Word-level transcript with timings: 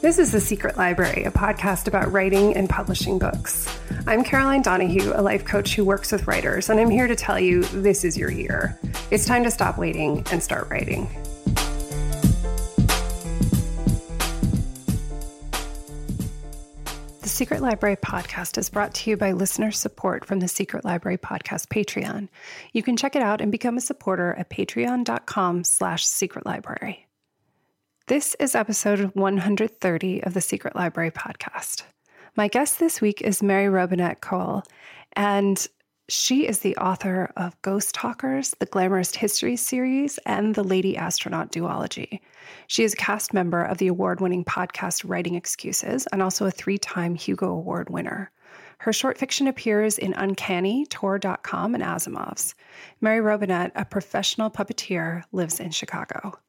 This 0.00 0.18
is 0.18 0.32
The 0.32 0.40
Secret 0.40 0.78
Library, 0.78 1.24
a 1.24 1.30
podcast 1.30 1.86
about 1.86 2.10
writing 2.10 2.56
and 2.56 2.70
publishing 2.70 3.18
books. 3.18 3.68
I'm 4.06 4.24
Caroline 4.24 4.62
Donahue, 4.62 5.12
a 5.14 5.20
life 5.20 5.44
coach 5.44 5.74
who 5.74 5.84
works 5.84 6.10
with 6.10 6.26
writers, 6.26 6.70
and 6.70 6.80
I'm 6.80 6.88
here 6.88 7.06
to 7.06 7.14
tell 7.14 7.38
you 7.38 7.64
this 7.64 8.02
is 8.02 8.16
your 8.16 8.30
year. 8.30 8.80
It's 9.10 9.26
time 9.26 9.44
to 9.44 9.50
stop 9.50 9.76
waiting 9.76 10.24
and 10.32 10.42
start 10.42 10.70
writing. 10.70 11.06
The 17.20 17.28
Secret 17.28 17.60
Library 17.60 17.96
podcast 17.96 18.56
is 18.56 18.70
brought 18.70 18.94
to 18.94 19.10
you 19.10 19.18
by 19.18 19.32
listener 19.32 19.70
support 19.70 20.24
from 20.24 20.40
the 20.40 20.48
Secret 20.48 20.82
Library 20.82 21.18
podcast 21.18 21.66
Patreon. 21.66 22.30
You 22.72 22.82
can 22.82 22.96
check 22.96 23.16
it 23.16 23.22
out 23.22 23.42
and 23.42 23.52
become 23.52 23.76
a 23.76 23.82
supporter 23.82 24.32
at 24.32 24.48
patreon.com 24.48 25.64
slash 25.64 26.06
secret 26.06 26.46
library. 26.46 27.06
This 28.10 28.34
is 28.40 28.56
episode 28.56 29.12
130 29.14 30.24
of 30.24 30.34
the 30.34 30.40
Secret 30.40 30.74
Library 30.74 31.12
podcast. 31.12 31.84
My 32.34 32.48
guest 32.48 32.80
this 32.80 33.00
week 33.00 33.22
is 33.22 33.40
Mary 33.40 33.68
Robinette 33.68 34.20
Kowal, 34.20 34.64
and 35.12 35.64
she 36.08 36.44
is 36.44 36.58
the 36.58 36.76
author 36.78 37.32
of 37.36 37.62
Ghost 37.62 37.94
Talkers, 37.94 38.52
the 38.58 38.66
Glamourist 38.66 39.14
History 39.14 39.54
series, 39.54 40.18
and 40.26 40.56
the 40.56 40.64
Lady 40.64 40.96
Astronaut 40.96 41.52
duology. 41.52 42.18
She 42.66 42.82
is 42.82 42.94
a 42.94 42.96
cast 42.96 43.32
member 43.32 43.62
of 43.62 43.78
the 43.78 43.86
award 43.86 44.20
winning 44.20 44.44
podcast 44.44 45.08
Writing 45.08 45.36
Excuses 45.36 46.08
and 46.08 46.20
also 46.20 46.46
a 46.46 46.50
three 46.50 46.78
time 46.78 47.14
Hugo 47.14 47.46
Award 47.46 47.90
winner. 47.90 48.32
Her 48.78 48.92
short 48.92 49.18
fiction 49.18 49.46
appears 49.46 49.98
in 49.98 50.14
Uncanny, 50.14 50.84
Tor.com, 50.86 51.76
and 51.76 51.84
Asimov's. 51.84 52.56
Mary 53.00 53.20
Robinette, 53.20 53.70
a 53.76 53.84
professional 53.84 54.50
puppeteer, 54.50 55.22
lives 55.30 55.60
in 55.60 55.70
Chicago. 55.70 56.40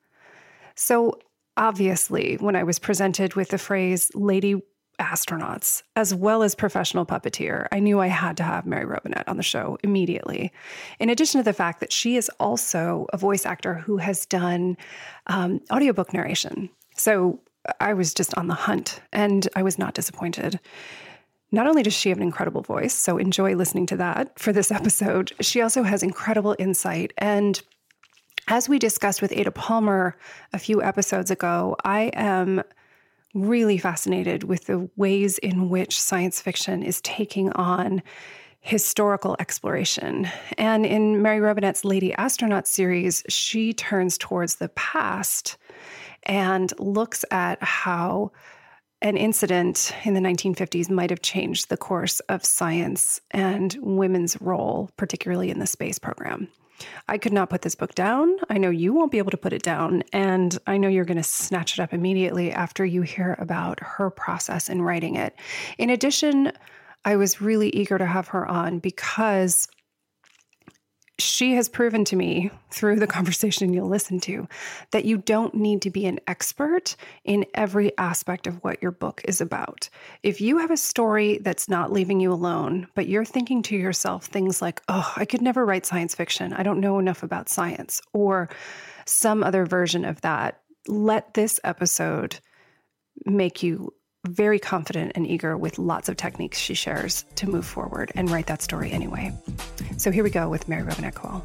So, 0.74 1.20
obviously, 1.58 2.36
when 2.36 2.56
I 2.56 2.64
was 2.64 2.80
presented 2.80 3.36
with 3.36 3.50
the 3.50 3.58
phrase 3.58 4.12
lady 4.14 4.62
astronauts 5.00 5.82
as 5.96 6.14
well 6.14 6.44
as 6.44 6.54
professional 6.54 7.06
puppeteer, 7.06 7.68
I 7.72 7.80
knew 7.80 8.00
I 8.00 8.08
had 8.08 8.38
to 8.38 8.44
have 8.44 8.66
Mary 8.66 8.86
Robinette 8.86 9.28
on 9.28 9.38
the 9.38 9.44
show 9.44 9.78
immediately. 9.84 10.52
In 11.00 11.10
addition 11.10 11.40
to 11.40 11.44
the 11.44 11.54
fact 11.54 11.80
that 11.80 11.92
she 11.92 12.16
is 12.16 12.30
also 12.40 13.08
a 13.12 13.18
voice 13.18 13.46
actor 13.46 13.76
who 13.76 13.98
has 13.98 14.26
done 14.26 14.78
um, 15.28 15.60
audiobook 15.72 16.14
narration. 16.14 16.70
So 16.96 17.40
I 17.80 17.94
was 17.94 18.14
just 18.14 18.38
on 18.38 18.48
the 18.48 18.54
hunt 18.54 19.02
and 19.12 19.48
I 19.56 19.64
was 19.64 19.80
not 19.80 19.94
disappointed. 19.94 20.60
Not 21.52 21.68
only 21.68 21.84
does 21.84 21.94
she 21.94 22.10
have 22.10 22.18
an 22.18 22.24
incredible 22.24 22.62
voice, 22.62 22.94
so 22.94 23.18
enjoy 23.18 23.56
listening 23.56 23.86
to 23.88 23.98
that 23.98 24.40
for 24.40 24.54
this 24.54 24.72
episode, 24.80 25.34
she 25.42 25.62
also 25.62 25.84
has 25.84 26.04
incredible 26.04 26.56
insight 26.60 27.12
and 27.18 27.62
as 28.48 28.68
we 28.68 28.80
discussed 28.80 29.22
with 29.22 29.32
Ada 29.32 29.52
Palmer 29.52 30.16
a 30.54 30.60
few 30.60 30.82
episodes 30.82 31.32
ago, 31.32 31.76
I 31.84 32.12
am 32.14 32.64
really 33.34 33.78
fascinated 33.78 34.44
with 34.44 34.66
the 34.66 34.90
ways 34.96 35.38
in 35.38 35.70
which 35.70 36.00
science 36.00 36.42
fiction 36.42 36.84
is 36.84 37.02
taking 37.02 37.52
on 37.54 38.02
historical 38.60 39.36
exploration. 39.40 40.28
And 40.58 40.86
in 40.86 41.22
Mary 41.22 41.40
Robinette's 41.40 41.84
Lady 41.84 42.14
Astronaut 42.14 42.68
series, 42.68 43.24
she 43.28 43.74
turns 43.74 44.18
towards 44.18 44.56
the 44.56 44.70
past 44.70 45.58
and 46.24 46.72
looks 46.80 47.26
at 47.32 47.62
how 47.64 48.32
an 49.02 49.18
incident 49.18 49.96
in 50.04 50.14
the 50.14 50.20
1950s 50.20 50.92
might 50.92 51.10
have 51.10 51.24
changed 51.24 51.70
the 51.70 51.78
course 51.78 52.20
of 52.22 52.46
science 52.46 53.20
and 53.32 53.76
women's 53.82 54.40
role, 54.40 54.92
particularly 54.96 55.50
in 55.50 55.58
the 55.58 55.66
space 55.66 55.98
program. 55.98 56.48
I 57.08 57.18
could 57.18 57.34
not 57.34 57.50
put 57.50 57.62
this 57.62 57.76
book 57.76 57.96
down. 57.96 58.38
I 58.50 58.58
know 58.58 58.70
you 58.70 58.94
won't 58.94 59.12
be 59.12 59.18
able 59.18 59.32
to 59.32 59.38
put 59.38 59.54
it 59.54 59.64
down. 59.64 60.04
And 60.14 60.58
I 60.68 60.78
know 60.78 60.88
you're 60.88 61.06
going 61.06 61.18
to 61.18 61.24
snatch 61.24 61.78
it 61.78 61.82
up 61.82 61.94
immediately 61.94 62.52
after 62.52 62.86
you 62.86 63.02
hear 63.02 63.36
about 63.40 63.80
her 63.82 64.10
process 64.10 64.70
in 64.70 64.82
writing 64.82 65.16
it. 65.16 65.36
In 65.78 65.90
addition, 65.90 66.52
I 67.04 67.16
was 67.16 67.42
really 67.42 67.70
eager 67.70 67.98
to 67.98 68.06
have 68.06 68.30
her 68.30 68.48
on 68.48 68.80
because 68.80 69.68
she 71.22 71.56
has 71.56 71.70
proven 71.70 72.04
to 72.06 72.16
me 72.16 72.52
through 72.70 73.00
the 73.00 73.08
conversation 73.08 73.74
you'll 73.74 73.88
listen 73.88 74.20
to 74.22 74.48
that 74.92 75.06
you 75.06 75.18
don't 75.18 75.54
need 75.54 75.82
to 75.82 75.90
be 75.90 76.06
an 76.06 76.20
expert 76.28 76.96
in 77.24 77.46
every 77.54 77.98
aspect 77.98 78.48
of 78.48 78.64
what 78.64 78.82
your 78.82 78.92
book 78.92 79.22
is 79.26 79.42
about. 79.42 79.90
If 80.24 80.42
you 80.42 80.58
have 80.58 80.72
a 80.72 80.78
story 80.78 81.40
that's 81.40 81.70
not 81.70 81.92
leaving 81.92 82.20
you 82.20 82.32
alone, 82.32 82.88
but 82.96 83.08
you're 83.08 83.26
thinking 83.26 83.62
to 83.64 83.76
yourself 83.76 84.26
things 84.26 84.62
like, 84.62 84.82
oh, 84.88 85.12
I 85.16 85.26
could 85.26 85.42
never 85.42 85.66
write 85.66 85.86
science 85.86 86.16
fiction, 86.16 86.54
I 86.54 86.64
don't 86.64 86.82
know 86.82 87.00
enough 87.00 87.24
about 87.24 87.50
science, 87.50 88.02
or 88.14 88.50
some 89.06 89.44
other 89.44 89.66
version 89.66 90.06
of 90.06 90.22
that, 90.22 90.62
let 90.88 91.34
this 91.34 91.60
episode 91.64 92.40
make 93.26 93.62
you 93.62 93.94
very 94.28 94.60
confident 94.60 95.14
and 95.16 95.26
eager 95.26 95.58
with 95.58 95.80
lots 95.80 96.08
of 96.08 96.18
techniques 96.18 96.58
she 96.60 96.74
shares 96.74 97.26
to 97.36 97.50
move 97.50 97.66
forward 97.66 98.12
and 98.16 98.30
write 98.30 98.48
that 98.48 98.62
story 98.62 98.92
anyway. 98.92 99.34
So 99.98 100.12
here 100.12 100.24
we 100.24 100.30
go 100.30 100.50
with 100.50 100.68
Mary 100.68 100.84
Robinette 100.84 101.16
Kowal. 101.16 101.42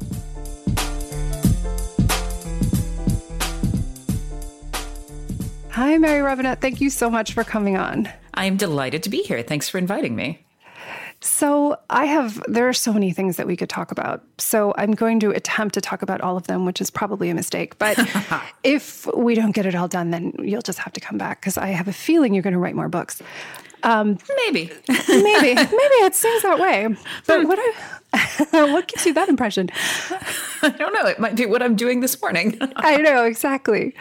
Hi, 5.71 5.97
Mary 5.99 6.21
Robinette. 6.21 6.59
Thank 6.59 6.81
you 6.81 6.89
so 6.89 7.09
much 7.09 7.33
for 7.33 7.43
coming 7.43 7.77
on. 7.77 8.09
I 8.33 8.45
am 8.45 8.57
delighted 8.57 9.03
to 9.03 9.09
be 9.09 9.21
here. 9.21 9.43
Thanks 9.43 9.69
for 9.69 9.77
inviting 9.77 10.15
me. 10.15 10.46
So, 11.19 11.77
I 11.89 12.05
have, 12.05 12.41
there 12.47 12.69
are 12.69 12.73
so 12.73 12.93
many 12.93 13.11
things 13.11 13.37
that 13.37 13.47
we 13.47 13.55
could 13.55 13.69
talk 13.69 13.91
about. 13.91 14.23
So, 14.37 14.73
I'm 14.77 14.91
going 14.91 15.19
to 15.21 15.31
attempt 15.31 15.73
to 15.73 15.81
talk 15.81 16.03
about 16.03 16.21
all 16.21 16.37
of 16.37 16.45
them, 16.45 16.63
which 16.63 16.79
is 16.79 16.91
probably 16.91 17.29
a 17.29 17.35
mistake. 17.35 17.77
But 17.79 17.97
if 18.63 19.07
we 19.15 19.33
don't 19.33 19.51
get 19.51 19.65
it 19.65 19.73
all 19.73 19.87
done, 19.87 20.11
then 20.11 20.33
you'll 20.39 20.61
just 20.61 20.77
have 20.79 20.93
to 20.93 20.99
come 20.99 21.17
back 21.17 21.41
because 21.41 21.57
I 21.57 21.69
have 21.69 21.87
a 21.87 21.93
feeling 21.93 22.35
you're 22.35 22.43
going 22.43 22.53
to 22.53 22.59
write 22.59 22.75
more 22.75 22.87
books. 22.87 23.21
Um, 23.83 24.17
maybe, 24.45 24.71
maybe, 24.87 25.55
maybe 25.55 25.95
it 26.05 26.15
seems 26.15 26.43
that 26.43 26.59
way. 26.59 26.87
But 27.25 27.47
what 27.47 27.59
I, 27.59 27.73
what 28.71 28.87
gives 28.87 29.05
you 29.05 29.13
that 29.13 29.29
impression? 29.29 29.69
I 30.61 30.69
don't 30.69 30.93
know. 30.93 31.05
It 31.05 31.19
might 31.19 31.35
be 31.35 31.45
what 31.45 31.61
I'm 31.61 31.75
doing 31.75 32.01
this 32.01 32.19
morning. 32.21 32.57
I 32.75 32.97
know 32.97 33.23
exactly. 33.23 33.95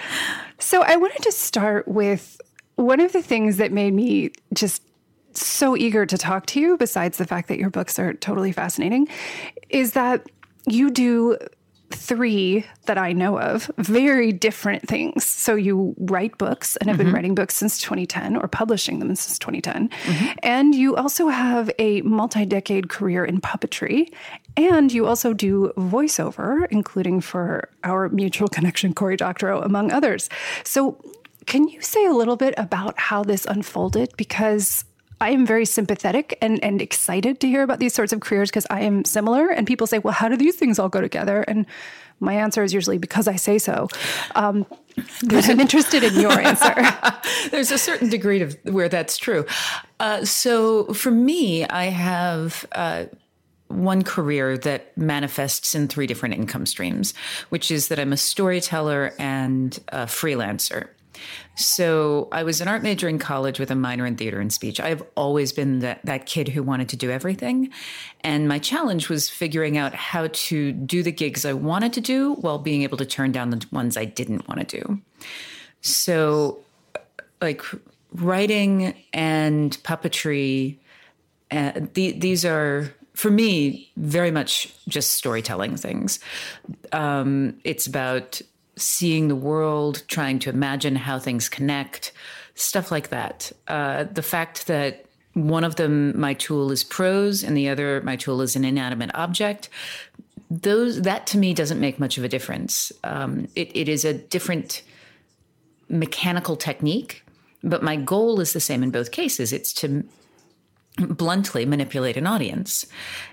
So 0.59 0.83
I 0.83 0.97
wanted 0.97 1.23
to 1.23 1.33
start 1.33 1.87
with 1.89 2.41
one 2.77 3.01
of 3.01 3.13
the 3.13 3.23
things 3.23 3.57
that 3.57 3.73
made 3.73 3.95
me 3.95 4.31
just 4.53 4.83
so 5.37 5.77
eager 5.77 6.07
to 6.07 6.19
talk 6.19 6.47
to 6.47 6.61
you, 6.61 6.77
besides 6.77 7.19
the 7.19 7.27
fact 7.27 7.49
that 7.49 7.59
your 7.59 7.71
books 7.71 7.99
are 7.99 8.15
totally 8.15 8.53
fascinating, 8.53 9.09
is 9.69 9.93
that 9.93 10.27
you 10.67 10.91
do 10.91 11.37
three 11.91 12.67
that 12.87 12.99
I 12.99 13.13
know 13.13 13.39
of 13.39 13.71
very 13.79 14.33
different 14.33 14.89
things. 14.89 15.25
So 15.25 15.55
you 15.55 15.95
write 15.99 16.37
books 16.39 16.77
and 16.77 16.89
have 16.89 16.97
mm-hmm. 16.97 17.07
been 17.07 17.15
writing 17.15 17.35
books 17.35 17.55
since 17.55 17.81
2010 17.81 18.37
or 18.37 18.49
publishing 18.49 18.99
them 18.99 19.15
since 19.15 19.39
2010. 19.39 19.89
Mm-hmm. 19.89 20.39
And 20.43 20.75
you 20.75 20.97
also 20.97 21.29
have 21.29 21.71
a 21.79 22.03
multi 22.03 22.45
decade 22.45 22.89
career 22.89 23.25
in 23.25 23.41
puppetry. 23.41 24.13
And 24.57 24.93
you 24.93 25.07
also 25.07 25.33
do 25.33 25.73
voiceover, 25.77 26.67
including 26.71 27.21
for 27.21 27.69
our 27.85 28.09
mutual 28.09 28.49
connection, 28.49 28.95
Cory 28.95 29.17
Doctorow, 29.17 29.63
among 29.63 29.93
others. 29.93 30.29
So 30.65 30.99
can 31.47 31.69
you 31.69 31.81
say 31.81 32.05
a 32.07 32.13
little 32.13 32.37
bit 32.37 32.55
about 32.57 32.99
how 32.99 33.23
this 33.23 33.47
unfolded? 33.47 34.13
Because 34.17 34.85
I 35.21 35.31
am 35.31 35.47
very 35.47 35.65
sympathetic 35.65 36.37
and, 36.43 36.63
and 36.63 36.83
excited 36.83 37.41
to 37.41 37.49
hear 37.49 37.63
about 37.63 37.79
these 37.79 37.95
sorts 37.95 38.13
of 38.13 38.21
careers 38.21 38.51
because 38.51 38.67
I 38.71 38.81
am 38.81 39.05
similar. 39.05 39.49
And 39.49 39.67
people 39.67 39.87
say, 39.87 39.99
well, 39.99 40.13
how 40.13 40.29
do 40.29 40.37
these 40.37 40.57
things 40.57 40.79
all 40.79 40.89
go 40.89 41.01
together? 41.01 41.43
And 41.43 41.67
my 42.21 42.35
answer 42.35 42.63
is 42.63 42.73
usually 42.73 42.99
because 42.99 43.29
I 43.29 43.37
say 43.37 43.59
so. 43.59 43.89
Um, 44.35 44.67
I'm 45.31 45.61
interested 45.61 46.03
in 46.03 46.21
your 46.21 46.39
answer. 46.39 46.75
There's 47.51 47.71
a 47.71 47.79
certain 47.79 48.09
degree 48.09 48.41
of 48.41 48.57
where 48.65 48.89
that's 48.89 49.19
true. 49.19 49.47
Uh, 50.01 50.25
so 50.25 50.93
for 50.93 51.11
me, 51.11 51.65
I 51.67 51.85
have. 51.87 52.67
Uh, 52.73 53.07
one 53.69 54.05
career 54.05 54.57
that 54.57 54.97
manifests 54.97 55.75
in 55.75 55.89
three 55.89 56.07
different 56.07 56.37
income 56.37 56.67
streams, 56.67 57.15
which 57.49 57.73
is 57.73 57.89
that 57.89 57.99
I'm 57.99 58.13
a 58.13 58.17
storyteller 58.17 59.13
and 59.19 59.77
a 59.89 60.07
freelancer. 60.07 60.87
So 61.57 62.29
I 62.33 62.43
was 62.43 62.61
an 62.61 62.69
art 62.69 62.83
major 62.83 63.09
in 63.09 63.19
college 63.19 63.59
with 63.59 63.71
a 63.71 63.75
minor 63.75 64.05
in 64.05 64.17
theater 64.17 64.41
and 64.41 64.53
speech. 64.53 64.79
I've 64.79 65.03
always 65.17 65.53
been 65.53 65.79
that, 65.81 66.01
that 66.05 66.27
kid 66.27 66.49
who 66.49 66.63
wanted 66.63 66.91
to 66.91 66.97
do 66.97 67.11
everything. 67.11 67.71
And 68.21 68.47
my 68.47 68.59
challenge 68.59 69.09
was 69.09 69.31
figuring 69.31 69.79
out 69.79 69.95
how 69.95 70.29
to 70.31 70.73
do 70.73 71.03
the 71.03 71.11
gigs 71.11 71.47
I 71.47 71.55
wanted 71.55 71.95
to 71.95 72.03
do 72.03 72.35
while 72.35 72.59
being 72.59 72.83
able 72.83 72.99
to 72.99 73.07
turn 73.07 73.33
down 73.33 73.51
the 73.51 73.67
ones 73.73 73.97
I 73.97 74.05
didn't 74.05 74.47
want 74.47 74.69
to 74.69 74.81
do. 74.81 75.01
So, 75.81 76.59
like 77.41 77.63
writing 78.13 78.95
and 79.15 79.73
puppetry, 79.83 80.77
uh, 81.51 81.73
the, 81.95 82.13
these 82.13 82.45
are 82.45 82.93
for 83.15 83.31
me 83.31 83.91
very 83.97 84.31
much 84.31 84.75
just 84.89 85.13
storytelling 85.13 85.77
things. 85.77 86.21
Um, 86.93 87.59
it's 87.65 87.87
about 87.87 88.43
seeing 88.77 89.29
the 89.29 89.37
world, 89.37 90.03
trying 90.09 90.39
to 90.41 90.51
imagine 90.51 90.97
how 90.97 91.19
things 91.19 91.49
connect, 91.49 92.13
stuff 92.55 92.91
like 92.91 93.09
that. 93.09 93.53
Uh, 93.69 94.05
the 94.05 94.23
fact 94.23 94.67
that 94.67 95.07
one 95.35 95.65
of 95.65 95.77
them, 95.77 96.19
my 96.19 96.35
tool 96.35 96.73
is 96.73 96.85
prose, 96.85 97.43
and 97.43 97.57
the 97.57 97.69
other, 97.69 98.01
my 98.03 98.17
tool 98.17 98.41
is 98.41 98.57
an 98.57 98.65
inanimate 98.65 99.11
object. 99.15 99.69
Those 100.51 101.03
that 101.03 101.27
to 101.29 101.39
me 101.39 101.55
doesn't 101.55 101.81
make 101.81 101.99
much 101.99 102.19
of 102.19 102.25
a 102.25 102.29
difference. 102.29 102.93
Um, 103.05 103.49
it, 103.55 103.71
it 103.75 103.89
is 103.89 104.05
a 104.05 104.15
different 104.15 104.83
mechanical 105.89 106.57
technique 106.57 107.23
But 107.67 107.83
my 107.83 107.97
goal 107.97 108.41
is 108.41 108.53
the 108.53 108.61
same 108.61 108.83
in 108.83 108.91
both 108.91 109.11
cases. 109.11 109.53
It's 109.53 109.73
to 109.75 110.05
bluntly 110.97 111.67
manipulate 111.67 112.17
an 112.17 112.27
audience. 112.27 112.87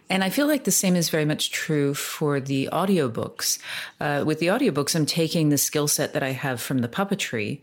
And 0.09 0.23
I 0.23 0.29
feel 0.29 0.47
like 0.47 0.65
the 0.65 0.71
same 0.71 0.95
is 0.95 1.09
very 1.09 1.25
much 1.25 1.51
true 1.51 1.93
for 1.93 2.39
the 2.39 2.69
audiobooks. 2.71 3.59
Uh, 3.99 4.23
with 4.25 4.39
the 4.39 4.47
audiobooks, 4.47 4.95
I'm 4.95 5.05
taking 5.05 5.49
the 5.49 5.57
skill 5.57 5.87
set 5.87 6.13
that 6.13 6.23
I 6.23 6.31
have 6.31 6.61
from 6.61 6.79
the 6.79 6.87
puppetry, 6.87 7.61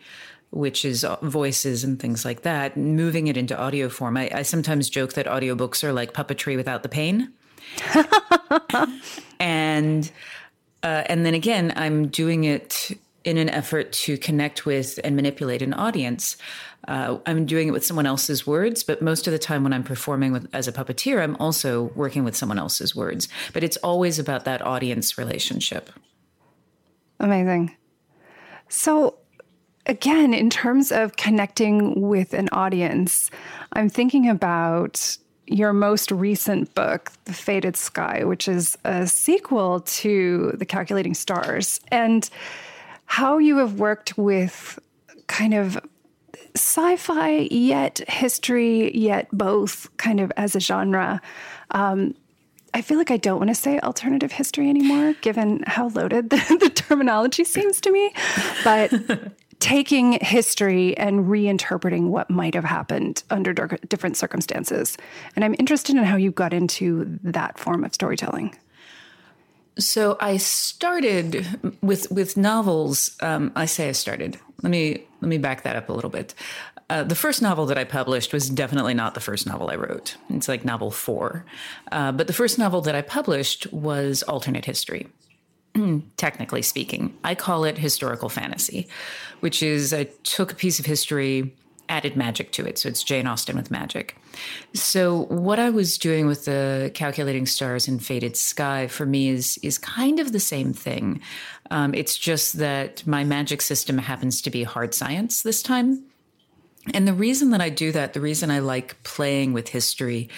which 0.51 0.85
is 0.85 1.05
voices 1.23 1.85
and 1.85 2.01
things 2.01 2.25
like 2.25 2.43
that, 2.43 2.77
moving 2.77 3.27
it 3.29 3.37
into 3.37 3.59
audio 3.59 3.89
form. 3.89 4.17
I, 4.17 4.31
I 4.35 4.43
sometimes 4.43 4.91
joke 4.91 5.13
that 5.15 5.27
audiobooks 5.27 5.85
are 5.85 5.93
like 5.93 6.13
puppetry 6.13 6.57
without 6.57 6.83
the 6.83 6.89
pain. 6.89 7.33
and 9.41 10.11
uh, 10.83 11.05
and 11.07 11.27
then 11.27 11.35
again, 11.35 11.73
I'm 11.77 12.09
doing 12.09 12.45
it 12.45 12.99
in 13.25 13.37
an 13.37 13.51
effort 13.51 13.93
to 13.93 14.17
connect 14.17 14.65
with 14.65 14.99
and 15.05 15.15
manipulate 15.15 15.63
an 15.63 15.75
audience. 15.75 16.37
Uh, 16.89 17.19
I'm 17.27 17.47
doing 17.47 17.69
it 17.69 17.73
with 17.73 17.85
someone 17.85 18.07
else's 18.07 18.47
words, 18.47 18.83
but 18.83 19.03
most 19.03 19.27
of 19.27 19.33
the 19.33 19.39
time 19.39 19.63
when 19.63 19.73
I'm 19.73 19.85
performing 19.85 20.33
with, 20.33 20.49
as 20.53 20.67
a 20.67 20.73
puppeteer, 20.73 21.23
I'm 21.23 21.37
also 21.37 21.93
working 21.95 22.25
with 22.25 22.35
someone 22.35 22.59
else's 22.59 22.97
words. 22.97 23.29
But 23.53 23.63
it's 23.63 23.77
always 23.79 24.19
about 24.19 24.45
that 24.47 24.63
audience 24.63 25.19
relationship. 25.19 25.91
Amazing. 27.19 27.77
So, 28.69 29.19
again, 29.87 30.33
in 30.33 30.49
terms 30.49 30.91
of 30.91 31.17
connecting 31.17 32.01
with 32.01 32.33
an 32.33 32.49
audience, 32.53 33.31
I'm 33.75 33.91
thinking 33.91 34.29
about 34.29 35.19
your 35.47 35.73
most 35.73 36.11
recent 36.13 36.75
book, 36.75 37.13
The 37.25 37.33
Fated 37.33 37.77
Sky, 37.77 38.25
which 38.25 38.49
is 38.49 38.79
a 38.85 39.07
sequel 39.07 39.81
to 39.81 40.53
The 40.57 40.65
Calculating 40.65 41.15
Stars, 41.15 41.81
and 41.89 42.31
how 43.07 43.39
you 43.39 43.59
have 43.59 43.81
worked 43.81 44.17
with 44.17 44.79
kind 45.27 45.53
of 45.53 45.79
sci 46.55 46.97
fi, 46.97 47.49
yet 47.51 48.01
history, 48.09 48.97
yet 48.97 49.29
both 49.33 49.95
kind 49.97 50.21
of 50.21 50.33
as 50.37 50.57
a 50.57 50.61
genre. 50.61 51.21
Um, 51.71 52.15
I 52.73 52.83
feel 52.83 52.99
like 52.99 53.11
I 53.11 53.17
don't 53.17 53.39
want 53.39 53.51
to 53.51 53.55
say 53.55 53.81
alternative 53.81 54.33
history 54.33 54.69
anymore, 54.69 55.15
given 55.21 55.65
how 55.67 55.89
loaded 55.89 56.31
the, 56.31 56.37
the 56.61 56.71
terminology 56.71 57.45
seems 57.45 57.81
to 57.83 57.91
me. 57.91 58.13
But 58.63 58.93
taking 59.61 60.13
history 60.23 60.97
and 60.97 61.27
reinterpreting 61.27 62.09
what 62.09 62.31
might 62.31 62.55
have 62.55 62.65
happened 62.65 63.23
under 63.31 63.53
different 63.53 64.17
circumstances. 64.17 64.97
And 65.37 65.45
I'm 65.45 65.55
interested 65.59 65.97
in 65.97 66.03
how 66.03 66.17
you 66.17 66.31
got 66.31 66.53
into 66.53 67.19
that 67.23 67.59
form 67.59 67.85
of 67.85 67.95
storytelling. 67.95 68.57
So 69.79 70.17
I 70.21 70.39
started 70.39 71.77
with 71.81 72.11
with 72.11 72.37
novels. 72.37 73.17
Um, 73.21 73.53
I 73.55 73.67
say 73.67 73.89
I 73.89 73.93
started. 73.93 74.39
Let 74.63 74.71
me 74.71 75.07
let 75.21 75.29
me 75.29 75.39
back 75.39 75.63
that 75.63 75.77
up 75.77 75.89
a 75.89 75.93
little 75.93 76.11
bit. 76.11 76.35
Uh, 76.89 77.05
the 77.05 77.15
first 77.15 77.41
novel 77.41 77.67
that 77.67 77.79
I 77.79 77.85
published 77.85 78.33
was 78.33 78.51
definitely 78.51 78.95
not 78.95 79.15
the 79.15 79.21
first 79.21 79.47
novel 79.47 79.71
I 79.71 79.77
wrote. 79.77 80.17
It's 80.29 80.49
like 80.49 80.65
novel 80.65 80.91
four. 80.91 81.45
Uh, 81.93 82.11
but 82.13 82.27
the 82.27 82.33
first 82.33 82.59
novel 82.59 82.81
that 82.83 82.95
I 82.95 83.03
published 83.03 83.73
was 83.73 84.23
alternate 84.25 84.65
history. 84.65 85.07
technically 86.17 86.63
speaking. 86.63 87.17
I 87.23 87.35
call 87.35 87.65
it 87.65 87.79
historical 87.79 88.29
fantasy, 88.29 88.89
which 89.41 89.63
is 89.63 89.93
I 89.93 90.05
took 90.25 90.53
a 90.53 90.55
piece 90.55 90.79
of 90.79 90.87
history, 90.87 91.55
added 91.89 92.17
magic 92.17 92.53
to 92.53 92.67
it. 92.67 92.79
So 92.79 92.89
it's 92.89 93.03
Jane 93.03 93.27
Austen 93.27 93.57
with 93.57 93.71
magic. 93.71 94.17
So 94.75 95.25
what 95.25 95.59
I 95.59 95.71
was 95.71 95.99
doing 95.99 96.27
with 96.27 96.45
the 96.45 96.91
calculating 96.95 97.47
stars 97.47 97.89
and 97.89 98.05
fated 98.05 98.37
sky 98.37 98.87
for 98.87 99.07
me 99.07 99.29
is 99.29 99.59
is 99.63 99.77
kind 99.77 100.21
of 100.21 100.33
the 100.33 100.41
same 100.41 100.73
thing. 100.73 101.21
Um, 101.71 101.95
it's 101.95 102.17
just 102.17 102.59
that 102.59 103.07
my 103.07 103.25
magic 103.25 103.63
system 103.63 103.99
happens 103.99 104.43
to 104.43 104.51
be 104.51 104.65
hard 104.65 104.95
science 104.95 105.43
this 105.43 105.63
time. 105.63 106.05
And 106.95 107.07
the 107.07 107.13
reason 107.13 107.51
that 107.51 107.61
I 107.61 107.69
do 107.69 107.93
that, 107.93 108.15
the 108.15 108.21
reason 108.21 108.51
I 108.51 108.61
like 108.61 109.03
playing 109.03 109.53
with 109.53 109.69
history, 109.69 110.31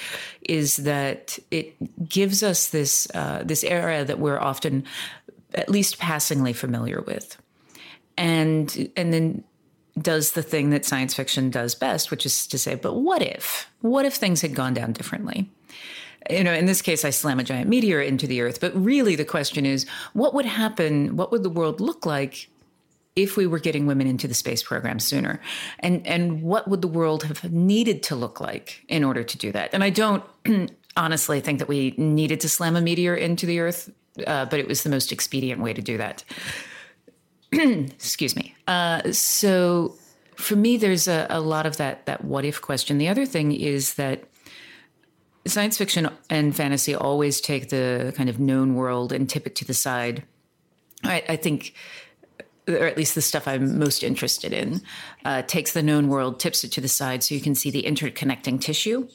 is 0.43 0.77
that 0.79 1.39
it 1.51 1.75
gives 2.09 2.43
us 2.43 2.69
this 2.71 3.07
uh, 3.15 3.43
this 3.45 3.63
era 3.63 4.05
that 4.05 4.19
we're 4.19 4.41
often 4.41 4.85
at 5.55 5.69
least 5.69 5.99
passingly 5.99 6.53
familiar 6.53 7.01
with. 7.01 7.37
And 8.19 8.91
and 8.97 9.13
then 9.13 9.45
does 10.01 10.33
the 10.33 10.43
thing 10.43 10.71
that 10.71 10.85
science 10.85 11.15
fiction 11.15 11.51
does 11.51 11.75
best, 11.75 12.11
which 12.11 12.27
is 12.27 12.47
to 12.49 12.59
say, 12.59 12.75
but 12.75 12.95
what 12.95 13.23
if? 13.23 13.71
What 13.81 14.05
if 14.05 14.15
things 14.15 14.41
had 14.41 14.55
gone 14.55 14.75
down 14.75 14.93
differently? 14.93 15.51
You 16.31 16.45
know, 16.45 16.53
in 16.53 16.67
this 16.67 16.83
case, 16.83 17.05
I 17.05 17.11
slam 17.11 17.41
a 17.41 17.45
giant 17.45 17.69
meteor 17.69 18.01
into 18.01 18.27
the 18.27 18.41
earth, 18.41 18.61
but 18.61 18.75
really 18.77 19.17
the 19.17 19.25
question 19.25 19.67
is, 19.67 19.87
what 20.13 20.35
would 20.35 20.47
happen? 20.47 21.17
What 21.17 21.33
would 21.33 21.43
the 21.43 21.51
world 21.51 21.81
look 21.81 22.07
like 22.07 22.49
if 23.17 23.37
we 23.37 23.47
were 23.47 23.59
getting 23.59 23.87
women 23.87 24.07
into 24.07 24.29
the 24.29 24.35
space 24.35 24.63
program 24.63 25.01
sooner? 25.01 25.41
And 25.81 26.07
and 26.07 26.43
what 26.43 26.69
would 26.69 26.83
the 26.83 26.89
world 26.89 27.25
have 27.25 27.51
needed 27.53 28.03
to 28.05 28.17
look 28.17 28.41
like 28.41 28.85
in 28.89 29.05
order 29.05 29.23
to 29.25 29.39
do 29.39 29.53
that? 29.53 29.71
And 29.73 29.83
I 29.83 29.91
don't 29.91 30.25
honestly 30.97 31.41
think 31.41 31.59
that 31.59 31.69
we 31.69 31.95
needed 31.97 32.41
to 32.41 32.49
slam 32.49 32.77
a 32.77 32.81
meteor 32.81 33.15
into 33.15 33.47
the 33.47 33.61
earth 33.61 33.91
uh, 34.27 34.45
but 34.47 34.59
it 34.59 34.69
was 34.69 34.83
the 34.83 34.91
most 34.91 35.13
expedient 35.13 35.61
way 35.61 35.73
to 35.73 35.83
do 35.83 35.99
that. 35.99 36.25
Excuse 37.53 38.37
me. 38.37 38.55
Uh, 38.67 39.13
so 39.13 39.97
for 40.37 40.57
me, 40.57 40.77
there's 40.77 41.09
a, 41.09 41.27
a 41.31 41.41
lot 41.41 41.67
of 41.67 41.77
that 41.77 42.07
that 42.07 42.25
what 42.25 42.45
if 42.45 42.61
question. 42.61 42.99
The 42.99 43.09
other 43.09 43.27
thing 43.27 43.53
is 43.53 43.95
that 43.95 44.25
science 45.47 45.77
fiction 45.79 46.09
and 46.31 46.55
fantasy 46.55 46.95
always 46.95 47.41
take 47.41 47.69
the 47.71 48.13
kind 48.17 48.29
of 48.29 48.39
known 48.39 48.75
world 48.75 49.13
and 49.13 49.29
tip 49.29 49.47
it 49.47 49.57
to 49.57 49.65
the 49.65 49.75
side. 49.75 50.25
I, 51.05 51.25
I 51.31 51.37
think 51.37 51.75
or 52.69 52.87
at 52.87 52.97
least 52.97 53.15
the 53.15 53.23
stuff 53.23 53.49
I'm 53.49 53.79
most 53.79 54.03
interested 54.03 54.53
in, 54.53 54.83
uh, 55.25 55.43
takes 55.43 55.73
the 55.73 55.83
known 55.83 56.09
world, 56.09 56.39
tips 56.39 56.63
it 56.63 56.71
to 56.73 56.81
the 56.81 56.89
side 56.89 57.23
so 57.23 57.35
you 57.35 57.41
can 57.41 57.55
see 57.55 57.71
the 57.71 57.83
interconnecting 57.83 58.61
tissue. 58.61 59.09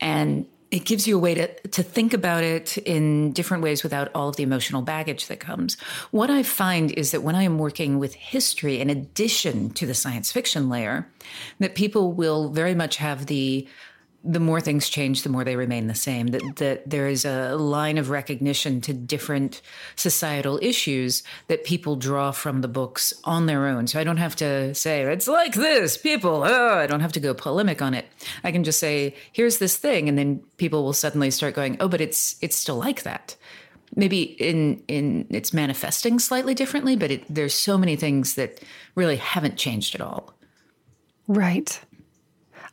And 0.00 0.46
it 0.70 0.84
gives 0.84 1.06
you 1.06 1.16
a 1.16 1.18
way 1.18 1.34
to, 1.34 1.68
to 1.68 1.82
think 1.82 2.12
about 2.12 2.42
it 2.42 2.76
in 2.78 3.32
different 3.32 3.62
ways 3.62 3.82
without 3.82 4.10
all 4.14 4.28
of 4.28 4.36
the 4.36 4.42
emotional 4.42 4.82
baggage 4.82 5.28
that 5.28 5.38
comes. 5.38 5.78
What 6.10 6.28
I 6.28 6.42
find 6.42 6.90
is 6.92 7.12
that 7.12 7.22
when 7.22 7.36
I 7.36 7.44
am 7.44 7.58
working 7.58 7.98
with 7.98 8.14
history 8.14 8.80
in 8.80 8.90
addition 8.90 9.70
to 9.70 9.86
the 9.86 9.94
science 9.94 10.32
fiction 10.32 10.68
layer, 10.68 11.08
that 11.60 11.74
people 11.74 12.12
will 12.12 12.48
very 12.48 12.74
much 12.74 12.96
have 12.96 13.26
the 13.26 13.68
the 14.26 14.40
more 14.40 14.60
things 14.60 14.88
change, 14.88 15.22
the 15.22 15.28
more 15.28 15.44
they 15.44 15.56
remain 15.56 15.86
the 15.86 15.94
same. 15.94 16.28
That, 16.28 16.56
that 16.56 16.90
there 16.90 17.06
is 17.06 17.24
a 17.24 17.54
line 17.54 17.96
of 17.96 18.10
recognition 18.10 18.80
to 18.82 18.92
different 18.92 19.62
societal 19.94 20.58
issues 20.60 21.22
that 21.46 21.64
people 21.64 21.96
draw 21.96 22.32
from 22.32 22.60
the 22.60 22.68
books 22.68 23.14
on 23.24 23.46
their 23.46 23.66
own. 23.66 23.86
So 23.86 24.00
I 24.00 24.04
don't 24.04 24.16
have 24.16 24.36
to 24.36 24.74
say, 24.74 25.02
it's 25.02 25.28
like 25.28 25.54
this, 25.54 25.96
people. 25.96 26.42
Oh, 26.44 26.74
I 26.74 26.86
don't 26.86 27.00
have 27.00 27.12
to 27.12 27.20
go 27.20 27.34
polemic 27.34 27.80
on 27.80 27.94
it. 27.94 28.06
I 28.42 28.50
can 28.50 28.64
just 28.64 28.78
say, 28.78 29.14
here's 29.32 29.58
this 29.58 29.76
thing. 29.76 30.08
And 30.08 30.18
then 30.18 30.42
people 30.56 30.82
will 30.82 30.92
suddenly 30.92 31.30
start 31.30 31.54
going, 31.54 31.76
oh, 31.80 31.88
but 31.88 32.00
it's 32.00 32.36
it's 32.40 32.56
still 32.56 32.76
like 32.76 33.04
that. 33.04 33.36
Maybe 33.94 34.22
in 34.22 34.82
in 34.88 35.26
it's 35.30 35.52
manifesting 35.54 36.18
slightly 36.18 36.54
differently, 36.54 36.96
but 36.96 37.10
it, 37.10 37.24
there's 37.32 37.54
so 37.54 37.78
many 37.78 37.96
things 37.96 38.34
that 38.34 38.60
really 38.94 39.16
haven't 39.16 39.56
changed 39.56 39.94
at 39.94 40.00
all. 40.00 40.34
Right. 41.28 41.80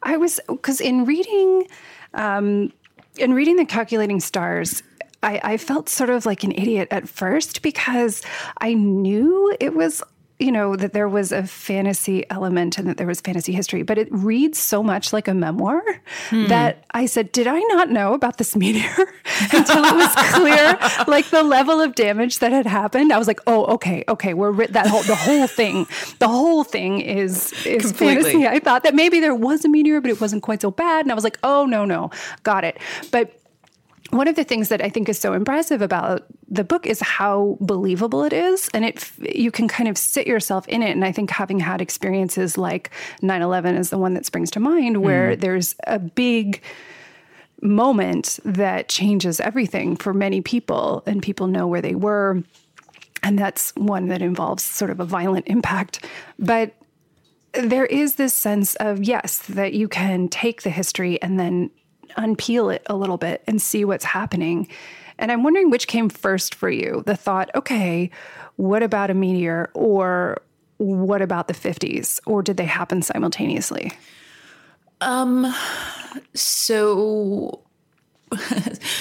I 0.04 0.18
was 0.18 0.40
because 0.48 0.82
in 0.82 1.06
reading, 1.06 1.68
um, 2.14 2.72
in 3.18 3.34
reading 3.34 3.56
the 3.56 3.66
calculating 3.66 4.20
stars, 4.20 4.84
I, 5.22 5.40
I, 5.44 5.58
felt 5.58 5.88
sort 5.88 6.10
of 6.10 6.26
like 6.26 6.44
an 6.44 6.52
idiot 6.52 6.90
at 6.92 7.08
first 7.08 7.62
because 7.62 8.22
I 8.60 8.74
knew 8.74 9.56
it 9.60 9.74
was 9.74 10.04
you 10.44 10.52
know, 10.52 10.76
that 10.76 10.92
there 10.92 11.08
was 11.08 11.32
a 11.32 11.48
fantasy 11.48 12.30
element 12.30 12.78
and 12.78 12.88
that 12.90 12.98
there 12.98 13.08
was 13.08 13.22
fantasy 13.22 13.54
history, 13.54 13.82
but 13.82 13.98
it 13.98 14.10
reads 14.12 14.60
so 14.60 14.84
much 14.84 15.14
like 15.14 15.30
a 15.30 15.34
memoir 15.34 15.82
hmm. 16.30 16.48
that 16.48 16.84
I 16.92 17.06
said, 17.06 17.32
Did 17.32 17.48
I 17.48 17.60
not 17.60 17.90
know 17.90 18.14
about 18.14 18.38
this 18.38 18.56
meteor 18.56 18.84
until 19.54 19.84
it 19.86 19.96
was 19.96 20.14
clear, 20.34 20.78
like 21.08 21.30
the 21.30 21.44
level 21.44 21.80
of 21.80 21.96
damage 21.96 22.40
that 22.40 22.52
had 22.52 22.66
happened? 22.66 23.14
I 23.14 23.18
was 23.18 23.28
like, 23.28 23.40
Oh, 23.48 23.66
okay, 23.76 24.04
okay, 24.10 24.34
we're 24.34 24.52
ri- 24.52 24.68
that 24.68 24.88
whole, 24.88 25.04
the 25.04 25.16
whole 25.16 25.48
thing, 25.48 25.88
the 26.20 26.28
whole 26.28 26.66
thing 26.66 27.00
is, 27.00 27.54
is 27.66 27.94
fantasy. 27.94 28.46
I 28.46 28.60
thought 28.60 28.84
that 28.84 28.94
maybe 28.94 29.22
there 29.22 29.36
was 29.36 29.64
a 29.64 29.70
meteor, 29.70 30.02
but 30.02 30.12
it 30.12 30.20
wasn't 30.20 30.44
quite 30.44 30.62
so 30.62 30.72
bad. 30.72 31.06
And 31.06 31.12
I 31.12 31.16
was 31.16 31.24
like, 31.24 31.40
Oh, 31.44 31.66
no, 31.66 31.86
no, 31.86 32.12
got 32.44 32.66
it. 32.66 32.78
But 33.12 33.40
one 34.10 34.28
of 34.28 34.36
the 34.36 34.44
things 34.44 34.70
that 34.70 34.82
I 34.82 34.90
think 34.90 35.10
is 35.10 35.18
so 35.18 35.34
impressive 35.34 35.82
about 35.82 36.26
the 36.54 36.64
book 36.64 36.86
is 36.86 37.00
how 37.02 37.58
believable 37.60 38.24
it 38.24 38.34
is 38.34 38.70
and 38.74 38.86
it 38.86 39.12
you 39.18 39.52
can 39.52 39.68
kind 39.68 39.90
of 39.90 39.98
sit 39.98 40.28
yourself 40.28 40.68
in 40.68 40.84
it 40.84 40.92
and 40.92 41.04
I 41.04 41.12
think 41.12 41.32
having 41.32 41.60
had 41.60 41.82
experiences 41.82 42.58
like 42.58 42.92
9/11 43.22 43.78
is 43.78 43.90
the 43.90 43.98
one 43.98 44.14
that 44.14 44.26
springs 44.26 44.52
to 44.52 44.60
mind 44.60 45.02
where 45.02 45.36
mm. 45.36 45.40
there's 45.40 45.76
a 45.88 46.00
big 46.00 46.62
moment 47.62 48.40
that 48.46 48.90
changes 48.90 49.40
everything 49.40 49.96
for 49.96 50.14
many 50.14 50.42
people 50.42 51.02
and 51.06 51.22
people 51.24 51.48
know 51.48 51.66
where 51.66 51.82
they 51.82 51.96
were 51.96 52.44
and 53.24 53.40
that's 53.40 53.74
one 53.76 54.10
that 54.10 54.22
involves 54.22 54.62
sort 54.62 54.92
of 54.92 55.00
a 55.00 55.06
violent 55.06 55.48
impact 55.48 56.06
but 56.38 56.74
there 57.54 57.86
is 57.86 58.16
this 58.16 58.34
sense 58.34 58.76
of 58.76 59.04
yes 59.04 59.40
that 59.40 59.74
you 59.74 59.88
can 59.88 60.28
take 60.28 60.62
the 60.62 60.70
history 60.70 61.22
and 61.22 61.40
then 61.40 61.72
unpeel 62.18 62.74
it 62.74 62.84
a 62.88 62.96
little 62.96 63.18
bit 63.18 63.44
and 63.48 63.62
see 63.62 63.86
what's 63.86 64.06
happening. 64.06 64.68
And 65.18 65.32
I'm 65.32 65.44
wondering 65.44 65.70
which 65.70 65.88
came 65.88 66.10
first 66.10 66.56
for 66.56 66.70
you 66.70 67.04
the 67.06 67.16
thought, 67.16 67.50
okay, 67.56 68.10
what 68.56 68.84
about 68.84 69.10
a 69.10 69.14
meteor? 69.14 69.70
Or 69.74 70.42
what 70.78 71.22
about 71.22 71.48
the 71.48 71.54
50s, 71.54 72.20
or 72.26 72.42
did 72.42 72.58
they 72.58 72.66
happen 72.66 73.02
simultaneously? 73.02 73.92
Um, 75.02 75.54
so, 76.34 77.62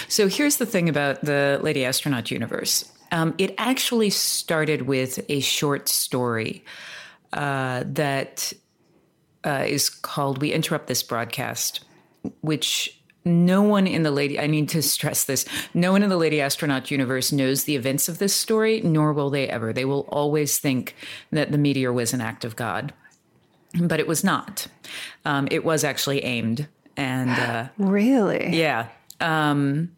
so 0.08 0.28
here's 0.28 0.58
the 0.58 0.66
thing 0.66 0.88
about 0.88 1.22
the 1.22 1.58
Lady 1.62 1.84
Astronaut 1.84 2.30
universe. 2.30 2.90
Um, 3.10 3.34
it 3.38 3.54
actually 3.58 4.10
started 4.10 4.82
with 4.82 5.24
a 5.28 5.40
short 5.40 5.88
story 5.88 6.64
uh, 7.32 7.84
that 7.86 8.52
uh, 9.44 9.64
is 9.66 9.90
called 9.90 10.40
"We 10.40 10.52
Interrupt 10.52 10.86
This 10.86 11.02
Broadcast," 11.02 11.84
which 12.40 13.01
no 13.24 13.62
one 13.62 13.86
in 13.86 14.02
the 14.02 14.10
lady 14.10 14.38
i 14.38 14.46
need 14.46 14.68
to 14.70 14.82
stress 14.82 15.24
this. 15.24 15.44
No 15.74 15.92
one 15.92 16.02
in 16.02 16.10
the 16.10 16.16
lady 16.16 16.40
astronaut 16.40 16.90
universe 16.90 17.32
knows 17.32 17.64
the 17.64 17.76
events 17.76 18.08
of 18.08 18.18
this 18.18 18.34
story 18.34 18.80
nor 18.82 19.12
will 19.12 19.30
they 19.30 19.48
ever. 19.48 19.72
They 19.72 19.84
will 19.84 20.06
always 20.08 20.58
think 20.58 20.94
that 21.30 21.52
the 21.52 21.58
meteor 21.58 21.92
was 21.92 22.12
an 22.12 22.20
act 22.20 22.44
of 22.44 22.56
god. 22.56 22.92
But 23.80 24.00
it 24.00 24.06
was 24.06 24.22
not. 24.22 24.66
Um, 25.24 25.48
it 25.50 25.64
was 25.64 25.82
actually 25.82 26.24
aimed 26.24 26.68
and 26.96 27.30
uh, 27.30 27.68
really? 27.78 28.56
Yeah. 28.56 28.88
Um, 29.20 29.92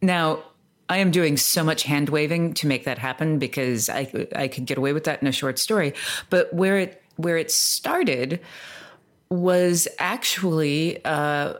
now 0.00 0.42
I 0.88 0.98
am 0.98 1.10
doing 1.10 1.36
so 1.36 1.62
much 1.62 1.82
hand 1.82 2.08
waving 2.08 2.54
to 2.54 2.66
make 2.66 2.84
that 2.84 2.98
happen 2.98 3.38
because 3.38 3.88
I 3.88 4.28
I 4.34 4.48
could 4.48 4.66
get 4.66 4.78
away 4.78 4.92
with 4.92 5.04
that 5.04 5.20
in 5.20 5.28
a 5.28 5.32
short 5.32 5.58
story. 5.58 5.94
But 6.30 6.52
where 6.52 6.78
it 6.78 7.02
where 7.16 7.36
it 7.36 7.50
started 7.50 8.40
was 9.28 9.86
actually 9.98 11.04
uh, 11.04 11.54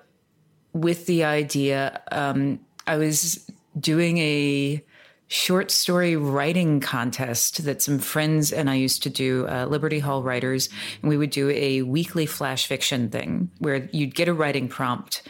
with 0.73 1.07
the 1.07 1.25
idea. 1.25 2.01
Um, 2.13 2.61
I 2.87 2.97
was 2.97 3.51
doing 3.79 4.19
a 4.19 4.83
short 5.29 5.71
story 5.71 6.17
writing 6.17 6.81
contest 6.81 7.65
that 7.65 7.83
some 7.83 7.99
friends 7.99 8.51
and 8.51 8.71
I 8.71 8.75
used 8.75 9.03
to 9.03 9.11
do, 9.11 9.47
uh, 9.47 9.67
Liberty 9.67 9.99
Hall 9.99 10.23
Writers, 10.23 10.71
and 11.03 11.11
we 11.11 11.17
would 11.17 11.31
do 11.31 11.51
a 11.51 11.83
weekly 11.83 12.27
flash 12.27 12.67
fiction 12.67 13.11
thing 13.11 13.51
where 13.59 13.89
you'd 13.93 14.15
get 14.15 14.29
a 14.29 14.35
writing 14.35 14.69
prompt, 14.69 15.23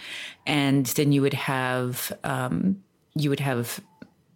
and 0.47 0.87
then 0.87 1.13
you 1.13 1.21
would 1.23 1.35
have 1.35 2.13
um, 2.25 2.83
you 3.15 3.29
would 3.31 3.41
have 3.41 3.81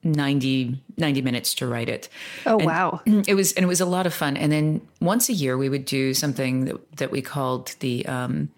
90, 0.04 0.82
90 0.96 1.22
minutes 1.22 1.54
to 1.54 1.66
write 1.66 1.88
it. 1.88 2.08
Oh 2.44 2.58
and 2.58 2.66
wow! 2.66 3.00
It 3.06 3.34
was 3.34 3.52
and 3.52 3.64
it 3.64 3.68
was 3.68 3.80
a 3.80 3.86
lot 3.86 4.06
of 4.06 4.12
fun. 4.12 4.36
And 4.36 4.50
then 4.50 4.80
once 5.00 5.28
a 5.28 5.32
year 5.32 5.56
we 5.56 5.68
would 5.68 5.84
do 5.84 6.12
something 6.12 6.64
that 6.64 6.96
that 6.96 7.10
we 7.12 7.22
called 7.22 7.74
the 7.78 8.04
um, 8.06 8.50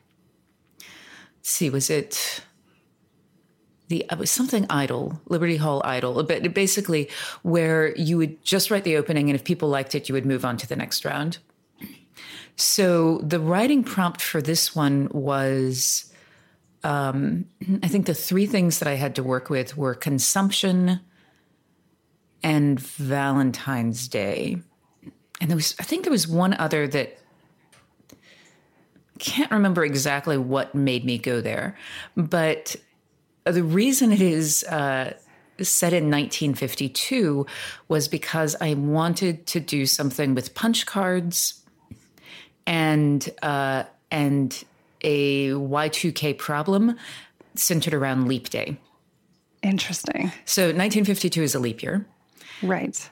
see 1.44 1.68
was 1.68 1.90
it 1.90 2.40
the 3.88 4.04
it 4.10 4.18
was 4.18 4.30
something 4.30 4.66
idle 4.70 5.20
liberty 5.28 5.56
hall 5.56 5.82
idol 5.84 6.22
but 6.24 6.54
basically 6.54 7.08
where 7.42 7.94
you 7.96 8.16
would 8.16 8.42
just 8.42 8.70
write 8.70 8.82
the 8.84 8.96
opening 8.96 9.28
and 9.28 9.36
if 9.36 9.44
people 9.44 9.68
liked 9.68 9.94
it 9.94 10.08
you 10.08 10.14
would 10.14 10.26
move 10.26 10.44
on 10.44 10.56
to 10.56 10.66
the 10.66 10.74
next 10.74 11.04
round. 11.04 11.38
So 12.56 13.18
the 13.18 13.40
writing 13.40 13.82
prompt 13.84 14.22
for 14.22 14.40
this 14.40 14.74
one 14.74 15.08
was 15.12 16.10
um, 16.82 17.44
i 17.82 17.88
think 17.88 18.06
the 18.06 18.14
three 18.14 18.46
things 18.46 18.78
that 18.78 18.88
i 18.88 18.94
had 18.94 19.14
to 19.16 19.22
work 19.22 19.50
with 19.50 19.76
were 19.76 19.94
consumption 19.94 21.00
and 22.42 22.78
valentine's 22.80 24.08
day. 24.08 24.58
And 25.42 25.50
there 25.50 25.56
was 25.56 25.74
i 25.78 25.82
think 25.82 26.04
there 26.04 26.10
was 26.10 26.26
one 26.26 26.54
other 26.54 26.86
that 26.88 27.18
can't 29.18 29.50
remember 29.50 29.84
exactly 29.84 30.36
what 30.36 30.74
made 30.74 31.04
me 31.04 31.18
go 31.18 31.40
there 31.40 31.76
but 32.16 32.76
the 33.44 33.62
reason 33.62 34.10
it 34.10 34.22
is 34.22 34.64
uh, 34.64 35.12
set 35.60 35.92
in 35.92 36.04
1952 36.10 37.46
was 37.88 38.08
because 38.08 38.56
I 38.60 38.74
wanted 38.74 39.46
to 39.48 39.60
do 39.60 39.86
something 39.86 40.34
with 40.34 40.54
punch 40.54 40.86
cards 40.86 41.62
and 42.66 43.28
uh, 43.42 43.84
and 44.10 44.64
a 45.02 45.50
Y2K 45.50 46.38
problem 46.38 46.96
centered 47.54 47.94
around 47.94 48.26
leap 48.26 48.48
day. 48.48 48.78
Interesting. 49.62 50.32
So 50.44 50.62
1952 50.64 51.42
is 51.42 51.54
a 51.54 51.58
leap 51.58 51.82
year. 51.82 52.06
Right. 52.62 53.08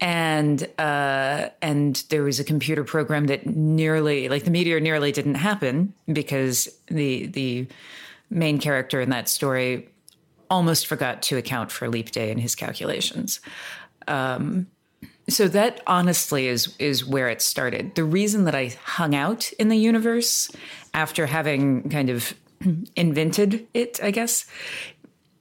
And 0.00 0.62
uh, 0.78 1.48
and 1.60 2.04
there 2.10 2.22
was 2.22 2.38
a 2.38 2.44
computer 2.44 2.84
program 2.84 3.26
that 3.26 3.46
nearly, 3.46 4.28
like 4.28 4.44
the 4.44 4.50
meteor, 4.50 4.78
nearly 4.78 5.10
didn't 5.10 5.34
happen 5.34 5.92
because 6.12 6.68
the 6.86 7.26
the 7.26 7.66
main 8.30 8.58
character 8.58 9.00
in 9.00 9.10
that 9.10 9.28
story 9.28 9.88
almost 10.50 10.86
forgot 10.86 11.22
to 11.22 11.36
account 11.36 11.72
for 11.72 11.88
leap 11.88 12.12
day 12.12 12.30
in 12.30 12.38
his 12.38 12.54
calculations. 12.54 13.40
Um, 14.06 14.68
so 15.28 15.48
that 15.48 15.82
honestly 15.86 16.46
is 16.46 16.74
is 16.78 17.04
where 17.04 17.28
it 17.28 17.42
started. 17.42 17.94
The 17.96 18.04
reason 18.04 18.44
that 18.44 18.54
I 18.54 18.76
hung 18.84 19.14
out 19.14 19.52
in 19.54 19.68
the 19.68 19.76
universe 19.76 20.50
after 20.94 21.26
having 21.26 21.88
kind 21.90 22.10
of 22.10 22.34
invented 22.96 23.66
it, 23.74 23.98
I 24.02 24.12
guess, 24.12 24.46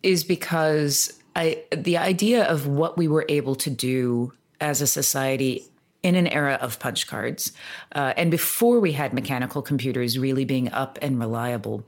is 0.01 0.24
because 0.24 1.20
I 1.36 1.63
the 1.75 1.98
idea 1.98 2.46
of 2.46 2.68
what 2.68 2.98
we 2.98 3.08
were 3.08 3.25
able 3.30 3.56
to 3.56 3.70
do 3.70 4.34
as 4.62 4.82
a 4.82 4.88
society 4.88 5.65
in 6.01 6.15
an 6.15 6.27
era 6.27 6.58
of 6.62 6.80
punch 6.80 7.08
cards, 7.08 7.51
uh, 7.94 8.13
and 8.15 8.32
before 8.32 8.80
we 8.80 8.92
had 8.92 9.13
mechanical 9.13 9.62
computers 9.62 10.18
really 10.18 10.46
being 10.46 10.72
up 10.72 10.98
and 11.01 11.20
reliable, 11.20 11.84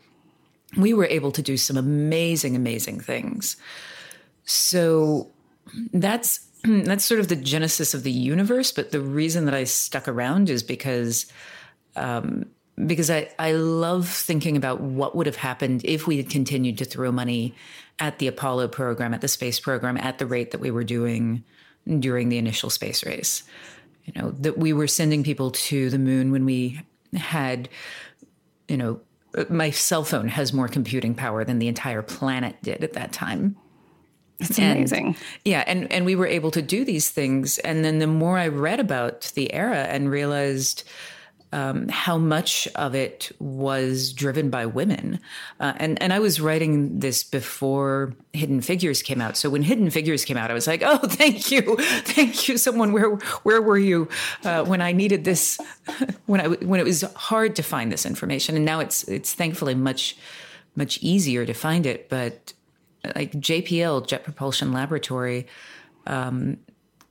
we 0.76 0.94
were 0.94 1.06
able 1.06 1.32
to 1.32 1.42
do 1.42 1.56
some 1.56 1.78
amazing, 1.78 2.56
amazing 2.56 3.00
things. 3.00 3.58
So 4.44 5.32
that's 5.94 6.40
that's 6.64 7.06
sort 7.06 7.20
of 7.20 7.28
the 7.28 7.36
genesis 7.36 7.94
of 7.94 8.04
the 8.04 8.12
universe. 8.12 8.72
But 8.72 8.92
the 8.92 9.02
reason 9.02 9.46
that 9.46 9.54
I 9.54 9.64
stuck 9.64 10.08
around 10.08 10.50
is 10.50 10.64
because 10.64 11.26
um, 11.96 12.46
because 12.86 13.10
I, 13.10 13.30
I 13.40 13.54
love 13.54 14.08
thinking 14.08 14.56
about 14.56 14.82
what 14.82 15.16
would 15.16 15.26
have 15.26 15.36
happened 15.36 15.82
if 15.84 16.06
we 16.06 16.18
had 16.18 16.30
continued 16.30 16.78
to 16.78 16.86
throw 16.86 17.12
money 17.12 17.56
at 18.00 18.20
the 18.20 18.28
Apollo 18.28 18.68
program, 18.68 19.14
at 19.14 19.22
the 19.22 19.28
space 19.28 19.60
program, 19.60 19.98
at 19.98 20.20
the 20.20 20.28
rate 20.28 20.52
that 20.52 20.60
we 20.60 20.70
were 20.70 20.84
doing 20.84 21.44
during 22.00 22.30
the 22.30 22.38
initial 22.38 22.70
space 22.70 23.06
race. 23.06 23.44
You 24.06 24.14
know, 24.16 24.32
that 24.32 24.58
we 24.58 24.74
were 24.74 24.88
sending 24.88 25.24
people 25.24 25.52
to 25.52 25.90
the 25.90 25.98
moon 26.00 26.32
when 26.32 26.46
we 26.46 26.82
had, 27.16 27.68
you 28.68 28.78
know, 28.78 29.02
my 29.50 29.72
cell 29.72 30.04
phone 30.04 30.28
has 30.28 30.54
more 30.54 30.68
computing 30.68 31.14
power 31.14 31.44
than 31.44 31.60
the 31.60 31.68
entire 31.68 32.02
planet 32.02 32.56
did 32.62 32.84
at 32.84 32.94
that 32.94 33.12
time. 33.12 33.58
It's 34.40 34.58
amazing. 34.58 35.08
And, 35.08 35.18
yeah, 35.44 35.64
and 35.66 35.92
and 35.92 36.06
we 36.06 36.16
were 36.16 36.28
able 36.28 36.52
to 36.52 36.62
do 36.62 36.86
these 36.86 37.10
things, 37.10 37.58
and 37.60 37.84
then 37.84 37.98
the 37.98 38.08
more 38.08 38.38
I 38.38 38.48
read 38.50 38.80
about 38.80 39.32
the 39.34 39.52
era 39.52 39.84
and 39.84 40.12
realized 40.12 40.84
um, 41.54 41.88
how 41.88 42.18
much 42.18 42.68
of 42.76 42.94
it 42.94 43.32
was 43.40 44.12
driven 44.12 44.50
by 44.50 44.66
women. 44.66 45.20
Uh, 45.60 45.74
and 45.78 46.02
and 46.02 46.12
I 46.12 46.20
was 46.20 46.42
writing 46.42 47.00
this 47.00 47.24
before 47.24 48.14
Hidden 48.34 48.62
Figures 48.62 49.02
came 49.02 49.22
out. 49.22 49.38
So 49.38 49.50
when 49.50 49.64
Hidden 49.64 49.90
Figures 49.90 50.26
came 50.26 50.38
out, 50.38 50.52
I 50.52 50.54
was 50.54 50.68
like, 50.68 50.84
oh, 50.84 50.98
thank 51.04 51.52
you, 51.52 51.78
thank 51.78 52.48
you, 52.48 52.58
someone. 52.58 52.92
Where 52.92 53.12
where 53.44 53.62
were 53.62 53.78
you 53.78 54.10
uh, 54.44 54.66
when 54.66 54.82
I 54.82 54.92
needed 54.92 55.24
this? 55.24 55.60
When 56.26 56.42
I 56.42 56.48
when 56.48 56.82
it 56.82 56.84
was 56.84 57.04
hard 57.16 57.56
to 57.56 57.64
find 57.64 57.90
this 57.90 58.06
information, 58.06 58.58
and 58.58 58.66
now 58.66 58.82
it's 58.82 59.06
it's 59.06 59.34
thankfully 59.34 59.76
much 59.76 60.18
much 60.76 61.02
easier 61.02 61.46
to 61.46 61.54
find 61.54 61.86
it. 61.86 62.10
But 62.10 62.54
like 63.16 63.32
JPL, 63.32 64.06
Jet 64.06 64.26
Propulsion 64.26 64.74
Laboratory. 64.74 65.48
Um, 66.06 66.58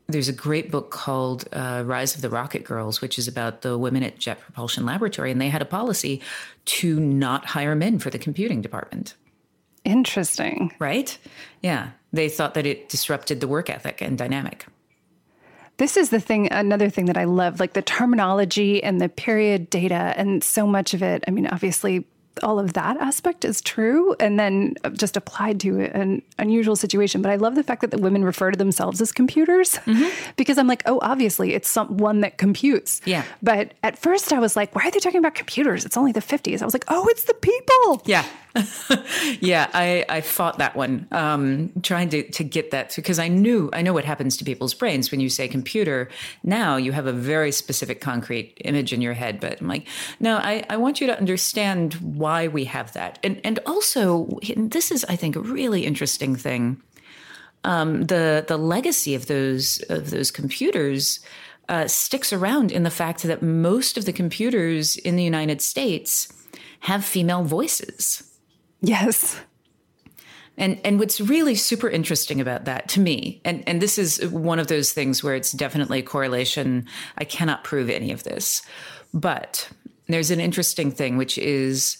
there's 0.09 0.29
a 0.29 0.33
great 0.33 0.71
book 0.71 0.91
called 0.91 1.49
uh, 1.53 1.83
Rise 1.85 2.15
of 2.15 2.23
the 2.23 2.31
Rocket 2.31 2.65
Girls, 2.65 3.01
which 3.01 3.19
is 3.19 3.27
about 3.27 3.63
the 3.63 3.77
women 3.77 4.03
at 4.03 4.19
Jet 4.19 4.41
Propulsion 4.41 4.87
Laboratory. 4.87 5.33
And 5.33 5.41
they 5.41 5.49
had 5.49 5.63
a 5.63 5.67
policy 5.67 6.23
to 6.67 7.01
not 7.01 7.47
hire 7.47 7.75
men 7.75 7.99
for 7.99 8.11
the 8.11 8.19
computing 8.19 8.63
department. 8.63 9.15
Interesting. 9.85 10.73
Right? 10.79 11.17
Yeah. 11.63 11.91
They 12.13 12.29
thought 12.29 12.55
that 12.55 12.67
it 12.67 12.89
disrupted 12.89 13.41
the 13.41 13.49
work 13.49 13.69
ethic 13.69 14.01
and 14.01 14.17
dynamic. 14.17 14.67
This 15.79 15.97
is 15.97 16.09
the 16.11 16.21
thing, 16.21 16.51
another 16.51 16.89
thing 16.89 17.07
that 17.07 17.19
I 17.19 17.25
love, 17.25 17.61
like 17.61 17.75
the 17.75 17.83
terminology 17.83 18.83
and 18.83 19.01
the 19.01 19.11
period 19.11 19.69
data, 19.69 20.15
and 20.17 20.43
so 20.43 20.67
much 20.67 20.95
of 20.95 21.03
it. 21.03 21.23
I 21.29 21.31
mean, 21.31 21.47
obviously, 21.47 22.07
all 22.43 22.59
of 22.59 22.75
that 22.75 22.97
aspect 22.99 23.45
is 23.45 23.61
true 23.61 24.14
and 24.21 24.38
then 24.38 24.75
just 24.93 25.16
applied 25.16 25.61
to 25.61 25.81
an 25.81 26.23
unusual 26.38 26.76
situation. 26.76 27.23
But 27.23 27.31
I 27.31 27.37
love 27.37 27.55
the 27.55 27.62
fact 27.62 27.81
that 27.81 27.90
the 27.90 27.99
women 27.99 28.25
refer 28.25 28.50
to 28.50 28.59
themselves 28.59 29.00
as 29.00 29.12
computers 29.12 29.76
mm-hmm. 29.87 30.09
because 30.37 30.59
I'm 30.59 30.66
like, 30.66 30.83
oh, 30.87 30.99
obviously 31.02 31.55
it's 31.55 31.69
some 31.69 31.97
one 31.97 32.21
that 32.21 32.38
computes. 32.38 33.00
Yeah. 33.05 33.25
But 33.43 33.75
at 33.83 33.99
first 33.99 34.33
I 34.33 34.38
was 34.38 34.57
like, 34.57 34.75
why 34.75 34.87
are 34.87 34.90
they 34.90 34.99
talking 34.99 35.19
about 35.19 35.35
computers? 35.35 35.85
It's 35.85 35.97
only 35.97 36.12
the 36.12 36.21
50s. 36.21 36.62
I 36.62 36.64
was 36.64 36.75
like, 36.75 36.85
oh, 36.88 37.07
it's 37.09 37.25
the 37.25 37.35
people. 37.35 38.02
Yeah. 38.05 38.25
Yeah, 39.41 39.69
I, 39.75 40.05
I 40.09 40.21
fought 40.23 40.59
that 40.59 40.77
one, 40.77 41.07
um, 41.13 41.73
trying 41.83 42.09
to, 42.11 42.23
to 42.31 42.45
get 42.45 42.71
that 42.71 42.95
because 42.97 43.19
I 43.19 43.29
knew 43.29 43.69
I 43.73 43.83
know 43.83 43.93
what 43.93 44.05
happens 44.05 44.37
to 44.39 44.45
people's 44.45 44.73
brains 44.73 45.11
when 45.11 45.21
you 45.21 45.29
say 45.29 45.47
computer. 45.47 46.09
Now 46.43 46.77
you 46.77 46.93
have 46.93 47.07
a 47.07 47.13
very 47.13 47.53
specific 47.53 48.01
concrete 48.01 48.55
image 48.65 48.93
in 48.93 49.03
your 49.03 49.13
head, 49.13 49.41
but 49.41 49.61
I'm 49.61 49.69
like, 49.69 49.87
no, 50.21 50.37
I, 50.37 50.65
I 50.71 50.77
want 50.77 51.01
you 51.01 51.07
to 51.07 51.19
understand 51.19 51.95
why 51.95 52.49
we 52.49 52.65
have 52.65 52.93
that, 52.95 53.19
and 53.23 53.41
and 53.45 53.59
also 53.67 54.39
and 54.55 54.71
this 54.71 54.91
is 54.91 55.05
I 55.05 55.17
think 55.17 55.37
a 55.37 55.41
really 55.41 55.85
interesting 55.85 56.37
thing. 56.37 56.81
Um, 57.65 58.05
the 58.05 58.45
the 58.47 58.57
legacy 58.57 59.15
of 59.15 59.27
those 59.27 59.83
of 59.91 60.11
those 60.11 60.31
computers 60.31 61.21
uh, 61.69 61.89
sticks 61.89 62.33
around 62.33 62.73
in 62.73 62.85
the 62.85 62.91
fact 62.91 63.23
that 63.25 63.43
most 63.43 63.99
of 63.99 64.05
the 64.05 64.13
computers 64.13 64.97
in 64.97 65.17
the 65.17 65.25
United 65.25 65.61
States 65.61 66.33
have 66.81 67.05
female 67.05 67.43
voices. 67.43 68.23
Yes. 68.80 69.40
And 70.59 70.80
and 70.85 70.99
what's 70.99 71.21
really 71.21 71.54
super 71.54 71.88
interesting 71.88 72.40
about 72.40 72.64
that 72.64 72.88
to 72.90 73.00
me, 73.00 73.42
and, 73.45 73.62
and 73.66 73.83
this 73.83 73.99
is 73.99 74.26
one 74.28 74.59
of 74.59 74.68
those 74.68 74.92
things 74.92 75.23
where 75.23 75.35
it's 75.35 75.52
definitely 75.52 75.99
a 75.99 76.02
correlation. 76.02 76.87
I 77.18 77.25
cannot 77.25 77.64
prove 77.64 77.90
any 77.90 78.11
of 78.11 78.25
this. 78.25 78.62
But 79.12 79.68
there's 80.09 80.30
an 80.30 80.40
interesting 80.40 80.90
thing, 80.90 81.16
which 81.16 81.37
is, 81.37 81.99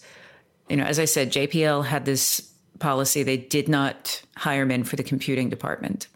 you 0.69 0.77
know, 0.77 0.85
as 0.85 0.99
I 0.99 1.05
said, 1.05 1.33
JPL 1.33 1.85
had 1.85 2.05
this 2.05 2.41
policy. 2.79 3.23
They 3.23 3.37
did 3.37 3.69
not 3.69 4.23
hire 4.37 4.67
men 4.67 4.85
for 4.85 4.97
the 4.97 5.03
computing 5.03 5.49
department. 5.49 6.09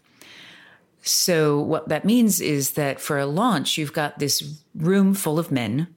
So 1.02 1.60
what 1.60 1.88
that 1.88 2.04
means 2.04 2.40
is 2.40 2.72
that 2.72 3.00
for 3.00 3.18
a 3.18 3.26
launch, 3.26 3.78
you've 3.78 3.92
got 3.92 4.18
this 4.18 4.60
room 4.74 5.14
full 5.14 5.38
of 5.38 5.50
men, 5.50 5.88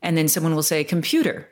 and 0.00 0.16
then 0.16 0.28
someone 0.28 0.54
will 0.54 0.62
say, 0.62 0.82
computer, 0.84 1.48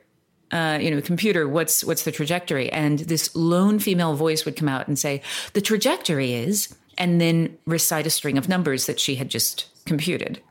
uh, 0.51 0.79
you 0.81 0.91
know, 0.91 1.01
computer, 1.01 1.47
what's 1.47 1.83
what's 1.83 2.03
the 2.03 2.11
trajectory? 2.11 2.71
And 2.71 2.99
this 2.99 3.35
lone 3.35 3.79
female 3.79 4.15
voice 4.15 4.45
would 4.45 4.55
come 4.55 4.67
out 4.67 4.87
and 4.87 4.97
say, 4.99 5.21
the 5.53 5.61
trajectory 5.61 6.33
is, 6.33 6.75
and 6.97 7.21
then 7.21 7.57
recite 7.65 8.05
a 8.05 8.09
string 8.09 8.37
of 8.37 8.49
numbers 8.49 8.85
that 8.85 8.99
she 8.99 9.15
had 9.15 9.29
just 9.29 9.67
computed. 9.85 10.41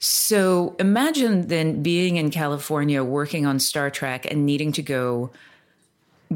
So 0.00 0.76
imagine 0.78 1.48
then 1.48 1.82
being 1.82 2.16
in 2.16 2.30
California 2.30 3.02
working 3.02 3.46
on 3.46 3.58
Star 3.58 3.88
Trek 3.88 4.30
and 4.30 4.44
needing 4.44 4.70
to 4.72 4.82
go 4.82 5.30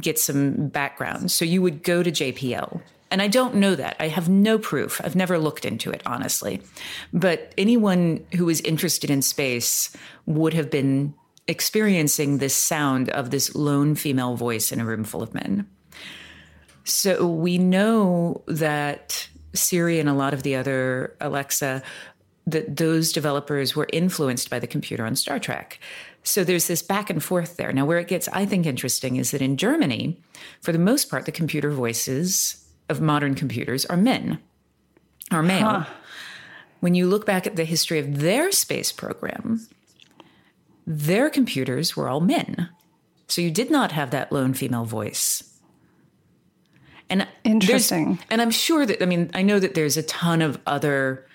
get 0.00 0.18
some 0.18 0.68
background. 0.68 1.30
So 1.30 1.44
you 1.44 1.60
would 1.60 1.82
go 1.82 2.02
to 2.02 2.10
JPL. 2.10 2.80
And 3.10 3.22
I 3.22 3.28
don't 3.28 3.56
know 3.56 3.74
that. 3.74 3.96
I 4.00 4.08
have 4.08 4.28
no 4.28 4.58
proof. 4.58 5.00
I've 5.02 5.16
never 5.16 5.38
looked 5.38 5.64
into 5.64 5.90
it, 5.90 6.02
honestly. 6.04 6.62
But 7.12 7.52
anyone 7.56 8.24
who 8.36 8.48
is 8.48 8.60
interested 8.62 9.10
in 9.10 9.22
space 9.22 9.94
would 10.26 10.54
have 10.54 10.70
been 10.70 11.14
experiencing 11.48 12.38
this 12.38 12.54
sound 12.54 13.08
of 13.10 13.30
this 13.30 13.54
lone 13.54 13.94
female 13.94 14.36
voice 14.36 14.70
in 14.70 14.80
a 14.80 14.84
room 14.84 15.02
full 15.02 15.22
of 15.22 15.34
men. 15.34 15.66
So 16.84 17.26
we 17.26 17.58
know 17.58 18.42
that 18.46 19.28
Siri 19.54 19.98
and 19.98 20.08
a 20.08 20.14
lot 20.14 20.34
of 20.34 20.42
the 20.42 20.54
other 20.54 21.16
Alexa, 21.20 21.82
that 22.46 22.76
those 22.76 23.12
developers 23.12 23.74
were 23.74 23.88
influenced 23.92 24.48
by 24.50 24.58
the 24.58 24.66
computer 24.66 25.04
on 25.04 25.16
Star 25.16 25.38
Trek. 25.38 25.80
So 26.22 26.44
there's 26.44 26.66
this 26.66 26.82
back 26.82 27.10
and 27.10 27.22
forth 27.22 27.56
there. 27.56 27.72
Now, 27.72 27.86
where 27.86 27.98
it 27.98 28.08
gets, 28.08 28.28
I 28.28 28.44
think, 28.44 28.66
interesting 28.66 29.16
is 29.16 29.30
that 29.30 29.42
in 29.42 29.56
Germany, 29.56 30.20
for 30.60 30.72
the 30.72 30.78
most 30.78 31.10
part, 31.10 31.24
the 31.24 31.32
computer 31.32 31.70
voices 31.70 32.66
of 32.88 33.00
modern 33.00 33.34
computers 33.34 33.86
are 33.86 33.96
men, 33.96 34.38
are 35.30 35.42
male. 35.42 35.68
Huh. 35.68 35.84
When 36.80 36.94
you 36.94 37.06
look 37.06 37.26
back 37.26 37.46
at 37.46 37.56
the 37.56 37.64
history 37.64 37.98
of 37.98 38.20
their 38.20 38.52
space 38.52 38.92
program, 38.92 39.66
their 40.88 41.28
computers 41.28 41.94
were 41.94 42.08
all 42.08 42.20
men. 42.20 42.70
So 43.26 43.42
you 43.42 43.50
did 43.50 43.70
not 43.70 43.92
have 43.92 44.10
that 44.10 44.32
lone 44.32 44.54
female 44.54 44.86
voice. 44.86 45.44
And 47.10 47.28
interesting. 47.44 48.18
And 48.30 48.40
I'm 48.40 48.50
sure 48.50 48.86
that 48.86 49.02
I 49.02 49.06
mean 49.06 49.30
I 49.34 49.42
know 49.42 49.58
that 49.60 49.74
there's 49.74 49.98
a 49.98 50.02
ton 50.02 50.40
of 50.40 50.58
other 50.66 51.26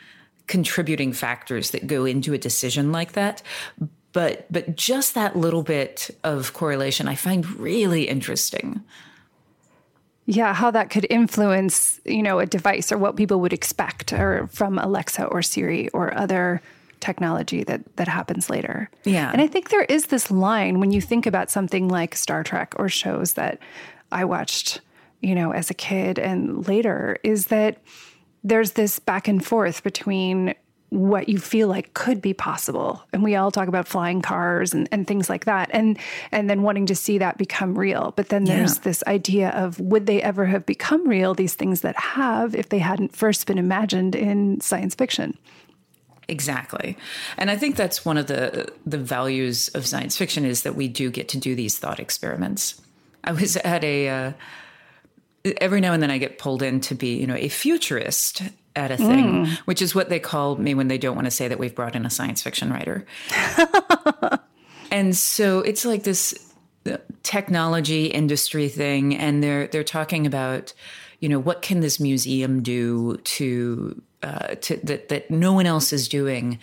contributing 0.47 1.13
factors 1.13 1.69
that 1.71 1.85
go 1.85 2.03
into 2.05 2.33
a 2.33 2.37
decision 2.37 2.91
like 2.91 3.13
that, 3.13 3.43
but 4.11 4.51
but 4.51 4.75
just 4.75 5.13
that 5.13 5.35
little 5.35 5.63
bit 5.63 6.09
of 6.23 6.53
correlation 6.53 7.07
I 7.07 7.15
find 7.15 7.47
really 7.59 8.07
interesting. 8.07 8.83
Yeah, 10.25 10.53
how 10.53 10.71
that 10.71 10.89
could 10.89 11.05
influence, 11.09 11.99
you 12.05 12.23
know, 12.23 12.39
a 12.39 12.45
device 12.45 12.91
or 12.91 12.97
what 12.97 13.17
people 13.17 13.39
would 13.41 13.53
expect 13.53 14.13
or 14.13 14.47
from 14.47 14.79
Alexa 14.79 15.25
or 15.25 15.43
Siri 15.43 15.89
or 15.89 16.15
other 16.17 16.61
technology 17.03 17.63
that 17.65 17.81
that 17.97 18.07
happens 18.07 18.49
later. 18.49 18.89
Yeah. 19.03 19.29
And 19.31 19.41
I 19.41 19.47
think 19.47 19.69
there 19.69 19.83
is 19.83 20.07
this 20.07 20.31
line 20.31 20.79
when 20.79 20.91
you 20.91 21.01
think 21.01 21.25
about 21.25 21.51
something 21.51 21.89
like 21.89 22.15
Star 22.15 22.43
Trek 22.43 22.73
or 22.77 22.87
shows 22.87 23.33
that 23.33 23.59
I 24.11 24.23
watched, 24.25 24.79
you 25.21 25.35
know, 25.35 25.51
as 25.51 25.69
a 25.69 25.73
kid 25.73 26.17
and 26.17 26.65
later 26.67 27.17
is 27.23 27.47
that 27.47 27.77
there's 28.43 28.71
this 28.71 28.99
back 28.99 29.27
and 29.27 29.45
forth 29.45 29.83
between 29.83 30.55
what 30.93 31.27
you 31.27 31.39
feel 31.39 31.67
like 31.67 31.91
could 31.95 32.21
be 32.21 32.35
possible 32.35 33.03
and 33.11 33.23
we 33.23 33.35
all 33.35 33.49
talk 33.49 33.67
about 33.67 33.87
flying 33.87 34.21
cars 34.21 34.75
and, 34.75 34.87
and 34.91 35.07
things 35.07 35.27
like 35.27 35.45
that 35.45 35.67
and 35.73 35.97
and 36.31 36.47
then 36.47 36.61
wanting 36.61 36.85
to 36.85 36.93
see 36.93 37.17
that 37.17 37.35
become 37.35 37.75
real 37.75 38.13
but 38.15 38.29
then 38.29 38.43
there's 38.43 38.77
yeah. 38.77 38.83
this 38.83 39.03
idea 39.07 39.49
of 39.49 39.79
would 39.79 40.05
they 40.05 40.21
ever 40.21 40.45
have 40.45 40.67
become 40.67 41.09
real 41.09 41.33
these 41.33 41.55
things 41.55 41.81
that 41.81 41.97
have 41.97 42.53
if 42.53 42.69
they 42.69 42.77
hadn't 42.77 43.15
first 43.15 43.47
been 43.47 43.57
imagined 43.57 44.15
in 44.15 44.61
science 44.61 44.93
fiction 44.93 45.35
Exactly. 46.27 46.97
And 47.37 47.51
I 47.51 47.57
think 47.57 47.75
that's 47.75 48.05
one 48.05 48.17
of 48.17 48.27
the 48.27 48.71
the 48.85 48.97
values 48.97 49.67
of 49.69 49.85
science 49.85 50.17
fiction 50.17 50.45
is 50.45 50.63
that 50.63 50.75
we 50.75 50.87
do 50.87 51.09
get 51.09 51.29
to 51.29 51.37
do 51.37 51.55
these 51.55 51.77
thought 51.77 51.99
experiments. 51.99 52.81
I 53.23 53.31
was 53.31 53.57
at 53.57 53.83
a 53.83 54.09
uh, 54.09 54.33
every 55.57 55.81
now 55.81 55.93
and 55.93 56.01
then 56.01 56.11
I 56.11 56.17
get 56.17 56.37
pulled 56.37 56.61
in 56.61 56.79
to 56.81 56.95
be, 56.95 57.15
you 57.15 57.27
know, 57.27 57.35
a 57.35 57.49
futurist 57.49 58.43
at 58.75 58.91
a 58.91 58.97
thing, 58.97 59.45
mm. 59.45 59.57
which 59.59 59.81
is 59.81 59.93
what 59.93 60.09
they 60.09 60.19
call 60.19 60.55
me 60.55 60.73
when 60.73 60.87
they 60.87 60.97
don't 60.97 61.15
want 61.15 61.25
to 61.25 61.31
say 61.31 61.47
that 61.47 61.59
we've 61.59 61.75
brought 61.75 61.95
in 61.95 62.05
a 62.05 62.09
science 62.09 62.41
fiction 62.41 62.71
writer. 62.71 63.05
and 64.91 65.15
so 65.15 65.59
it's 65.59 65.85
like 65.85 66.03
this 66.03 66.53
uh, 66.89 66.97
technology 67.21 68.07
industry 68.07 68.67
thing 68.67 69.15
and 69.15 69.41
they're 69.43 69.67
they're 69.67 69.83
talking 69.83 70.27
about 70.27 70.73
you 71.21 71.29
know 71.29 71.39
what 71.39 71.61
can 71.61 71.79
this 71.79 71.97
museum 71.97 72.61
do 72.61 73.15
to 73.23 74.01
uh, 74.23 74.55
to, 74.61 74.77
that 74.77 75.09
that 75.09 75.29
no 75.29 75.53
one 75.53 75.65
else 75.65 75.93
is 75.93 76.07
doing 76.07 76.59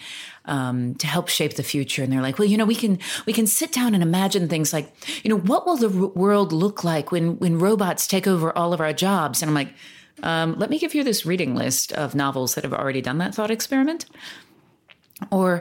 um, 0.46 0.94
to 0.96 1.06
help 1.06 1.28
shape 1.28 1.54
the 1.54 1.62
future. 1.62 2.02
And 2.02 2.12
they're 2.12 2.22
like, 2.22 2.38
well, 2.38 2.48
you 2.48 2.56
know, 2.56 2.64
we 2.64 2.74
can 2.74 2.98
we 3.26 3.32
can 3.32 3.46
sit 3.46 3.72
down 3.72 3.94
and 3.94 4.02
imagine 4.02 4.48
things 4.48 4.72
like, 4.72 4.92
you 5.22 5.30
know, 5.30 5.38
what 5.38 5.66
will 5.66 5.76
the 5.76 5.88
r- 5.88 6.06
world 6.08 6.52
look 6.52 6.82
like 6.82 7.12
when 7.12 7.38
when 7.38 7.58
robots 7.58 8.06
take 8.06 8.26
over 8.26 8.56
all 8.56 8.72
of 8.72 8.80
our 8.80 8.92
jobs? 8.92 9.42
And 9.42 9.48
I'm 9.50 9.54
like, 9.54 9.74
um, 10.22 10.58
let 10.58 10.70
me 10.70 10.78
give 10.78 10.94
you 10.94 11.04
this 11.04 11.26
reading 11.26 11.54
list 11.54 11.92
of 11.92 12.14
novels 12.14 12.54
that 12.54 12.64
have 12.64 12.74
already 12.74 13.00
done 13.00 13.18
that 13.18 13.34
thought 13.34 13.50
experiment. 13.50 14.06
Or, 15.30 15.60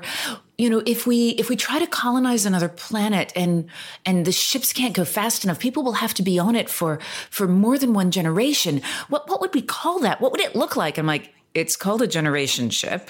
you 0.58 0.70
know, 0.70 0.82
if 0.86 1.06
we 1.06 1.32
if 1.32 1.50
we 1.50 1.58
try 1.58 1.80
to 1.80 1.88
colonize 1.88 2.46
another 2.46 2.70
planet 2.70 3.34
and 3.36 3.70
and 4.06 4.26
the 4.26 4.32
ships 4.32 4.72
can't 4.72 4.96
go 4.96 5.04
fast 5.04 5.44
enough, 5.44 5.60
people 5.60 5.84
will 5.84 5.94
have 5.94 6.14
to 6.14 6.24
be 6.24 6.40
on 6.40 6.56
it 6.56 6.70
for 6.70 7.00
for 7.30 7.48
more 7.48 7.78
than 7.78 7.94
one 7.94 8.10
generation. 8.10 8.82
What 9.10 9.30
what 9.30 9.42
would 9.42 9.54
we 9.54 9.62
call 9.62 10.00
that? 10.00 10.22
What 10.22 10.32
would 10.32 10.42
it 10.42 10.56
look 10.56 10.78
like? 10.78 10.98
I'm 10.98 11.06
like, 11.06 11.34
it's 11.54 11.76
called 11.76 12.02
a 12.02 12.08
generation 12.08 12.70
ship. 12.70 13.10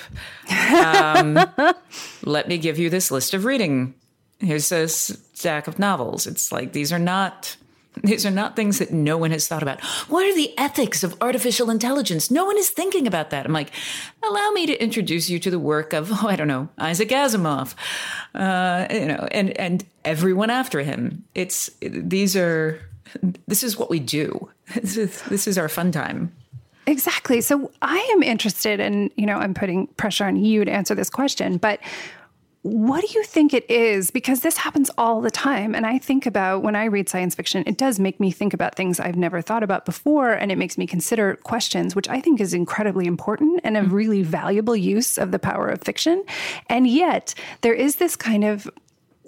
Um, 0.74 1.40
let 2.24 2.48
me 2.48 2.58
give 2.58 2.80
you 2.80 2.90
this 2.90 3.12
list 3.12 3.34
of 3.34 3.46
reading. 3.46 3.94
Here's 4.40 4.72
a 4.72 4.88
stack 4.88 5.68
of 5.68 5.80
novels. 5.80 6.28
It's 6.28 6.52
like 6.52 6.72
these 6.72 6.94
are 6.94 7.00
not 7.00 7.58
these 8.04 8.26
are 8.26 8.32
not 8.32 8.56
things 8.56 8.80
that 8.80 8.92
no 8.92 9.18
one 9.18 9.32
has 9.32 9.48
thought 9.48 9.64
about. 9.64 9.82
What 10.08 10.26
are 10.26 10.36
the 10.36 10.58
ethics 10.58 11.04
of 11.04 11.18
artificial 11.22 11.70
intelligence? 11.70 12.32
No 12.32 12.46
one 12.46 12.58
is 12.58 12.70
thinking 12.70 13.08
about 13.08 13.32
that. 13.32 13.46
I'm 13.46 13.52
like, 13.52 13.72
allow 14.24 14.52
me 14.52 14.68
to 14.68 14.82
introduce 14.82 15.30
you 15.30 15.40
to 15.40 15.52
the 15.52 15.60
work 15.60 15.92
of, 15.94 16.10
oh, 16.12 16.28
I 16.28 16.36
don't 16.36 16.48
know, 16.48 16.70
Isaac 16.78 17.10
Asimov, 17.10 17.76
uh, 18.36 18.88
you 18.92 19.08
know, 19.08 19.28
and 19.32 19.58
and 19.60 19.86
everyone 20.06 20.50
after 20.50 20.82
him. 20.82 21.26
It's 21.36 21.70
these 21.82 22.36
are 22.36 22.80
this 23.48 23.64
is 23.64 23.78
what 23.78 23.90
we 23.90 24.00
do. 24.00 24.50
This 24.70 24.98
is, 24.98 25.22
this 25.24 25.48
is 25.48 25.58
our 25.58 25.68
fun 25.68 25.92
time. 25.92 26.32
Exactly. 26.90 27.40
So 27.42 27.72
I 27.84 27.98
am 28.16 28.24
interested 28.24 28.80
in, 28.80 29.12
you 29.16 29.28
know, 29.28 29.38
I'm 29.38 29.54
putting 29.54 29.86
pressure 29.88 30.26
on 30.26 30.38
you 30.38 30.66
to 30.66 30.72
answer 30.72 30.96
this 30.96 31.10
question, 31.10 31.58
but 31.58 31.80
what 32.64 33.02
do 33.02 33.08
you 33.14 33.24
think 33.24 33.54
it 33.54 33.70
is? 33.70 34.10
Because 34.10 34.40
this 34.40 34.58
happens 34.58 34.90
all 34.98 35.22
the 35.22 35.30
time. 35.30 35.76
And 35.76 35.86
I 35.86 36.00
think 36.00 36.26
about 36.26 36.64
when 36.64 36.76
I 36.76 36.86
read 36.86 37.08
science 37.08 37.36
fiction, 37.36 37.64
it 37.68 37.78
does 37.78 38.00
make 38.00 38.20
me 38.20 38.32
think 38.32 38.56
about 38.56 38.76
things 38.76 39.00
I've 39.00 39.16
never 39.16 39.40
thought 39.40 39.62
about 39.62 39.86
before. 39.86 40.32
And 40.32 40.52
it 40.52 40.58
makes 40.58 40.80
me 40.80 40.88
consider 40.88 41.36
questions, 41.44 41.96
which 41.96 42.10
I 42.10 42.20
think 42.20 42.42
is 42.42 42.56
incredibly 42.56 43.06
important 43.06 43.62
and 43.64 43.78
a 43.78 43.82
mm-hmm. 43.82 43.94
really 43.94 44.24
valuable 44.24 44.76
use 44.76 45.20
of 45.20 45.32
the 45.32 45.40
power 45.40 45.70
of 45.70 45.82
fiction. 45.84 46.24
And 46.68 46.88
yet, 46.88 47.36
there 47.62 47.76
is 47.76 47.98
this 47.98 48.16
kind 48.16 48.44
of 48.44 48.68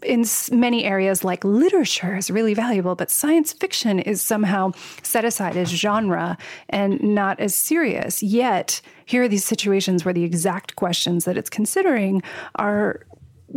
in 0.04 0.26
many 0.52 0.86
areas 0.86 1.24
like 1.24 1.44
literature 1.44 2.16
is 2.16 2.30
really 2.30 2.54
valuable, 2.54 2.96
but 2.96 3.12
science 3.12 3.54
fiction 3.54 4.00
is 4.00 4.22
somehow 4.22 4.72
set 5.04 5.26
aside 5.26 5.58
as 5.58 5.70
genre 5.70 6.38
and 6.70 7.02
not 7.02 7.40
as 7.40 7.56
serious. 7.56 8.22
Yet, 8.24 8.82
here 9.06 9.24
are 9.24 9.28
these 9.28 9.46
situations 9.46 10.06
where 10.06 10.14
the 10.14 10.24
exact 10.24 10.76
questions 10.76 11.26
that 11.26 11.38
it's 11.38 11.50
considering 11.50 12.22
are 12.56 13.06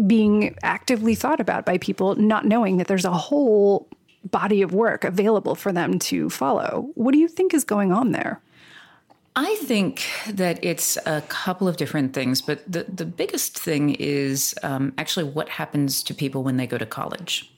being 0.07 0.57
actively 0.63 1.15
thought 1.15 1.41
about 1.41 1.65
by 1.65 1.79
people, 1.79 2.17
not 2.17 2.45
knowing 2.45 2.79
that 2.79 2.89
there's 2.89 3.05
a 3.05 3.13
whole 3.13 3.89
body 4.25 4.63
of 4.63 4.73
work 4.73 5.05
available 5.05 5.55
for 5.55 5.73
them 5.73 5.99
to 5.99 6.31
follow. 6.31 6.91
What 6.95 7.13
do 7.13 7.19
you 7.19 7.29
think 7.29 7.55
is 7.55 7.65
going 7.65 7.93
on 7.93 8.13
there? 8.13 8.41
I 9.37 9.57
think 9.63 10.05
that 10.29 10.65
it's 10.65 10.97
a 11.07 11.21
couple 11.23 11.67
of 11.67 11.77
different 11.77 12.15
things, 12.15 12.41
but 12.41 12.61
the, 12.71 12.85
the 12.85 13.05
biggest 13.05 13.59
thing 13.59 13.97
is 13.97 14.55
um, 14.63 14.93
actually 14.97 15.25
what 15.25 15.49
happens 15.49 16.05
to 16.05 16.15
people 16.15 16.45
when 16.45 16.57
they 16.57 16.69
go 16.69 16.79
to 16.79 16.87
college. 16.87 17.53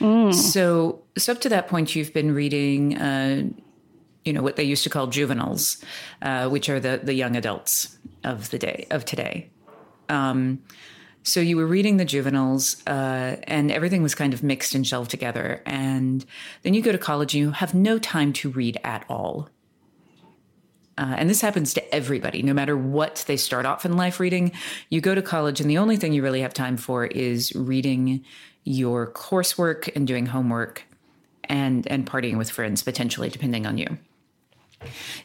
Mm. 0.00 0.34
So, 0.34 1.02
so 1.16 1.32
up 1.32 1.40
to 1.42 1.48
that 1.50 1.68
point, 1.68 1.94
you've 1.94 2.12
been 2.12 2.34
reading, 2.34 2.96
uh, 2.96 3.44
you 4.24 4.32
know, 4.32 4.42
what 4.42 4.56
they 4.56 4.64
used 4.64 4.82
to 4.84 4.90
call 4.90 5.06
juveniles, 5.06 5.84
uh, 6.22 6.48
which 6.48 6.68
are 6.68 6.80
the 6.80 7.00
the 7.02 7.14
young 7.14 7.36
adults, 7.36 7.96
of 8.24 8.50
the 8.50 8.58
day 8.58 8.86
of 8.90 9.04
today. 9.04 9.50
Um, 10.08 10.62
so 11.22 11.40
you 11.40 11.56
were 11.56 11.66
reading 11.66 11.98
the 11.98 12.04
juveniles, 12.04 12.82
uh, 12.86 13.36
and 13.44 13.70
everything 13.70 14.02
was 14.02 14.14
kind 14.14 14.32
of 14.32 14.42
mixed 14.42 14.74
and 14.74 14.86
shelved 14.86 15.10
together. 15.10 15.62
And 15.66 16.24
then 16.62 16.74
you 16.74 16.82
go 16.82 16.92
to 16.92 16.98
college, 16.98 17.34
and 17.34 17.40
you 17.40 17.50
have 17.52 17.74
no 17.74 17.98
time 17.98 18.32
to 18.34 18.50
read 18.50 18.80
at 18.82 19.04
all. 19.08 19.48
Uh, 21.00 21.14
and 21.16 21.30
this 21.30 21.40
happens 21.40 21.72
to 21.72 21.94
everybody, 21.94 22.42
no 22.42 22.52
matter 22.52 22.76
what 22.76 23.24
they 23.26 23.38
start 23.38 23.64
off 23.64 23.86
in 23.86 23.96
life 23.96 24.20
reading. 24.20 24.52
You 24.90 25.00
go 25.00 25.14
to 25.14 25.22
college, 25.22 25.60
and 25.60 25.70
the 25.70 25.78
only 25.78 25.96
thing 25.96 26.12
you 26.12 26.22
really 26.22 26.42
have 26.42 26.52
time 26.52 26.76
for 26.76 27.06
is 27.06 27.54
reading 27.54 28.22
your 28.64 29.10
coursework 29.10 29.90
and 29.96 30.06
doing 30.06 30.26
homework 30.26 30.84
and 31.44 31.86
and 31.86 32.06
partying 32.06 32.36
with 32.36 32.50
friends 32.50 32.82
potentially 32.82 33.30
depending 33.30 33.66
on 33.66 33.78
you 33.78 33.98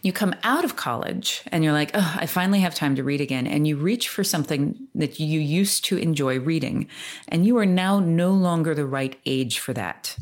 you 0.01 0.11
come 0.11 0.35
out 0.43 0.65
of 0.65 0.75
college 0.75 1.41
and 1.47 1.63
you're 1.63 1.71
like, 1.71 1.91
oh, 1.93 2.15
I 2.19 2.25
finally 2.25 2.59
have 2.59 2.75
time 2.75 2.95
to 2.95 3.03
read 3.03 3.21
again. 3.21 3.47
And 3.47 3.65
you 3.65 3.77
reach 3.77 4.09
for 4.09 4.21
something 4.21 4.87
that 4.95 5.17
you 5.17 5.39
used 5.39 5.85
to 5.85 5.97
enjoy 5.97 6.39
reading. 6.39 6.89
And 7.29 7.45
you 7.45 7.57
are 7.57 7.65
now 7.65 8.01
no 8.01 8.31
longer 8.31 8.75
the 8.75 8.85
right 8.85 9.17
age 9.25 9.59
for 9.59 9.71
that. 9.71 10.17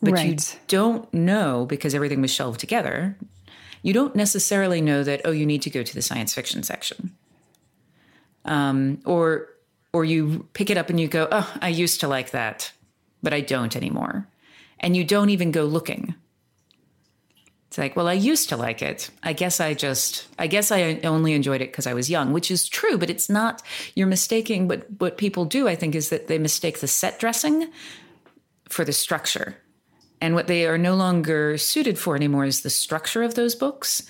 But 0.00 0.14
right. 0.14 0.54
you 0.54 0.60
don't 0.66 1.12
know 1.12 1.66
because 1.66 1.94
everything 1.94 2.22
was 2.22 2.30
shelved 2.30 2.58
together. 2.58 3.18
You 3.86 3.92
don't 3.92 4.16
necessarily 4.16 4.80
know 4.80 5.02
that, 5.04 5.22
oh, 5.24 5.30
you 5.30 5.46
need 5.46 5.62
to 5.62 5.70
go 5.70 5.82
to 5.82 5.94
the 5.94 6.02
science 6.02 6.34
fiction 6.34 6.62
section. 6.62 7.12
Um, 8.44 9.00
or 9.04 9.48
or 9.92 10.04
you 10.04 10.46
pick 10.52 10.70
it 10.70 10.76
up 10.76 10.90
and 10.90 11.00
you 11.00 11.08
go, 11.08 11.26
oh, 11.32 11.56
I 11.62 11.68
used 11.68 12.00
to 12.00 12.08
like 12.08 12.30
that, 12.32 12.72
but 13.22 13.32
I 13.32 13.40
don't 13.40 13.74
anymore. 13.74 14.28
And 14.78 14.94
you 14.94 15.04
don't 15.04 15.30
even 15.30 15.52
go 15.52 15.64
looking 15.64 16.14
it's 17.76 17.78
like, 17.78 17.94
well, 17.94 18.08
I 18.08 18.14
used 18.14 18.48
to 18.48 18.56
like 18.56 18.80
it. 18.80 19.10
I 19.22 19.34
guess 19.34 19.60
I 19.60 19.74
just, 19.74 20.28
I 20.38 20.46
guess 20.46 20.70
I 20.70 20.98
only 21.04 21.34
enjoyed 21.34 21.60
it 21.60 21.70
because 21.70 21.86
I 21.86 21.92
was 21.92 22.08
young, 22.08 22.32
which 22.32 22.50
is 22.50 22.68
true, 22.68 22.96
but 22.96 23.10
it's 23.10 23.28
not, 23.28 23.60
you're 23.94 24.06
mistaking. 24.06 24.66
But 24.66 24.86
what 24.98 25.18
people 25.18 25.44
do, 25.44 25.68
I 25.68 25.74
think, 25.74 25.94
is 25.94 26.08
that 26.08 26.26
they 26.26 26.38
mistake 26.38 26.78
the 26.78 26.88
set 26.88 27.18
dressing 27.18 27.70
for 28.68 28.82
the 28.82 28.94
structure. 28.94 29.56
And 30.20 30.34
what 30.34 30.46
they 30.46 30.66
are 30.66 30.78
no 30.78 30.94
longer 30.94 31.58
suited 31.58 31.98
for 31.98 32.16
anymore 32.16 32.44
is 32.44 32.62
the 32.62 32.70
structure 32.70 33.22
of 33.22 33.34
those 33.34 33.54
books. 33.54 34.02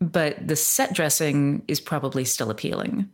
But 0.00 0.46
the 0.46 0.56
set 0.56 0.92
dressing 0.92 1.62
is 1.68 1.80
probably 1.80 2.24
still 2.24 2.50
appealing. 2.50 3.08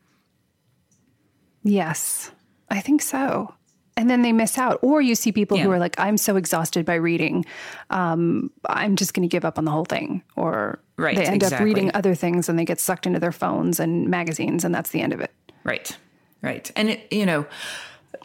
Yes, 1.62 2.33
I 2.70 2.81
think 2.81 3.02
so 3.02 3.55
and 3.96 4.09
then 4.09 4.22
they 4.22 4.33
miss 4.33 4.59
out. 4.59 4.78
Or 4.83 5.00
you 5.00 5.14
see 5.14 5.33
people 5.33 5.57
yeah. 5.57 5.64
who 5.64 5.70
are 5.70 5.78
like, 5.78 5.98
I'm 5.98 6.16
so 6.16 6.37
exhausted 6.37 6.85
by 6.85 6.94
reading, 6.94 7.44
um, 7.90 8.50
I'm 8.66 8.96
just 8.96 9.14
going 9.14 9.28
to 9.28 9.33
give 9.33 9.44
up 9.44 9.59
on 9.59 9.64
the 9.64 9.70
whole 9.70 9.85
thing. 9.85 10.22
Or 10.37 10.81
right, 10.96 11.16
they 11.16 11.24
end 11.24 11.37
exactly. 11.37 11.57
up 11.57 11.64
reading 11.64 11.90
other 11.94 12.14
things 12.14 12.48
and 12.48 12.59
they 12.59 12.64
get 12.64 12.81
sucked 12.81 13.07
into 13.07 13.20
their 13.20 13.33
phones 13.33 13.81
and 13.81 14.09
magazines, 14.09 14.64
and 14.64 14.74
that's 14.74 14.90
the 14.90 15.00
end 15.00 15.12
of 15.12 15.20
it. 15.20 15.31
Right, 15.64 15.96
right. 16.40 16.70
And, 16.74 16.90
it, 16.90 17.12
you 17.12 17.26
know, 17.26 17.46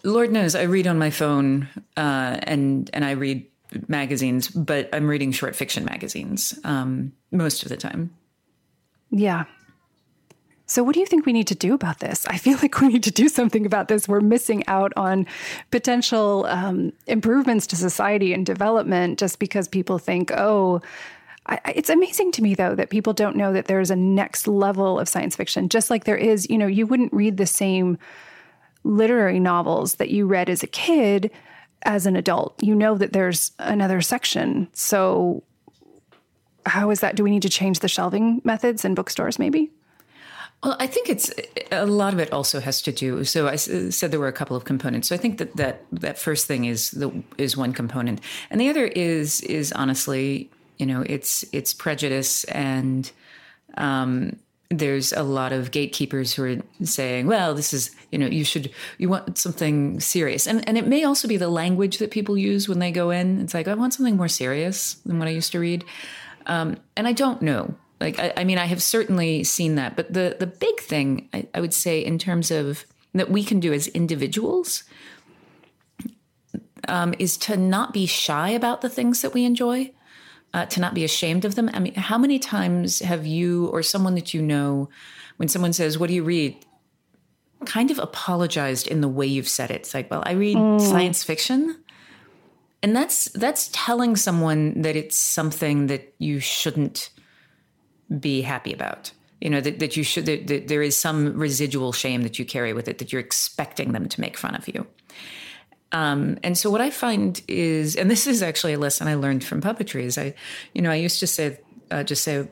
Lord 0.03 0.32
knows 0.32 0.56
I 0.56 0.63
read 0.63 0.88
on 0.88 0.97
my 0.97 1.10
phone 1.10 1.67
uh, 1.97 2.38
and, 2.43 2.89
and 2.93 3.03
I 3.03 3.12
read 3.12 3.45
magazines, 3.88 4.47
but 4.47 4.89
I'm 4.93 5.08
reading 5.08 5.32
short 5.32 5.56
fiction 5.56 5.86
magazines 5.86 6.58
um, 6.63 7.13
most 7.32 7.63
of 7.63 7.69
the 7.69 7.77
time. 7.77 8.15
Yeah, 9.10 9.45
so, 10.69 10.84
what 10.84 10.93
do 10.93 10.99
you 10.99 11.06
think 11.06 11.25
we 11.25 11.32
need 11.32 11.47
to 11.47 11.56
do 11.56 11.73
about 11.73 11.99
this? 11.99 12.27
I 12.27 12.38
feel 12.38 12.58
like 12.62 12.80
we 12.82 12.89
need 12.89 13.03
to 13.03 13.12
do 13.12 13.30
something 13.30 13.65
about 13.65 13.88
this. 13.88 14.08
We're 14.08 14.19
missing 14.19 14.67
out 14.67 14.91
on 14.97 15.25
potential 15.71 16.45
um, 16.49 16.91
improvements 17.08 17.65
to 17.67 17.77
society 17.77 18.34
and 18.34 18.45
development 18.45 19.17
just 19.17 19.39
because 19.39 19.69
people 19.69 19.97
think, 19.97 20.30
oh, 20.34 20.82
I, 21.45 21.60
it's 21.73 21.89
amazing 21.89 22.34
to 22.34 22.41
me, 22.41 22.53
though, 22.53 22.75
that 22.75 22.89
people 22.89 23.13
don't 23.13 23.38
know 23.38 23.53
that 23.53 23.67
there's 23.67 23.89
a 23.89 23.95
next 23.95 24.45
level 24.45 24.99
of 24.99 25.08
science 25.08 25.38
fiction. 25.38 25.69
Just 25.69 25.89
like 25.89 26.03
there 26.03 26.17
is, 26.17 26.49
you 26.49 26.58
know, 26.58 26.67
you 26.67 26.86
wouldn't 26.86 27.13
read 27.13 27.38
the 27.38 27.45
same 27.45 27.97
literary 28.84 29.39
novels 29.39 29.95
that 29.95 30.10
you 30.10 30.27
read 30.27 30.49
as 30.49 30.63
a 30.63 30.67
kid 30.67 31.32
as 31.88 32.06
an 32.06 32.15
adult. 32.15 32.62
You 32.62 32.76
know 32.76 32.95
that 32.95 33.13
there's 33.13 33.54
another 33.58 34.02
section. 34.02 34.67
So, 34.73 35.43
how 36.65 36.91
is 36.91 37.00
that? 37.00 37.15
Do 37.15 37.23
we 37.23 37.32
need 37.32 37.41
to 37.43 37.50
change 37.50 37.80
the 37.80 37.88
shelving 37.88 38.41
methods 38.43 38.86
in 38.86 38.93
bookstores, 38.93 39.39
maybe? 39.39 39.71
Well, 40.63 40.76
I 40.80 40.88
think 40.88 41.08
it's 41.08 41.32
a 41.71 41.86
lot 41.86 42.13
of 42.13 42.19
it 42.19 42.34
also 42.34 42.60
has 42.60 42.82
to 42.82 42.91
do. 42.91 43.23
So 43.23 43.47
I 43.47 43.56
said 43.56 44.12
there 44.12 44.19
were 44.19 44.28
a 44.28 44.34
couple 44.34 44.58
of 44.58 44.65
components. 44.65 45.08
So 45.08 45.15
I 45.15 45.17
think 45.17 45.38
that 45.38 45.56
that 45.56 45.86
that 45.91 46.19
first 46.19 46.45
thing 46.45 46.65
is 46.65 46.91
the 46.91 47.12
is 47.38 47.56
one 47.56 47.73
component, 47.73 48.21
and 48.50 48.60
the 48.60 48.69
other 48.69 48.86
is 48.86 49.41
is 49.41 49.71
honestly, 49.71 50.52
you 50.78 50.86
know, 50.86 51.04
it's 51.08 51.43
it's 51.52 51.73
prejudice 51.73 52.43
and. 52.45 53.12
Um, 53.78 54.38
there's 54.69 55.13
a 55.13 55.23
lot 55.23 55.53
of 55.53 55.71
gatekeepers 55.71 56.34
who 56.34 56.43
are 56.43 56.86
saying, 56.86 57.27
well, 57.27 57.53
this 57.53 57.73
is, 57.73 57.95
you 58.12 58.17
know, 58.17 58.27
you 58.27 58.43
should, 58.43 58.71
you 58.97 59.08
want 59.08 59.38
something 59.38 59.99
serious. 59.99 60.45
And, 60.45 60.67
and 60.67 60.77
it 60.77 60.88
may 60.88 61.03
also 61.03 61.27
be 61.27 61.38
the 61.38 61.47
language 61.47 61.99
that 61.99 62.12
people 62.12 62.38
use 62.38 62.67
when 62.67 62.80
they 62.80 62.91
go 62.91 63.10
in. 63.10 63.39
It's 63.41 63.53
like, 63.53 63.67
I 63.67 63.73
want 63.75 63.93
something 63.93 64.17
more 64.17 64.27
serious 64.27 64.95
than 65.06 65.19
what 65.19 65.27
I 65.27 65.32
used 65.32 65.53
to 65.53 65.60
read. 65.60 65.86
Um, 66.47 66.77
and 66.97 67.08
I 67.08 67.13
don't 67.13 67.41
know. 67.41 67.75
Like, 68.01 68.19
I, 68.19 68.34
I, 68.38 68.43
mean, 68.43 68.58
I 68.58 68.65
have 68.65 68.84
certainly 68.84 69.43
seen 69.43 69.75
that. 69.75 69.95
But 69.95 70.13
the, 70.13 70.36
the 70.38 70.47
big 70.47 70.80
thing 70.82 71.30
I, 71.34 71.47
I 71.56 71.62
would 71.62 71.73
say 71.73 72.03
in 72.03 72.19
terms 72.19 72.51
of 72.51 72.86
that 73.13 73.32
we 73.32 73.43
can 73.43 73.60
do 73.60 73.73
as 73.73 73.88
individuals 73.88 74.84
um, 76.88 77.13
is 77.19 77.38
to 77.38 77.58
not 77.58 77.93
be 77.93 78.06
shy 78.06 78.49
about 78.49 78.82
the 78.82 78.89
things 78.89 79.21
that 79.21 79.34
we 79.34 79.45
enjoy, 79.45 79.91
uh, 80.58 80.65
to 80.65 80.80
not 80.80 80.96
be 80.96 81.04
ashamed 81.04 81.46
of 81.46 81.54
them. 81.54 81.70
I 81.72 81.80
mean, 81.80 81.93
how 81.93 82.17
many 82.17 82.39
times 82.39 83.00
have 83.00 83.28
you 83.28 83.67
or 83.67 83.84
someone 83.84 84.15
that 84.15 84.34
you 84.34 84.41
know, 84.41 84.89
when 85.38 85.48
someone 85.48 85.72
says, 85.72 86.00
What 86.00 86.08
do 86.08 86.15
you 86.15 86.24
read? 86.24 86.58
kind 87.65 87.89
of 87.89 87.98
apologized 87.98 88.88
in 88.88 89.02
the 89.02 89.08
way 89.08 89.26
you've 89.26 89.48
said 89.48 89.72
it. 89.72 89.76
It's 89.76 89.93
like, 89.93 90.10
Well, 90.10 90.24
I 90.26 90.32
read 90.32 90.58
mm. 90.58 90.82
science 90.82 91.24
fiction. 91.24 91.78
And 92.82 92.96
that's 92.96 93.26
that's 93.26 93.70
telling 93.72 94.15
someone 94.15 94.82
that 94.82 94.96
it's 94.96 95.17
something 95.17 95.88
that 95.88 96.13
you 96.17 96.39
shouldn't 96.39 97.10
be 98.20 98.41
happy 98.41 98.74
about 98.74 99.12
you 99.41 99.50
know 99.50 99.62
that, 99.62 99.80
that 99.80 99.98
you 99.98 100.04
should 100.04 100.26
that, 100.26 100.48
that 100.48 100.67
there 100.67 100.82
is 100.82 100.96
some 100.96 101.38
residual 101.38 101.91
shame 101.91 102.22
that 102.22 102.39
you 102.39 102.46
carry 102.46 102.74
with 102.74 102.88
it 102.88 103.00
that 103.00 103.12
you're 103.12 103.20
expecting 103.20 103.91
them 103.91 104.08
to 104.08 104.22
make 104.22 104.38
fun 104.38 104.56
of 104.56 104.67
you 104.67 104.88
um, 105.91 106.38
and 106.43 106.58
so 106.58 106.69
what 106.69 106.82
i 106.82 106.89
find 106.89 107.41
is 107.47 107.95
and 107.95 108.10
this 108.10 108.28
is 108.28 108.41
actually 108.41 108.73
a 108.73 108.80
lesson 108.80 109.08
i 109.08 109.15
learned 109.15 109.43
from 109.43 109.62
puppetry 109.62 110.04
is 110.04 110.17
i 110.17 110.34
you 110.73 110.82
know 110.82 110.91
i 110.91 110.95
used 110.95 111.19
to 111.19 111.28
say 111.28 111.60
uh, 111.91 112.04
just 112.04 112.23
say 112.23 112.47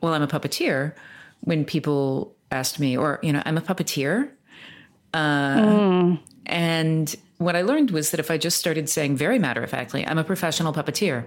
well 0.00 0.14
i'm 0.14 0.22
a 0.22 0.28
puppeteer 0.28 0.94
when 1.40 1.64
people 1.64 2.34
asked 2.50 2.78
me 2.78 2.96
or 2.96 3.18
you 3.22 3.32
know 3.32 3.42
i'm 3.44 3.58
a 3.58 3.62
puppeteer 3.62 4.30
uh, 5.14 5.56
mm. 5.56 6.18
and 6.46 7.16
what 7.38 7.56
i 7.56 7.62
learned 7.62 7.90
was 7.90 8.10
that 8.10 8.20
if 8.20 8.30
i 8.30 8.38
just 8.38 8.58
started 8.58 8.88
saying 8.88 9.16
very 9.16 9.38
matter 9.38 9.62
of 9.62 9.70
factly 9.70 10.06
i'm 10.06 10.18
a 10.18 10.24
professional 10.24 10.72
puppeteer 10.72 11.24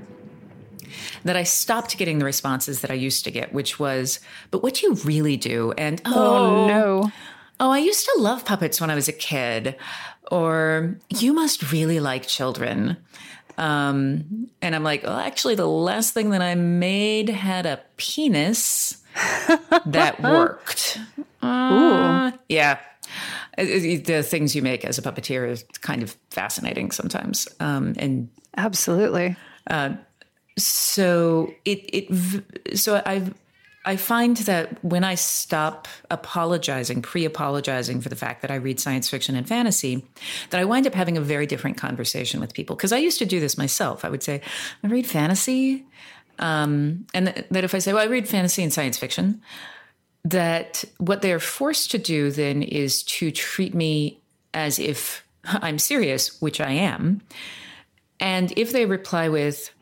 that 1.23 1.36
I 1.36 1.43
stopped 1.43 1.97
getting 1.97 2.19
the 2.19 2.25
responses 2.25 2.82
that 2.82 2.91
I 2.91 2.95
used 2.95 3.23
to 3.25 3.32
get, 3.32 3.54
which 3.54 3.80
was, 3.80 4.19
but 4.52 4.63
what 4.63 4.75
do 4.75 4.88
you 4.88 4.93
really 4.95 5.38
do? 5.38 5.71
And 5.78 6.02
oh, 6.06 6.13
oh 6.13 6.67
no. 6.67 7.12
Oh, 7.60 7.71
I 7.71 7.80
used 7.80 8.06
to 8.06 8.21
love 8.21 8.45
puppets 8.45 8.80
when 8.80 8.89
I 8.89 8.95
was 8.95 9.08
a 9.08 9.13
kid. 9.13 9.75
Or 10.30 10.96
you 11.10 11.34
must 11.34 11.72
really 11.72 12.00
like 12.00 12.28
children. 12.28 12.98
Um, 13.58 14.50
and 14.62 14.76
I'm 14.76 14.84
like, 14.84 15.04
well, 15.04 15.20
actually, 15.20 15.56
the 15.56 15.68
last 15.68 16.13
thing 16.13 16.30
that 16.30 16.42
I 16.42 16.56
made 16.56 17.30
had 17.30 17.65
a 17.65 17.82
penis 17.98 19.04
that 19.86 20.22
worked. 20.22 21.00
Uh, 21.42 22.32
yeah. 22.48 22.80
The 23.58 24.24
things 24.24 24.56
you 24.56 24.62
make 24.62 24.86
as 24.86 24.98
a 24.98 25.02
puppeteer 25.02 25.50
is 25.50 25.65
kind 25.82 26.04
of 26.04 26.15
fascinating 26.30 26.92
sometimes. 26.92 27.48
Um, 27.60 27.96
and 27.98 28.30
absolutely. 28.56 29.36
Uh, 29.68 29.96
so 30.58 31.54
it 31.65 31.80
it 31.94 32.78
so 32.78 33.02
I 33.06 33.24
I 33.86 33.96
find 33.96 34.38
that 34.38 34.84
when 34.84 35.04
I 35.04 35.15
stop 35.15 35.88
apologizing, 36.12 37.02
pre-apologizing 37.02 38.02
for 38.02 38.10
the 38.10 38.15
fact 38.15 38.42
that 38.42 38.52
I 38.52 38.56
read 38.56 38.80
science 38.80 39.10
fiction 39.10 39.36
and 39.36 39.48
fantasy, 39.48 40.06
that 40.50 40.60
I 40.60 40.65
wind 40.65 40.86
up 40.86 40.94
having 40.94 41.18
a 41.18 41.22
very 41.22 41.46
different 41.46 41.78
conversation 41.78 42.39
with 42.39 42.54
people. 42.54 42.76
Because 42.76 42.92
I 42.92 42.98
used 42.98 43.20
to 43.20 43.26
do 43.26 43.39
this 43.39 43.58
myself. 43.58 44.04
I 44.04 44.10
would 44.10 44.22
say, 44.22 44.42
I 44.84 44.88
read 44.88 45.08
fantasy, 45.08 45.86
um, 46.39 47.06
and 47.13 47.34
th- 47.34 47.48
that 47.52 47.63
if 47.63 47.74
I 47.74 47.80
say, 47.80 47.94
well, 47.94 48.04
I 48.04 48.08
read 48.08 48.28
fantasy 48.28 48.63
and 48.63 48.74
science 48.74 48.98
fiction, 48.98 49.42
that 50.26 50.84
what 50.98 51.22
they're 51.22 51.39
forced 51.39 51.92
to 51.92 51.98
do 51.98 52.32
then 52.32 52.62
is 52.62 53.04
to 53.04 53.32
treat 53.32 53.74
me 53.74 54.20
as 54.54 54.80
if 54.80 55.26
I'm 55.46 55.80
serious, 55.80 56.42
which 56.42 56.60
I 56.60 56.72
am. 56.72 57.22
And 58.20 58.52
if 58.58 58.74
they 58.74 58.86
reply 58.86 59.30
with, 59.30 59.74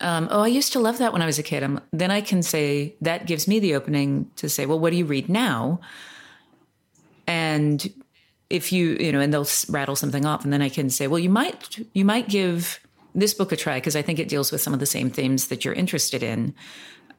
um, 0.00 0.28
oh, 0.30 0.42
I 0.42 0.48
used 0.48 0.72
to 0.72 0.80
love 0.80 0.98
that 0.98 1.12
when 1.12 1.22
I 1.22 1.26
was 1.26 1.38
a 1.38 1.42
kid. 1.42 1.62
I'm, 1.62 1.80
then 1.92 2.10
I 2.10 2.20
can 2.20 2.42
say 2.42 2.94
that 3.00 3.26
gives 3.26 3.46
me 3.48 3.58
the 3.60 3.74
opening 3.74 4.30
to 4.36 4.48
say, 4.48 4.66
well, 4.66 4.78
what 4.78 4.90
do 4.90 4.96
you 4.96 5.04
read 5.04 5.28
now? 5.28 5.80
And 7.26 7.92
if 8.48 8.72
you, 8.72 8.96
you 9.00 9.12
know, 9.12 9.20
and 9.20 9.32
they'll 9.32 9.48
rattle 9.68 9.96
something 9.96 10.26
off, 10.26 10.44
and 10.44 10.52
then 10.52 10.62
I 10.62 10.68
can 10.68 10.90
say, 10.90 11.06
well, 11.06 11.18
you 11.18 11.30
might, 11.30 11.78
you 11.94 12.04
might 12.04 12.28
give 12.28 12.80
this 13.14 13.34
book 13.34 13.52
a 13.52 13.56
try 13.56 13.78
because 13.78 13.96
I 13.96 14.02
think 14.02 14.18
it 14.18 14.28
deals 14.28 14.52
with 14.52 14.60
some 14.60 14.74
of 14.74 14.80
the 14.80 14.86
same 14.86 15.10
themes 15.10 15.48
that 15.48 15.64
you're 15.64 15.74
interested 15.74 16.22
in. 16.22 16.54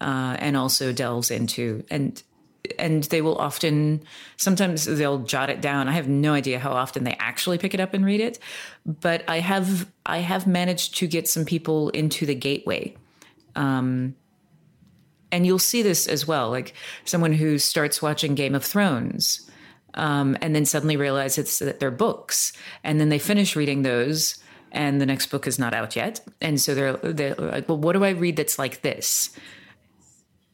uh, 0.01 0.35
and 0.39 0.57
also 0.57 0.91
delves 0.91 1.31
into 1.31 1.83
and 1.89 2.23
and 2.77 3.03
they 3.05 3.21
will 3.21 3.37
often 3.37 4.03
sometimes 4.37 4.85
they'll 4.85 5.19
jot 5.19 5.49
it 5.49 5.61
down. 5.61 5.87
I 5.87 5.93
have 5.93 6.07
no 6.07 6.33
idea 6.33 6.59
how 6.59 6.71
often 6.71 7.03
they 7.03 7.15
actually 7.19 7.57
pick 7.57 7.73
it 7.73 7.79
up 7.79 7.93
and 7.93 8.05
read 8.05 8.21
it 8.21 8.39
but 8.85 9.23
i 9.27 9.39
have 9.39 9.87
i 10.05 10.19
have 10.19 10.47
managed 10.47 10.95
to 10.97 11.07
get 11.07 11.27
some 11.27 11.45
people 11.45 11.89
into 11.89 12.25
the 12.25 12.35
gateway. 12.35 12.95
Um, 13.55 14.15
and 15.33 15.45
you'll 15.45 15.59
see 15.59 15.81
this 15.81 16.07
as 16.07 16.27
well 16.27 16.49
like 16.49 16.73
someone 17.05 17.33
who 17.33 17.57
starts 17.57 18.01
watching 18.01 18.35
game 18.35 18.55
of 18.55 18.63
thrones 18.63 19.49
um, 19.93 20.37
and 20.41 20.55
then 20.55 20.65
suddenly 20.65 20.95
realizes 20.95 21.59
that 21.59 21.79
they're 21.79 21.91
books 21.91 22.53
and 22.83 22.99
then 22.99 23.09
they 23.09 23.19
finish 23.19 23.55
reading 23.55 23.81
those 23.81 24.41
and 24.71 25.01
the 25.01 25.05
next 25.05 25.27
book 25.27 25.47
is 25.47 25.59
not 25.59 25.73
out 25.73 25.97
yet. 25.97 26.21
And 26.39 26.59
so 26.61 26.73
they're, 26.73 26.93
they're 26.93 27.35
like 27.35 27.67
well 27.67 27.77
what 27.77 27.93
do 27.93 28.03
i 28.03 28.11
read 28.11 28.37
that's 28.37 28.57
like 28.57 28.81
this? 28.81 29.31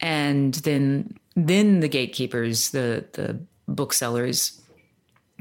And 0.00 0.54
then 0.54 1.18
then 1.46 1.80
the 1.80 1.88
gatekeepers, 1.88 2.70
the 2.70 3.04
the 3.12 3.40
booksellers 3.66 4.60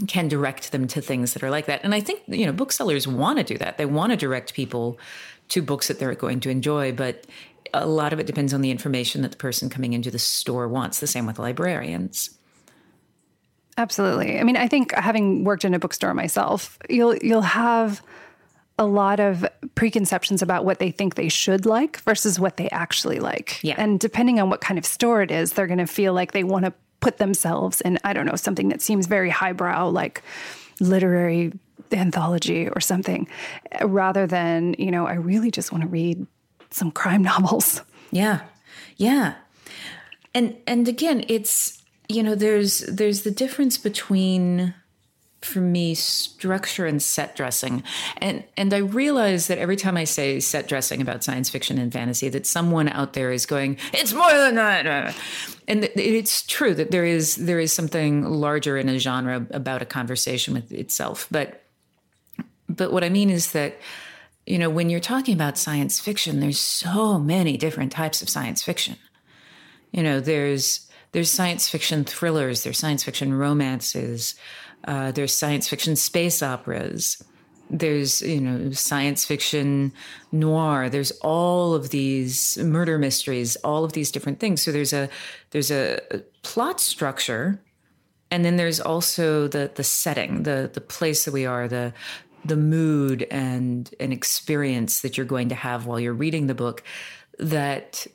can 0.08 0.28
direct 0.28 0.72
them 0.72 0.86
to 0.86 1.02
things 1.02 1.34
that 1.34 1.42
are 1.44 1.50
like 1.50 1.66
that. 1.66 1.84
And 1.84 1.96
I 1.96 2.02
think 2.02 2.22
you 2.28 2.46
know 2.46 2.52
booksellers 2.52 3.08
want 3.08 3.40
to 3.40 3.44
do 3.44 3.58
that. 3.58 3.78
They 3.78 3.86
want 3.86 4.12
to 4.12 4.18
direct 4.18 4.54
people 4.54 5.00
to 5.50 5.62
books 5.62 5.88
that 5.88 5.98
they're 5.98 6.14
going 6.14 6.40
to 6.42 6.50
enjoy, 6.50 6.92
but 6.92 7.26
a 7.74 7.88
lot 7.88 8.14
of 8.14 8.20
it 8.20 8.28
depends 8.28 8.54
on 8.54 8.62
the 8.62 8.72
information 8.72 9.22
that 9.22 9.32
the 9.32 9.38
person 9.38 9.70
coming 9.70 9.94
into 9.94 10.12
the 10.12 10.20
store 10.20 10.68
wants. 10.68 11.00
The 11.00 11.08
same 11.08 11.26
with 11.26 11.40
librarians. 11.40 12.32
Absolutely. 13.78 14.40
I 14.40 14.44
mean, 14.44 14.58
I 14.58 14.68
think 14.68 14.94
having 14.94 15.44
worked 15.44 15.64
in 15.64 15.74
a 15.74 15.80
bookstore 15.80 16.14
myself, 16.14 16.78
you'll 16.90 17.16
you'll 17.18 17.42
have 17.42 18.02
a 18.78 18.86
lot 18.86 19.20
of 19.20 19.46
preconceptions 19.76 20.42
about 20.42 20.66
what 20.66 20.80
they 20.80 20.92
think 20.92 21.16
they 21.16 21.30
should 21.30 21.66
like 21.66 21.98
versus 22.02 22.40
what 22.40 22.58
they 22.58 22.70
actually 22.70 23.20
like. 23.20 23.64
Yeah. 23.64 23.76
And 23.78 24.00
depending 24.00 24.40
on 24.40 24.50
what 24.50 24.62
kind 24.62 24.78
of 24.78 24.86
store 24.86 25.22
it 25.22 25.32
is, 25.32 25.54
they're 25.54 25.68
going 25.68 25.80
to 25.80 25.88
feel 25.88 26.14
like 26.14 26.32
they 26.32 26.44
want 26.44 26.66
to 26.66 26.74
put 27.00 27.18
themselves 27.18 27.82
in, 27.82 27.98
I 28.04 28.14
don't 28.14 28.26
know, 28.26 28.36
something 28.36 28.70
that 28.70 28.82
seems 28.82 29.08
very 29.08 29.30
highbrow, 29.30 29.90
like 29.90 30.22
literary 30.80 31.54
anthology 31.92 32.70
or 32.70 32.80
something, 32.80 33.28
rather 33.82 34.28
than, 34.28 34.76
you 34.78 34.92
know, 34.92 35.08
I 35.08 35.14
really 35.14 35.52
just 35.52 35.72
want 35.72 35.84
to 35.84 35.88
read 35.88 36.26
some 36.70 36.92
crime 36.92 37.22
novels. 37.24 37.82
Yeah. 38.12 38.42
Yeah. 38.98 39.36
And 40.34 40.56
and 40.68 40.88
again, 40.88 41.26
it's 41.28 41.82
you 42.10 42.24
know, 42.24 42.36
there's 42.36 42.80
there's 42.82 43.24
the 43.24 43.32
difference 43.32 43.78
between 43.78 44.74
for 45.42 45.60
me 45.60 45.94
structure 45.94 46.86
and 46.86 47.02
set 47.02 47.36
dressing. 47.36 47.84
And 48.18 48.44
and 48.56 48.74
i 48.74 48.78
realize 48.78 49.48
that 49.48 49.58
every 49.58 49.76
time 49.76 49.96
i 49.96 50.04
say 50.04 50.40
set 50.40 50.68
dressing 50.68 51.02
about 51.02 51.24
science 51.24 51.50
fiction 51.50 51.78
and 51.78 51.94
fantasy 51.94 52.30
that 52.30 52.46
someone 52.46 52.90
out 52.90 53.14
there 53.14 53.32
is 53.32 53.46
going 53.46 53.78
it's 53.94 54.14
more 54.14 54.32
than 54.32 54.56
that. 54.56 55.16
And 55.68 55.84
it's 55.96 56.46
true 56.46 56.74
that 56.76 56.92
there 56.92 57.06
is 57.06 57.36
there 57.36 57.60
is 57.60 57.72
something 57.72 58.24
larger 58.24 58.78
in 58.78 58.90
a 58.90 58.98
genre 58.98 59.46
about 59.52 59.82
a 59.82 59.86
conversation 59.86 60.54
with 60.54 60.72
itself. 60.72 61.28
But 61.30 61.64
but 62.68 62.92
what 62.92 63.04
i 63.04 63.10
mean 63.10 63.30
is 63.30 63.52
that 63.52 63.78
you 64.46 64.58
know 64.58 64.70
when 64.70 64.90
you're 64.90 65.00
talking 65.00 65.36
about 65.36 65.58
science 65.58 66.00
fiction 66.00 66.40
there's 66.40 66.60
so 66.60 67.20
many 67.20 67.58
different 67.58 67.92
types 67.92 68.22
of 68.22 68.30
science 68.30 68.64
fiction. 68.64 68.98
You 69.92 70.04
know 70.04 70.20
there's 70.20 70.90
there's 71.12 71.32
science 71.32 71.70
fiction 71.70 72.04
thrillers 72.04 72.64
there's 72.64 72.80
science 72.80 73.04
fiction 73.04 73.34
romances 73.34 74.36
uh, 74.86 75.12
there's 75.12 75.34
science 75.34 75.68
fiction 75.68 75.96
space 75.96 76.42
operas. 76.42 77.24
There's, 77.70 78.22
you 78.22 78.40
know, 78.40 78.72
science 78.72 79.26
fiction 79.26 79.92
noir. 80.32 80.90
There's 80.90 81.12
all 81.22 81.74
of 81.74 81.90
these 81.90 82.58
murder 82.58 82.98
mysteries, 82.98 83.58
all 83.58 83.84
of 83.84 83.92
these 83.92 84.10
different 84.10 84.40
things. 84.40 84.62
So 84.62 84.72
there's 84.72 84.94
a 84.94 85.10
there's 85.52 85.72
a 85.72 86.00
plot 86.44 86.80
structure, 86.80 87.62
and 88.32 88.46
then 88.46 88.56
there's 88.56 88.80
also 88.80 89.50
the 89.50 89.70
the 89.76 89.84
setting, 89.84 90.44
the 90.44 90.70
the 90.74 90.80
place 90.80 91.26
that 91.26 91.34
we 91.34 91.46
are, 91.46 91.68
the 91.68 91.94
the 92.46 92.56
mood 92.56 93.28
and 93.30 93.94
an 94.00 94.14
experience 94.14 95.02
that 95.02 95.18
you're 95.18 95.26
going 95.26 95.50
to 95.50 95.56
have 95.56 95.86
while 95.86 96.00
you're 96.00 96.14
reading 96.14 96.48
the 96.48 96.56
book 96.56 96.84
that 97.40 98.08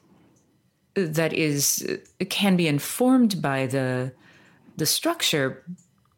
that 0.95 1.33
is 1.33 2.01
can 2.31 2.57
be 2.57 2.67
informed 2.69 3.41
by 3.41 3.67
the 3.67 4.13
the 4.77 4.87
structure 4.87 5.63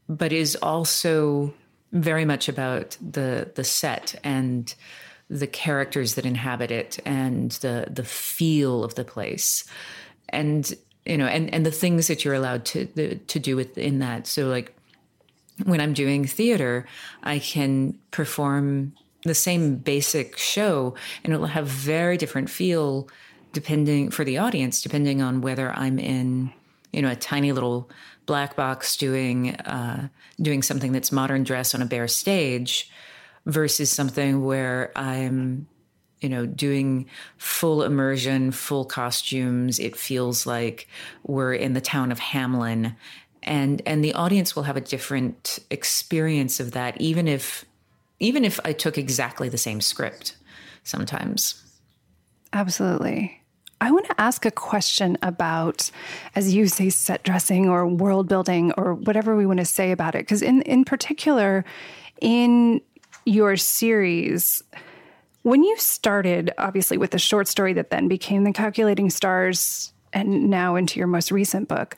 but 0.08 0.32
is 0.32 0.56
also 0.56 1.52
very 1.92 2.24
much 2.24 2.48
about 2.48 2.96
the 3.00 3.50
the 3.54 3.64
set 3.64 4.14
and 4.24 4.74
the 5.30 5.46
characters 5.46 6.14
that 6.14 6.26
inhabit 6.26 6.70
it 6.70 6.98
and 7.04 7.52
the 7.52 7.86
the 7.90 8.04
feel 8.04 8.84
of 8.84 8.94
the 8.94 9.04
place. 9.04 9.64
And 10.28 10.72
you 11.06 11.18
know 11.18 11.26
and 11.26 11.52
and 11.52 11.64
the 11.64 11.70
things 11.70 12.08
that 12.08 12.24
you're 12.24 12.34
allowed 12.34 12.64
to 12.66 12.86
the, 12.94 13.16
to 13.16 13.38
do 13.38 13.56
within 13.56 14.00
that. 14.00 14.26
So 14.26 14.48
like 14.48 14.74
when 15.64 15.80
i'm 15.80 15.92
doing 15.92 16.24
theater 16.24 16.86
i 17.22 17.38
can 17.38 17.96
perform 18.10 18.92
the 19.22 19.34
same 19.34 19.76
basic 19.76 20.36
show 20.36 20.94
and 21.22 21.32
it 21.32 21.38
will 21.38 21.46
have 21.46 21.66
very 21.66 22.16
different 22.16 22.50
feel 22.50 23.08
depending 23.52 24.10
for 24.10 24.24
the 24.24 24.38
audience 24.38 24.82
depending 24.82 25.22
on 25.22 25.40
whether 25.40 25.70
i'm 25.72 25.98
in 25.98 26.52
you 26.92 27.00
know 27.00 27.10
a 27.10 27.16
tiny 27.16 27.52
little 27.52 27.88
black 28.26 28.56
box 28.56 28.96
doing 28.96 29.54
uh, 29.56 30.08
doing 30.40 30.62
something 30.62 30.92
that's 30.92 31.12
modern 31.12 31.44
dress 31.44 31.74
on 31.74 31.82
a 31.82 31.86
bare 31.86 32.08
stage 32.08 32.90
versus 33.46 33.90
something 33.90 34.44
where 34.44 34.92
I'm 34.96 35.66
you 36.20 36.28
know 36.28 36.46
doing 36.46 37.06
full 37.36 37.82
immersion 37.82 38.50
full 38.50 38.84
costumes. 38.84 39.78
It 39.78 39.96
feels 39.96 40.46
like 40.46 40.88
we're 41.24 41.54
in 41.54 41.74
the 41.74 41.80
town 41.80 42.12
of 42.12 42.20
Hamelin, 42.20 42.96
and 43.42 43.82
and 43.86 44.04
the 44.04 44.14
audience 44.14 44.56
will 44.56 44.64
have 44.64 44.76
a 44.76 44.80
different 44.80 45.58
experience 45.70 46.60
of 46.60 46.72
that 46.72 47.00
even 47.00 47.28
if 47.28 47.64
even 48.20 48.44
if 48.44 48.58
I 48.64 48.72
took 48.72 48.96
exactly 48.96 49.48
the 49.48 49.58
same 49.58 49.80
script 49.80 50.36
sometimes. 50.82 51.60
Absolutely 52.52 53.43
I 53.80 53.90
want 53.90 54.06
to 54.06 54.20
ask 54.20 54.46
a 54.46 54.50
question 54.50 55.18
about, 55.22 55.90
as 56.34 56.54
you 56.54 56.68
say, 56.68 56.90
set 56.90 57.22
dressing 57.22 57.68
or 57.68 57.86
world 57.86 58.28
building 58.28 58.72
or 58.76 58.94
whatever 58.94 59.36
we 59.36 59.46
want 59.46 59.58
to 59.58 59.64
say 59.64 59.90
about 59.90 60.14
it. 60.14 60.20
Because 60.20 60.42
in 60.42 60.62
in 60.62 60.84
particular, 60.84 61.64
in 62.20 62.80
your 63.26 63.56
series, 63.56 64.62
when 65.42 65.62
you 65.62 65.76
started, 65.78 66.52
obviously 66.58 66.96
with 66.96 67.10
the 67.10 67.18
short 67.18 67.48
story 67.48 67.72
that 67.74 67.90
then 67.90 68.08
became 68.08 68.44
the 68.44 68.52
Calculating 68.52 69.10
Stars, 69.10 69.92
and 70.12 70.48
now 70.48 70.76
into 70.76 70.98
your 70.98 71.08
most 71.08 71.30
recent 71.30 71.68
book 71.68 71.96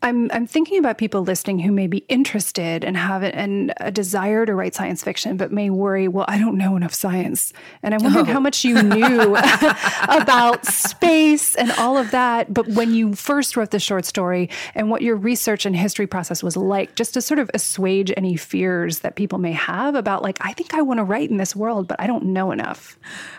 I'm 0.00 0.30
I'm 0.30 0.46
thinking 0.46 0.78
about 0.78 0.96
people 0.96 1.22
listening 1.22 1.58
who 1.58 1.72
may 1.72 1.88
be 1.88 1.98
interested 2.08 2.84
and 2.84 2.96
have 2.96 3.24
it, 3.24 3.34
and 3.34 3.74
a 3.78 3.90
desire 3.90 4.46
to 4.46 4.54
write 4.54 4.76
science 4.76 5.02
fiction, 5.02 5.36
but 5.36 5.50
may 5.50 5.70
worry, 5.70 6.06
well, 6.06 6.24
I 6.28 6.38
don't 6.38 6.56
know 6.56 6.76
enough 6.76 6.94
science, 6.94 7.52
and 7.82 7.94
I'm 7.94 8.04
wondering 8.04 8.28
oh. 8.28 8.32
how 8.32 8.38
much 8.38 8.64
you 8.64 8.80
knew 8.80 9.36
about 10.08 10.64
space 10.66 11.56
and 11.56 11.72
all 11.72 11.98
of 11.98 12.12
that. 12.12 12.54
But 12.54 12.68
when 12.68 12.94
you 12.94 13.16
first 13.16 13.56
wrote 13.56 13.72
the 13.72 13.80
short 13.80 14.04
story, 14.04 14.50
and 14.76 14.88
what 14.88 15.02
your 15.02 15.16
research 15.16 15.66
and 15.66 15.74
history 15.74 16.06
process 16.06 16.44
was 16.44 16.56
like, 16.56 16.94
just 16.94 17.14
to 17.14 17.20
sort 17.20 17.40
of 17.40 17.50
assuage 17.52 18.12
any 18.16 18.36
fears 18.36 19.00
that 19.00 19.16
people 19.16 19.38
may 19.38 19.52
have 19.52 19.96
about, 19.96 20.22
like, 20.22 20.38
I 20.40 20.52
think 20.52 20.74
I 20.74 20.82
want 20.82 20.98
to 20.98 21.04
write 21.04 21.28
in 21.28 21.38
this 21.38 21.56
world, 21.56 21.88
but 21.88 22.00
I 22.00 22.06
don't 22.06 22.26
know 22.26 22.52
enough. 22.52 22.96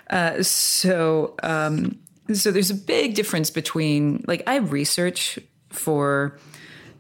Uh, 0.10 0.44
so. 0.44 1.36
Um, 1.42 2.00
so 2.34 2.52
there's 2.52 2.70
a 2.70 2.76
big 2.76 3.16
difference 3.16 3.50
between 3.50 4.24
like 4.28 4.44
I 4.46 4.58
research 4.58 5.40
for 5.70 6.38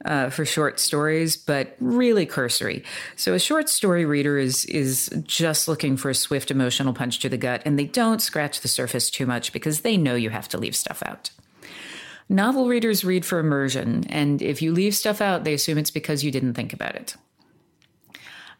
uh, 0.05 0.29
for 0.29 0.45
short 0.45 0.79
stories, 0.79 1.35
but 1.35 1.75
really 1.79 2.25
cursory. 2.25 2.83
So 3.15 3.33
a 3.33 3.39
short 3.39 3.69
story 3.69 4.05
reader 4.05 4.37
is 4.37 4.65
is 4.65 5.09
just 5.23 5.67
looking 5.67 5.97
for 5.97 6.09
a 6.09 6.15
swift 6.15 6.51
emotional 6.51 6.93
punch 6.93 7.19
to 7.19 7.29
the 7.29 7.37
gut, 7.37 7.61
and 7.65 7.77
they 7.77 7.85
don't 7.85 8.21
scratch 8.21 8.61
the 8.61 8.67
surface 8.67 9.09
too 9.09 9.25
much 9.25 9.51
because 9.51 9.81
they 9.81 9.97
know 9.97 10.15
you 10.15 10.29
have 10.29 10.47
to 10.49 10.57
leave 10.57 10.75
stuff 10.75 11.03
out. 11.05 11.31
Novel 12.29 12.67
readers 12.67 13.03
read 13.03 13.25
for 13.25 13.39
immersion, 13.39 14.05
and 14.09 14.41
if 14.41 14.61
you 14.61 14.71
leave 14.71 14.95
stuff 14.95 15.19
out, 15.19 15.43
they 15.43 15.53
assume 15.53 15.77
it's 15.77 15.91
because 15.91 16.23
you 16.23 16.31
didn't 16.31 16.53
think 16.53 16.73
about 16.73 16.95
it. 16.95 17.15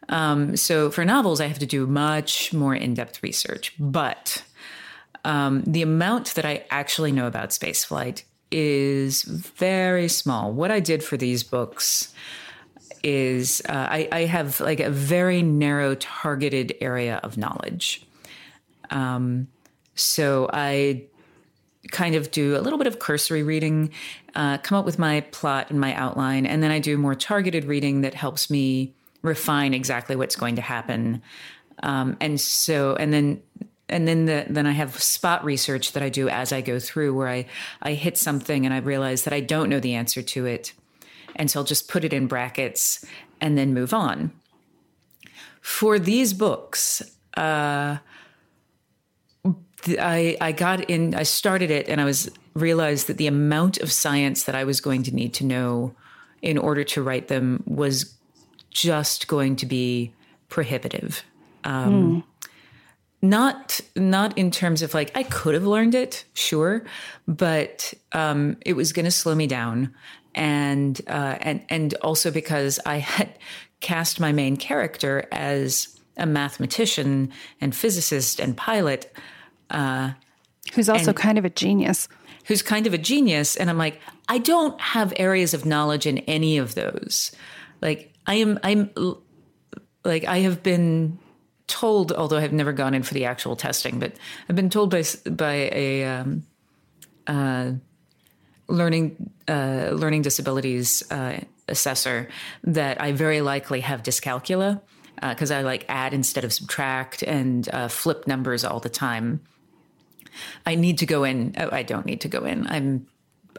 Um, 0.10 0.58
so 0.58 0.90
for 0.90 1.06
novels, 1.06 1.40
I 1.40 1.46
have 1.46 1.60
to 1.60 1.68
do 1.68 1.86
much 1.86 2.52
more 2.52 2.74
in 2.74 2.96
depth 2.96 3.22
research, 3.22 3.76
but 3.80 4.44
um, 5.24 5.64
the 5.68 5.84
amount 5.84 6.34
that 6.34 6.46
I 6.46 6.66
actually 6.72 7.12
know 7.12 7.28
about 7.28 7.50
spaceflight 7.50 8.24
is 8.52 9.24
very 9.24 10.08
small. 10.08 10.52
What 10.52 10.72
I 10.72 10.80
did 10.80 11.04
for 11.04 11.18
these 11.18 11.44
books 11.44 12.14
is 13.04 13.62
uh, 13.70 13.88
I, 13.90 14.10
I, 14.12 14.20
have 14.26 14.60
like 14.60 14.80
a 14.80 14.90
very 14.90 15.42
narrow, 15.42 15.96
targeted 15.96 16.76
area 16.82 17.20
of 17.24 17.38
knowledge. 17.38 18.06
Um, 18.90 19.48
so 19.96 20.50
I 20.52 21.04
kind 21.92 22.16
of 22.16 22.32
do 22.32 22.58
a 22.58 22.62
little 22.62 22.78
bit 22.78 22.88
of 22.88 23.00
cursory 23.00 23.44
reading, 23.44 23.92
uh, 24.36 24.58
come 24.60 24.78
up 24.78 24.86
with 24.86 25.00
my 25.00 25.22
plot 25.22 25.70
and 25.70 25.80
my 25.80 25.94
outline, 25.96 26.46
and 26.46 26.62
then 26.62 26.72
I 26.72 26.80
do 26.80 26.98
more 26.98 27.16
targeted 27.16 27.66
reading 27.66 28.02
that 28.02 28.14
helps 28.14 28.50
me 28.50 28.94
refine 29.22 29.74
exactly 29.74 30.16
what's 30.16 30.36
going 30.36 30.56
to 30.56 30.62
happen. 30.62 31.22
Um, 31.84 32.18
and 32.20 32.40
so, 32.40 32.96
and 32.96 33.14
then 33.14 33.42
and 33.90 34.08
then 34.08 34.26
the, 34.26 34.46
then 34.50 34.66
I 34.66 34.72
have 34.72 35.02
spot 35.02 35.44
research 35.44 35.94
that 35.94 36.04
I 36.04 36.10
do 36.10 36.30
as 36.30 36.54
I 36.54 36.62
go 36.62 36.80
through, 36.80 37.14
where 37.14 37.28
I 37.28 37.46
I 37.82 37.94
hit 37.94 38.18
something 38.18 38.66
and 38.66 38.74
I 38.74 38.78
realize 38.78 39.24
that 39.24 39.34
I 39.34 39.40
don't 39.40 39.70
know 39.70 39.80
the 39.80 39.96
answer 39.96 40.22
to 40.22 40.46
it, 40.46 40.74
and 41.36 41.50
so 41.50 41.60
I'll 41.60 41.66
just 41.66 41.90
put 41.90 42.04
it 42.04 42.14
in 42.14 42.28
brackets 42.28 43.06
and 43.42 43.58
then 43.58 43.74
move 43.74 43.94
on. 43.94 44.32
For 45.62 46.00
these 46.00 46.34
books, 46.34 47.02
uh, 47.36 47.98
I 49.88 50.38
I 50.40 50.52
got 50.52 50.90
in. 50.90 51.16
I 51.16 51.24
started 51.24 51.72
it, 51.72 51.90
and 51.90 52.00
I 52.00 52.06
was 52.06 52.30
realized 52.54 53.08
that 53.08 53.18
the 53.18 53.28
amount 53.28 53.78
of 53.78 53.92
science 53.92 54.44
that 54.44 54.56
I 54.56 54.64
was 54.64 54.82
going 54.82 55.04
to 55.04 55.16
need 55.16 55.34
to 55.36 55.46
know 55.46 55.96
in 56.42 56.58
order 56.58 56.84
to 56.84 57.04
write 57.04 57.28
them 57.28 57.64
was 57.66 58.16
just 58.72 59.28
going 59.28 59.56
to 59.58 59.66
be 59.66 60.14
prohibitive. 60.48 61.24
Um, 61.64 61.94
mm. 61.94 62.24
Not 63.22 63.82
not 63.96 64.38
in 64.38 64.50
terms 64.50 64.82
of 64.82 64.94
like 64.94 65.12
I 65.16 65.24
could 65.24 65.54
have 65.54 65.66
learned 65.66 65.94
it, 65.94 66.24
sure, 66.34 66.86
but 67.28 67.94
um, 68.14 68.56
it 68.66 68.74
was 68.74 68.94
going 68.94 69.06
to 69.06 69.12
slow 69.12 69.36
me 69.36 69.46
down, 69.46 69.94
and 70.36 71.00
uh, 71.08 71.38
and 71.42 71.66
and 71.70 71.94
also 71.96 72.32
because 72.32 72.80
I 72.86 72.98
had 72.98 73.38
cast 73.82 74.20
my 74.20 74.32
main 74.32 74.58
character 74.58 75.28
as 75.32 76.00
a 76.20 76.26
mathematician 76.26 77.32
and 77.60 77.76
physicist 77.76 78.40
and 78.40 78.56
pilot. 78.56 79.14
Uh, 79.70 80.12
Who's 80.74 80.90
also 80.90 81.14
kind 81.14 81.38
of 81.38 81.46
a 81.46 81.50
genius. 81.50 82.08
Who's 82.46 82.62
kind 82.62 82.86
of 82.86 82.94
a 82.94 82.98
genius. 82.98 83.56
And 83.56 83.70
I'm 83.70 83.78
like, 83.78 84.00
I 84.28 84.38
don't 84.38 84.80
have 84.80 85.14
areas 85.18 85.54
of 85.54 85.66
knowledge 85.66 86.06
in 86.06 86.20
any 86.20 86.58
of 86.58 86.76
those. 86.76 87.32
Like, 87.82 88.14
I 88.28 88.36
am, 88.36 88.60
I'm, 88.64 88.92
like, 90.04 90.26
I 90.26 90.40
have 90.40 90.62
been 90.62 91.18
told, 91.70 92.12
although 92.12 92.38
I've 92.38 92.52
never 92.52 92.74
gone 92.74 92.94
in 92.94 93.04
for 93.04 93.14
the 93.14 93.26
actual 93.26 93.56
testing, 93.56 94.00
but 94.00 94.14
I've 94.50 94.56
been 94.56 94.70
told 94.70 94.92
by, 94.92 95.04
by 95.30 95.54
a, 95.72 96.04
um, 96.04 96.44
uh, 97.28 97.72
learning, 98.68 99.32
uh, 99.48 99.92
learning 99.94 100.24
disabilities, 100.24 101.10
uh, 101.12 101.40
assessor 101.70 102.28
that 102.64 103.00
I 103.00 103.12
very 103.12 103.42
likely 103.42 103.82
have 103.82 104.04
dyscalculia 104.04 104.82
because 105.22 105.52
uh, 105.52 105.56
I 105.56 105.62
like 105.62 105.86
add 105.88 106.14
instead 106.14 106.44
of 106.44 106.54
subtract 106.54 107.24
and 107.24 107.68
uh, 107.70 107.88
flip 107.88 108.28
numbers 108.28 108.64
all 108.64 108.80
the 108.80 108.90
time. 108.90 109.42
I 110.66 110.76
need 110.76 110.98
to 111.00 111.06
go 111.06 111.24
in. 111.24 111.56
Oh, 111.58 111.70
I 111.72 111.84
don't 111.84 112.06
need 112.06 112.22
to 112.22 112.28
go 112.28 112.46
in. 112.46 112.68
I'm 112.68 113.08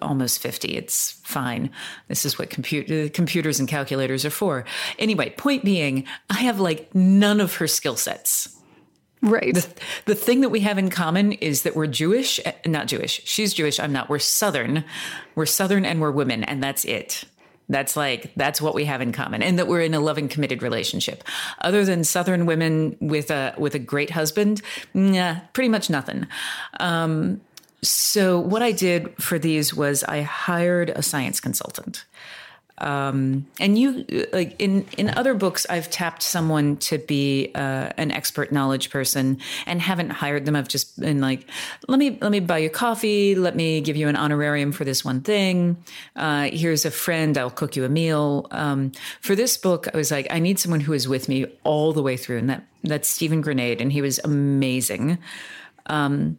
almost 0.03 0.41
50. 0.41 0.69
It's 0.77 1.13
fine. 1.25 1.71
This 2.09 2.25
is 2.25 2.39
what 2.39 2.51
computer, 2.51 3.09
computers 3.09 3.61
and 3.61 3.69
calculators 3.69 4.25
are 4.25 4.31
for. 4.31 4.65
Anyway, 4.99 5.31
point 5.31 5.65
being, 5.65 6.07
I 6.29 6.39
have 6.41 6.61
like 6.61 6.95
none 6.95 7.41
of 7.41 7.57
her 7.57 7.67
skill 7.67 7.97
sets. 7.97 8.57
Right. 9.23 9.55
The, 9.55 9.67
the 10.07 10.15
thing 10.15 10.41
that 10.41 10.49
we 10.49 10.61
have 10.61 10.79
in 10.79 10.89
common 10.89 11.33
is 11.33 11.63
that 11.63 11.77
we're 11.77 11.87
Jewish, 11.87 12.41
eh, 12.45 12.53
not 12.67 12.87
Jewish. 12.87 13.21
She's 13.25 13.53
Jewish. 13.53 13.79
I'm 13.79 13.93
not. 13.93 14.09
We're 14.09 14.19
Southern. 14.19 14.85
We're 15.35 15.47
Southern 15.47 15.85
and 15.85 16.01
we're 16.01 16.11
women, 16.11 16.43
and 16.45 16.63
that's 16.63 16.87
it. 16.87 17.25
That's 17.69 17.97
like 17.97 18.33
that's 18.35 18.61
what 18.61 18.75
we 18.75 18.85
have 18.87 19.01
in 19.01 19.13
common, 19.13 19.43
and 19.43 19.59
that 19.59 19.69
we're 19.69 19.83
in 19.83 19.95
a 19.95 20.01
loving, 20.01 20.29
committed 20.29 20.61
relationship. 20.63 21.23
Other 21.61 21.85
than 21.85 22.03
Southern 22.03 22.45
women 22.45 22.97
with 23.01 23.31
a 23.31 23.55
with 23.59 23.75
a 23.77 23.79
great 23.79 24.11
husband, 24.11 24.61
nah, 24.93 25.37
pretty 25.53 25.69
much 25.69 25.89
nothing. 25.89 26.27
Um, 26.81 27.41
so 27.83 28.39
what 28.39 28.63
I 28.63 28.73
did 28.73 29.15
for 29.23 29.39
these 29.39 29.75
was 29.75 30.05
I 30.05 30.23
hired 30.23 30.91
a 30.91 31.03
science 31.03 31.41
consultant. 31.41 32.05
Um, 32.81 33.47
and 33.59 33.79
you 33.79 34.07
like 34.33 34.57
in 34.59 34.87
in 34.97 35.11
other 35.11 35.35
books, 35.35 35.67
I've 35.69 35.91
tapped 35.91 36.23
someone 36.23 36.79
to 36.79 36.97
be 36.97 37.51
uh, 37.55 37.91
an 37.99 38.11
expert 38.11 38.53
knowledge 38.53 38.89
person 38.89 39.39
and 39.67 39.83
haven't 39.83 40.11
hired 40.11 40.47
them. 40.47 40.57
I've 40.57 40.69
just 40.69 40.99
been 40.99 41.21
like, 41.21 41.47
let 41.89 41.99
me 41.99 42.19
let 42.23 42.31
me 42.31 42.41
buy 42.41 42.59
you 42.59 42.71
coffee. 42.71 43.35
Let 43.35 43.55
me 43.55 43.83
give 43.83 43.97
you 43.97 44.09
an 44.09 44.17
honorarium 44.17 44.73
for 44.73 44.85
this 44.85 45.05
one 45.05 45.21
thing. 45.21 45.77
Uh, 46.17 46.49
here's 46.51 46.87
a 46.87 46.91
friend. 46.91 47.37
I'll 47.37 47.51
cook 47.51 47.77
you 47.77 47.85
a 47.85 47.91
meal. 47.91 48.47
Um, 48.51 48.93
for 49.21 49.35
this 49.35 49.59
book, 49.59 49.87
I 49.93 49.97
was 49.97 50.11
like, 50.11 50.27
I 50.31 50.39
need 50.39 50.59
someone 50.59 50.81
who 50.81 50.95
is 50.95 51.07
with 51.07 51.29
me 51.29 51.47
all 51.65 51.93
the 51.93 52.03
way 52.03 52.17
through, 52.17 52.39
and 52.39 52.49
that 52.49 52.67
that's 52.83 53.09
Stephen 53.09 53.43
Granade, 53.43 53.83
and 53.83 53.93
he 53.93 54.01
was 54.01 54.19
amazing. 54.25 55.19
Um, 55.87 56.39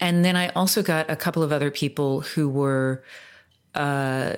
and 0.00 0.24
then 0.24 0.36
I 0.36 0.48
also 0.50 0.82
got 0.82 1.10
a 1.10 1.16
couple 1.16 1.42
of 1.42 1.52
other 1.52 1.70
people 1.70 2.20
who 2.20 2.48
were. 2.48 3.02
Uh, 3.74 4.36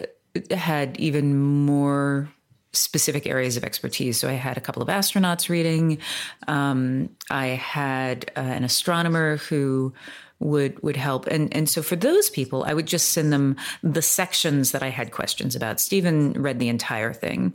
had 0.50 0.96
even 0.98 1.36
more 1.36 2.28
specific 2.72 3.26
areas 3.26 3.56
of 3.56 3.64
expertise. 3.64 4.18
So 4.18 4.28
I 4.28 4.32
had 4.32 4.56
a 4.56 4.60
couple 4.60 4.82
of 4.82 4.88
astronauts 4.88 5.48
reading. 5.48 5.98
Um, 6.46 7.10
I 7.30 7.46
had 7.46 8.30
uh, 8.36 8.40
an 8.40 8.64
astronomer 8.64 9.38
who 9.38 9.92
would 10.40 10.80
would 10.82 10.96
help 10.96 11.26
and 11.26 11.54
and 11.54 11.68
so 11.68 11.82
for 11.82 11.96
those 11.96 12.30
people 12.30 12.64
I 12.64 12.74
would 12.74 12.86
just 12.86 13.08
send 13.10 13.32
them 13.32 13.56
the 13.82 14.02
sections 14.02 14.72
that 14.72 14.82
I 14.82 14.88
had 14.88 15.10
questions 15.10 15.56
about. 15.56 15.80
Stephen 15.80 16.32
read 16.32 16.58
the 16.58 16.68
entire 16.68 17.12
thing. 17.12 17.54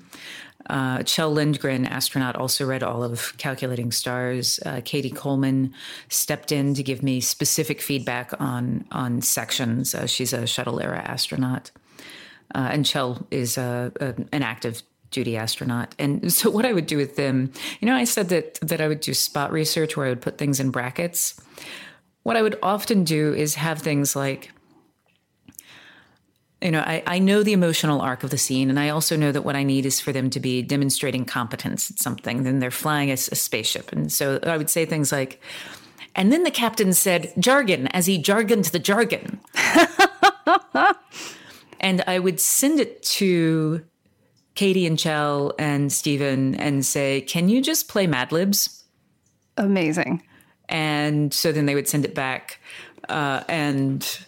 Uh, 0.70 1.00
Kjell 1.00 1.34
Lindgren, 1.34 1.86
astronaut, 1.86 2.38
also 2.38 2.66
read 2.66 2.84
all 2.84 3.04
of 3.04 3.38
Calculating 3.38 3.92
Stars. 3.92 4.60
Uh, 4.66 4.82
Cady 4.86 5.10
Coleman 5.10 5.74
stepped 6.08 6.52
in 6.52 6.74
to 6.74 6.84
give 6.84 7.04
me 7.04 7.20
specific 7.20 7.82
feedback 7.82 8.32
on 8.40 8.86
on 8.92 9.22
sections. 9.22 9.94
Uh, 9.94 10.06
she's 10.08 10.34
a 10.34 10.48
shuttle 10.48 10.80
era 10.80 11.00
astronaut. 11.00 11.72
Uh, 12.56 12.70
and 12.72 12.86
Kjell 12.86 13.26
is 13.32 13.58
a, 13.58 13.92
a, 14.00 14.14
an 14.32 14.44
active 14.44 14.84
duty 15.12 15.38
astronaut. 15.38 15.96
And 16.00 16.32
so 16.32 16.50
what 16.50 16.66
I 16.66 16.74
would 16.74 16.86
do 16.86 16.98
with 16.98 17.16
them, 17.16 17.52
you 17.80 17.88
know, 17.88 17.96
I 17.96 18.04
said 18.06 18.30
that 18.30 18.56
that 18.62 18.80
I 18.80 18.88
would 18.88 19.02
do 19.02 19.14
spot 19.14 19.52
research 19.52 19.98
where 19.98 20.08
I 20.08 20.10
would 20.10 20.22
put 20.22 20.38
things 20.38 20.60
in 20.60 20.72
brackets. 20.72 21.40
What 22.24 22.38
I 22.38 22.42
would 22.42 22.58
often 22.64 23.04
do 23.04 23.34
is 23.34 23.56
have 23.56 23.80
things 23.80 24.16
like 24.16 24.52
you 26.62 26.72
know, 26.72 26.80
I, 26.80 27.04
I 27.06 27.20
know 27.20 27.44
the 27.44 27.52
emotional 27.52 28.00
arc 28.00 28.24
of 28.24 28.30
the 28.30 28.38
scene, 28.38 28.70
and 28.70 28.80
I 28.80 28.88
also 28.88 29.18
know 29.18 29.34
that 29.34 29.42
what 29.42 29.58
I 29.58 29.64
need 29.64 29.86
is 29.86 30.00
for 30.00 30.14
them 30.14 30.30
to 30.30 30.40
be 30.40 30.62
demonstrating 30.62 31.26
competence 31.26 31.92
at 31.92 32.00
something. 32.00 32.44
Then 32.44 32.60
they're 32.60 32.72
flying 32.72 33.10
a, 33.10 33.16
a 33.16 33.18
spaceship. 33.18 33.92
And 33.92 34.10
so 34.10 34.40
I 34.44 34.56
would 34.56 34.70
say 34.70 34.86
things 34.86 35.12
like, 35.12 35.42
and 36.16 36.32
then 36.32 36.44
the 36.44 36.52
captain 36.52 36.94
said 36.94 37.34
jargon 37.38 37.88
as 37.88 38.06
he 38.06 38.18
jargoned 38.18 38.72
the 38.72 38.80
jargon. 38.80 39.42
And 41.84 42.02
I 42.08 42.18
would 42.18 42.40
send 42.40 42.80
it 42.80 43.04
to 43.04 43.84
Cady 44.56 44.88
and 44.88 44.98
Kjell 44.98 45.52
and 45.60 45.92
Stephen 45.92 46.56
and 46.56 46.86
say, 46.86 47.20
Can 47.22 47.50
you 47.50 47.62
just 47.62 47.90
play 47.90 48.08
Mad 48.08 48.32
Libs? 48.32 48.86
Amazing. 49.58 50.24
And 50.70 51.34
so 51.34 51.52
then 51.52 51.66
they 51.66 51.76
would 51.76 51.88
send 51.88 52.06
it 52.06 52.16
back. 52.16 52.60
Uh, 53.10 53.44
and 53.48 54.26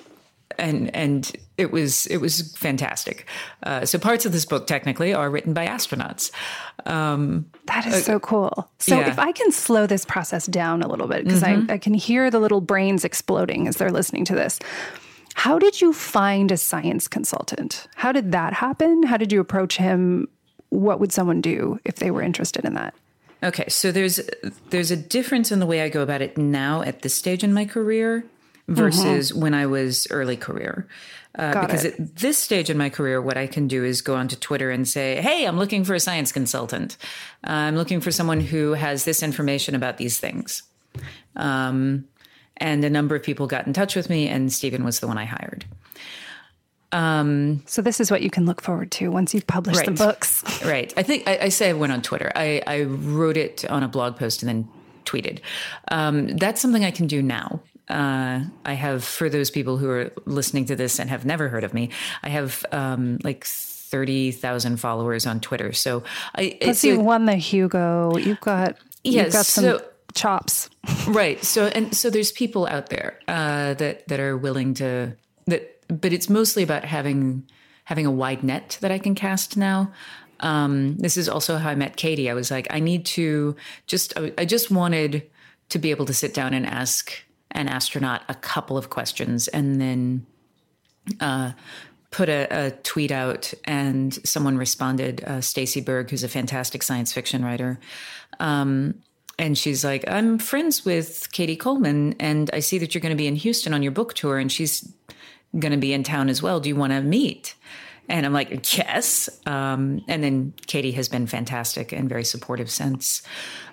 and 0.58 0.94
and 0.96 1.32
it 1.58 1.72
was 1.72 2.06
it 2.08 2.18
was 2.18 2.56
fantastic. 2.56 3.28
Uh, 3.64 3.86
so 3.86 3.98
parts 3.98 4.26
of 4.26 4.32
this 4.32 4.46
book 4.46 4.68
technically 4.68 5.14
are 5.14 5.30
written 5.30 5.54
by 5.54 5.66
astronauts. 5.66 6.32
Um, 6.86 7.46
that 7.66 7.86
is 7.86 7.94
uh, 7.94 8.02
so 8.02 8.20
cool. 8.20 8.70
So 8.80 9.00
yeah. 9.00 9.10
if 9.10 9.20
I 9.20 9.32
can 9.32 9.52
slow 9.52 9.88
this 9.88 10.06
process 10.06 10.46
down 10.46 10.82
a 10.82 10.88
little 10.88 11.08
bit 11.08 11.24
because 11.24 11.42
mm-hmm. 11.42 11.70
I, 11.72 11.76
I 11.76 11.78
can 11.78 11.94
hear 11.94 12.30
the 12.30 12.40
little 12.40 12.62
brains 12.62 13.04
exploding 13.04 13.68
as 13.68 13.78
they're 13.78 13.92
listening 13.92 14.26
to 14.26 14.36
this. 14.36 14.60
How 15.36 15.60
did 15.60 15.82
you 15.82 15.92
find 15.92 16.52
a 16.52 16.58
science 16.58 17.08
consultant? 17.08 17.88
How 17.96 18.12
did 18.12 18.32
that 18.32 18.54
happen? 18.54 19.04
How 19.04 19.18
did 19.18 19.32
you 19.32 19.42
approach 19.42 19.78
him? 19.78 20.30
What 20.70 21.00
would 21.00 21.12
someone 21.12 21.42
do 21.42 21.80
if 21.84 21.96
they 21.96 22.10
were 22.10 22.22
interested 22.22 22.64
in 22.64 22.74
that? 22.76 22.94
Okay, 23.44 23.66
so 23.70 23.92
there's 23.92 24.20
there's 24.70 24.92
a 24.92 24.98
difference 24.98 25.52
in 25.52 25.60
the 25.60 25.66
way 25.66 25.82
I 25.82 25.90
go 25.90 26.02
about 26.02 26.22
it 26.22 26.38
now 26.38 26.82
at 26.82 27.02
this 27.02 27.14
stage 27.14 27.44
in 27.44 27.54
my 27.54 27.66
career 27.66 28.26
versus 28.68 29.32
mm-hmm. 29.32 29.42
when 29.42 29.54
I 29.54 29.66
was 29.66 30.08
early 30.10 30.38
career. 30.38 30.88
Uh, 31.38 31.62
because 31.62 31.84
it. 31.84 32.00
at 32.00 32.16
this 32.16 32.38
stage 32.38 32.70
in 32.70 32.78
my 32.78 32.90
career, 32.90 33.22
what 33.22 33.38
I 33.38 33.46
can 33.46 33.68
do 33.68 33.84
is 33.84 34.02
go 34.02 34.16
onto 34.16 34.36
Twitter 34.36 34.72
and 34.72 34.88
say, 34.88 35.22
"Hey, 35.22 35.46
I'm 35.46 35.58
looking 35.58 35.84
for 35.84 35.94
a 35.94 36.00
science 36.00 36.32
consultant. 36.32 36.98
Uh, 37.46 37.52
I'm 37.52 37.76
looking 37.76 38.00
for 38.00 38.12
someone 38.12 38.40
who 38.40 38.74
has 38.74 39.04
this 39.04 39.22
information 39.22 39.76
about 39.76 39.98
these 39.98 40.18
things." 40.18 40.64
Um, 41.36 42.06
and 42.58 42.86
a 42.86 42.90
number 42.90 43.16
of 43.16 43.24
people 43.24 43.48
got 43.48 43.68
in 43.68 43.74
touch 43.74 43.96
with 43.96 44.10
me, 44.10 44.30
and 44.30 44.52
Stephen 44.52 44.86
was 44.86 45.02
the 45.02 45.08
one 45.08 45.18
I 45.18 45.26
hired. 45.26 45.66
Um, 46.96 47.62
so 47.66 47.82
this 47.82 48.00
is 48.00 48.10
what 48.10 48.22
you 48.22 48.30
can 48.30 48.46
look 48.46 48.62
forward 48.62 48.90
to 48.94 49.12
once 49.12 49.34
you've 49.34 49.48
published 49.48 49.80
right, 49.80 49.86
the 49.86 49.92
books. 49.92 50.44
right. 50.66 50.94
I 50.96 51.04
think 51.04 51.28
I, 51.28 51.38
I, 51.44 51.50
say 51.50 51.70
I 51.70 51.74
went 51.74 51.92
on 51.92 52.02
Twitter. 52.02 52.32
I, 52.36 52.62
I, 52.66 52.84
wrote 52.84 53.36
it 53.36 53.66
on 53.70 53.84
a 53.84 53.90
blog 53.90 54.16
post 54.16 54.42
and 54.42 54.48
then 54.48 54.70
tweeted. 55.04 55.42
Um, 55.90 56.38
that's 56.38 56.62
something 56.62 56.86
I 56.86 56.92
can 56.92 57.08
do 57.08 57.22
now. 57.22 57.62
Uh, 57.90 58.46
I 58.64 58.74
have 58.74 59.04
for 59.04 59.30
those 59.30 59.52
people 59.52 59.76
who 59.78 59.90
are 59.90 60.14
listening 60.26 60.66
to 60.68 60.76
this 60.78 60.98
and 60.98 61.10
have 61.10 61.26
never 61.26 61.50
heard 61.50 61.66
of 61.66 61.74
me. 61.74 61.90
I 62.24 62.30
have 62.30 62.66
um, 62.72 63.20
like 63.24 63.44
thirty 63.44 64.32
thousand 64.32 64.78
followers 64.78 65.28
on 65.28 65.42
Twitter. 65.42 65.74
So 65.74 66.04
I 66.34 66.58
plus 66.62 66.84
you 66.84 67.00
won 67.00 67.26
the 67.26 67.36
Hugo. 67.36 68.18
You've 68.18 68.40
got 68.40 68.78
yes. 69.04 69.26
You've 69.26 69.34
got 69.34 69.46
some, 69.46 69.64
so 69.64 69.86
chops. 70.16 70.70
right. 71.08 71.44
So 71.44 71.68
and 71.68 71.96
so 71.96 72.10
there's 72.10 72.32
people 72.32 72.66
out 72.66 72.90
there 72.90 73.20
uh, 73.28 73.76
that 73.76 74.08
that 74.08 74.20
are 74.20 74.36
willing 74.36 74.74
to 74.76 75.16
that, 75.46 75.75
but 75.88 76.14
it's 76.14 76.30
mostly 76.30 76.64
about 76.64 76.86
having 76.86 77.48
having 77.86 78.06
a 78.06 78.12
wide 78.12 78.44
net 78.44 78.78
that 78.82 78.92
I 78.92 78.98
can 78.98 79.16
cast 79.16 79.58
now. 79.58 79.92
Um, 80.40 80.98
this 80.98 81.18
is 81.18 81.30
also 81.30 81.58
how 81.58 81.70
I 81.70 81.76
met 81.76 81.96
Cady. 81.98 82.30
I 82.30 82.34
was 82.34 82.52
like, 82.52 82.68
I 82.70 82.80
need 82.80 83.06
to 83.08 83.56
just 83.88 84.14
I 84.38 84.46
just 84.46 84.72
wanted 84.72 85.30
to 85.70 85.80
be 85.80 85.92
able 85.92 86.06
to 86.06 86.14
sit 86.14 86.34
down 86.34 86.54
and 86.54 86.66
ask 86.66 87.12
an 87.52 87.68
astronaut 87.68 88.24
a 88.28 88.36
couple 88.36 88.78
of 88.78 88.90
questions 88.90 89.48
and 89.48 89.80
then 89.80 90.26
uh, 91.20 91.52
put 92.12 92.30
a, 92.30 92.48
a, 92.50 92.72
tweet 92.72 93.12
out 93.12 93.54
and 93.66 94.14
someone 94.28 94.58
responded 94.58 95.24
uh, 95.26 95.42
stacey 95.42 95.82
berg 95.82 96.10
who's 96.10 96.24
a 96.24 96.30
fantastic 96.30 96.84
science 96.84 97.14
fiction 97.14 97.44
writer 97.44 97.80
um, 98.40 98.96
and 99.38 99.58
she's 99.58 99.84
like 99.84 100.04
i'm 100.10 100.38
friends 100.40 100.86
with 100.86 101.32
cady 101.32 101.56
coleman 101.56 102.16
and 102.20 102.50
i 102.54 102.60
see 102.60 102.78
that 102.78 102.94
you're 102.94 103.02
going 103.02 103.16
to 103.16 103.18
be 103.18 103.28
in 103.28 103.36
houston 103.36 103.74
on 103.74 103.84
your 103.84 103.92
book 103.92 104.14
tour 104.14 104.38
and 104.38 104.52
she's 104.52 104.92
going 105.60 105.72
to 105.72 105.78
be 105.78 105.94
in 105.94 106.04
town 106.04 106.30
as 106.30 106.42
well. 106.42 106.60
Do 106.60 106.70
you 106.70 106.76
want 106.76 106.94
to 106.94 107.02
meet? 107.02 107.56
And 108.08 108.26
i'm 108.26 108.34
like 108.34 108.78
yes. 108.78 109.30
Um, 109.46 110.04
and 110.08 110.24
then 110.24 110.54
cady 110.68 110.92
has 110.92 111.10
been 111.10 111.28
fantastic 111.28 111.92
and 111.92 112.08
very 112.08 112.24
supportive 112.24 112.70
since. 112.70 113.24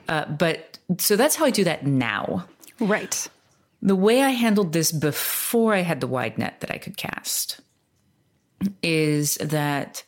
Uh, 0.09 0.25
but 0.27 0.79
so 0.99 1.17
that's 1.17 1.37
how 1.37 1.45
i 1.45 1.51
do 1.51 1.65
that 1.65 1.87
now. 1.87 2.47
Right. 2.81 3.29
The 3.83 3.97
way 3.97 4.23
I 4.23 4.31
handled 4.31 4.73
this 4.73 4.93
before 4.93 5.75
I 5.75 5.81
had 5.81 6.01
the 6.01 6.07
wide 6.07 6.39
net 6.39 6.61
that 6.61 6.71
I 6.71 6.79
could 6.79 6.97
cast 6.97 7.61
is 8.83 9.35
that 9.37 10.05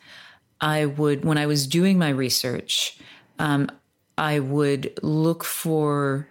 I 0.61 0.85
would, 0.85 1.25
when 1.25 1.37
I 1.37 1.45
was 1.45 1.67
doing 1.67 1.97
my 1.97 2.09
research, 2.09 2.97
um, 3.37 3.69
I 4.17 4.39
would 4.39 4.97
look 5.03 5.43
for, 5.43 6.27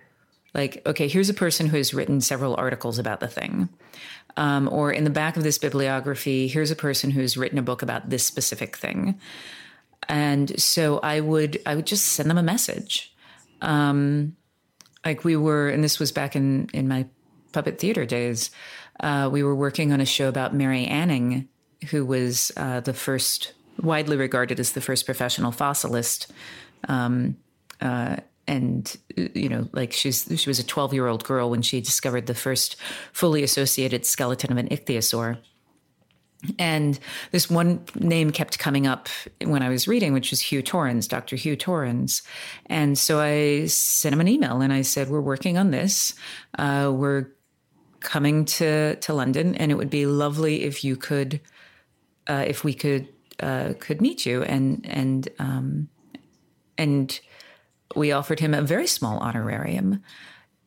like, 0.54 0.80
okay, 0.86 1.06
here's 1.06 1.28
a 1.28 1.34
person 1.34 1.66
who 1.66 1.76
has 1.76 1.92
written 1.92 2.22
several 2.22 2.56
articles 2.56 2.98
about 2.98 3.20
the 3.20 3.28
thing. 3.28 3.68
Um, 4.36 4.68
or 4.72 4.92
in 4.92 5.04
the 5.04 5.10
back 5.10 5.36
of 5.36 5.44
this 5.44 5.58
bibliography, 5.58 6.48
here's 6.48 6.70
a 6.70 6.76
person 6.76 7.10
who's 7.10 7.36
written 7.36 7.58
a 7.58 7.62
book 7.62 7.82
about 7.82 8.10
this 8.10 8.26
specific 8.26 8.76
thing. 8.76 9.20
And 10.08 10.60
so 10.60 10.98
I 10.98 11.20
would, 11.20 11.60
I 11.66 11.76
would 11.76 11.86
just 11.86 12.06
send 12.06 12.28
them 12.28 12.38
a 12.38 12.42
message. 12.42 13.14
Um, 13.62 14.36
like 15.04 15.24
we 15.24 15.36
were, 15.36 15.68
and 15.68 15.84
this 15.84 15.98
was 15.98 16.12
back 16.12 16.34
in 16.34 16.68
in 16.72 16.88
my 16.88 17.06
puppet 17.52 17.78
theater 17.78 18.04
days, 18.04 18.50
uh, 19.00 19.28
we 19.32 19.42
were 19.42 19.54
working 19.54 19.92
on 19.92 20.00
a 20.00 20.06
show 20.06 20.28
about 20.28 20.54
Mary 20.54 20.84
Anning, 20.86 21.48
who 21.90 22.04
was 22.04 22.52
uh, 22.56 22.80
the 22.80 22.94
first, 22.94 23.52
widely 23.80 24.16
regarded 24.16 24.60
as 24.60 24.72
the 24.72 24.80
first 24.80 25.06
professional 25.06 25.52
fossilist. 25.52 26.32
Um, 26.88 27.36
uh, 27.80 28.16
and 28.46 28.96
you 29.16 29.48
know, 29.48 29.68
like 29.72 29.92
she's 29.92 30.28
she 30.36 30.48
was 30.48 30.58
a 30.58 30.64
twelve 30.64 30.92
year 30.92 31.06
old 31.06 31.24
girl 31.24 31.50
when 31.50 31.62
she 31.62 31.80
discovered 31.80 32.26
the 32.26 32.34
first 32.34 32.76
fully 33.12 33.42
associated 33.42 34.04
skeleton 34.06 34.52
of 34.52 34.58
an 34.58 34.68
ichthyosaur. 34.68 35.38
And 36.58 36.98
this 37.30 37.48
one 37.48 37.84
name 37.94 38.30
kept 38.30 38.58
coming 38.58 38.86
up 38.86 39.08
when 39.42 39.62
I 39.62 39.68
was 39.68 39.88
reading, 39.88 40.12
which 40.12 40.30
was 40.30 40.40
Hugh 40.40 40.62
Torrens, 40.62 41.08
Dr. 41.08 41.36
Hugh 41.36 41.56
Torrens. 41.56 42.22
And 42.66 42.98
so 42.98 43.18
I 43.18 43.66
sent 43.66 44.12
him 44.12 44.20
an 44.20 44.28
email 44.28 44.60
and 44.60 44.72
I 44.72 44.82
said, 44.82 45.08
We're 45.08 45.20
working 45.20 45.56
on 45.56 45.70
this. 45.70 46.14
Uh, 46.58 46.92
we're 46.94 47.28
coming 48.00 48.44
to 48.44 48.96
to 48.96 49.14
London, 49.14 49.54
and 49.56 49.72
it 49.72 49.76
would 49.76 49.90
be 49.90 50.06
lovely 50.06 50.62
if 50.62 50.84
you 50.84 50.96
could, 50.96 51.40
uh, 52.26 52.44
if 52.46 52.62
we 52.62 52.74
could 52.74 53.08
uh, 53.40 53.72
could 53.80 54.00
meet 54.00 54.26
you. 54.26 54.42
And 54.42 54.86
and 54.88 55.28
um, 55.38 55.88
and 56.78 57.18
we 57.94 58.12
offered 58.12 58.40
him 58.40 58.54
a 58.54 58.62
very 58.62 58.86
small 58.86 59.18
honorarium, 59.18 60.02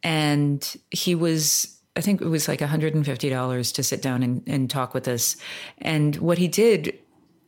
and 0.03 0.75
he 0.91 1.15
was. 1.15 1.73
I 1.95 2.01
think 2.01 2.21
it 2.21 2.27
was 2.27 2.47
like 2.47 2.59
$150 2.59 3.73
to 3.73 3.83
sit 3.83 4.03
down 4.03 4.21
and, 4.21 4.43
and 4.45 4.69
talk 4.69 4.93
with 4.93 5.07
us. 5.07 5.35
And 5.79 6.15
what 6.17 6.37
he 6.37 6.47
did 6.47 6.93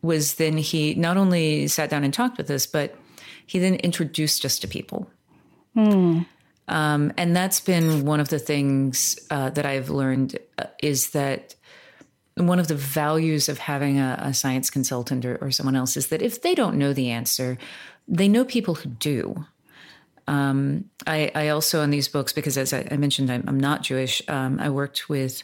was 0.01 0.35
then 0.35 0.57
he 0.57 0.95
not 0.95 1.17
only 1.17 1.67
sat 1.67 1.91
down 1.91 2.03
and 2.03 2.11
talked 2.11 2.39
with 2.39 2.49
us, 2.49 2.65
but 2.65 2.95
he 3.45 3.59
then 3.59 3.75
introduced 3.75 4.45
us 4.45 4.57
to 4.57 4.67
people. 4.67 5.07
Hmm. 5.75 6.21
Um, 6.67 7.11
and 7.17 7.35
that's 7.35 7.59
been 7.59 8.05
one 8.05 8.19
of 8.19 8.29
the 8.29 8.39
things 8.39 9.19
uh, 9.31 9.49
that 9.51 9.65
I've 9.65 9.89
learned 9.89 10.37
uh, 10.57 10.65
is 10.81 11.11
that 11.11 11.55
one 12.35 12.59
of 12.59 12.67
the 12.67 12.75
values 12.75 13.49
of 13.49 13.57
having 13.57 13.99
a, 13.99 14.17
a 14.21 14.33
science 14.33 14.69
consultant 14.69 15.25
or, 15.25 15.37
or, 15.37 15.51
someone 15.51 15.75
else 15.75 15.97
is 15.97 16.07
that 16.07 16.21
if 16.21 16.41
they 16.41 16.55
don't 16.55 16.77
know 16.77 16.93
the 16.93 17.09
answer, 17.09 17.57
they 18.07 18.27
know 18.27 18.45
people 18.45 18.75
who 18.75 18.89
do. 18.89 19.45
Um, 20.29 20.85
I, 21.07 21.31
I, 21.33 21.49
also, 21.49 21.81
in 21.81 21.89
these 21.89 22.07
books, 22.07 22.33
because 22.33 22.55
as 22.55 22.71
I, 22.71 22.87
I 22.91 22.97
mentioned, 22.97 23.31
I'm, 23.31 23.43
I'm, 23.47 23.59
not 23.59 23.81
Jewish, 23.81 24.21
um, 24.27 24.59
I 24.59 24.69
worked 24.69 25.09
with 25.09 25.41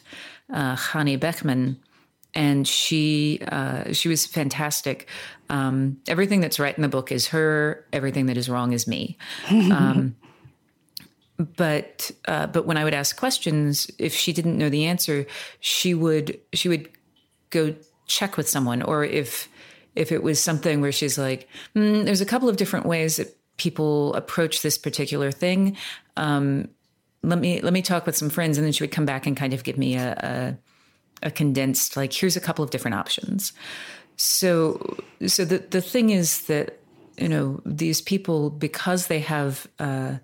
uh, 0.52 0.76
Chani 0.76 1.18
Beckman, 1.18 1.80
and 2.34 2.68
she 2.68 3.40
uh, 3.48 3.92
she 3.92 4.08
was 4.08 4.26
fantastic. 4.26 5.08
Um, 5.50 5.96
everything 6.06 6.40
that's 6.40 6.60
right 6.60 6.76
in 6.76 6.82
the 6.82 6.88
book 6.88 7.10
is 7.10 7.26
her. 7.28 7.84
Everything 7.92 8.26
that 8.26 8.36
is 8.36 8.48
wrong 8.48 8.72
is 8.72 8.86
me. 8.86 9.18
Um, 9.50 10.14
but 11.56 12.12
uh, 12.28 12.46
but 12.46 12.64
when 12.64 12.76
I 12.76 12.84
would 12.84 12.94
ask 12.94 13.16
questions, 13.16 13.90
if 13.98 14.14
she 14.14 14.32
didn't 14.32 14.56
know 14.56 14.68
the 14.68 14.84
answer, 14.84 15.26
she 15.58 15.94
would 15.94 16.38
she 16.52 16.68
would 16.68 16.88
go 17.50 17.74
check 18.06 18.36
with 18.36 18.48
someone, 18.48 18.82
or 18.82 19.04
if 19.04 19.48
if 19.96 20.12
it 20.12 20.22
was 20.22 20.40
something 20.40 20.80
where 20.80 20.92
she's 20.92 21.18
like, 21.18 21.48
mm, 21.74 22.04
there's 22.04 22.20
a 22.20 22.26
couple 22.26 22.48
of 22.48 22.56
different 22.56 22.86
ways 22.86 23.16
that 23.16 23.36
people 23.56 24.14
approach 24.14 24.62
this 24.62 24.78
particular 24.78 25.30
thing. 25.32 25.76
Um, 26.16 26.68
let 27.22 27.38
me 27.38 27.60
let 27.60 27.72
me 27.72 27.82
talk 27.82 28.06
with 28.06 28.16
some 28.16 28.30
friends, 28.30 28.58
and 28.58 28.64
then 28.64 28.72
she 28.72 28.82
would 28.82 28.92
come 28.92 29.06
back 29.06 29.26
and 29.26 29.36
kind 29.36 29.52
of 29.52 29.64
give 29.64 29.78
me 29.78 29.96
a, 29.96 30.56
a, 31.22 31.26
a 31.26 31.30
condensed 31.30 31.96
like, 31.96 32.12
here's 32.12 32.36
a 32.36 32.40
couple 32.40 32.64
of 32.64 32.70
different 32.70 32.94
options. 32.94 33.52
So 34.16 34.98
so 35.26 35.44
the 35.44 35.58
the 35.58 35.80
thing 35.80 36.10
is 36.10 36.42
that 36.42 36.78
you 37.16 37.28
know 37.28 37.60
these 37.64 38.00
people 38.00 38.50
because 38.50 39.08
they 39.08 39.20
have. 39.20 39.66
Uh, 39.78 40.16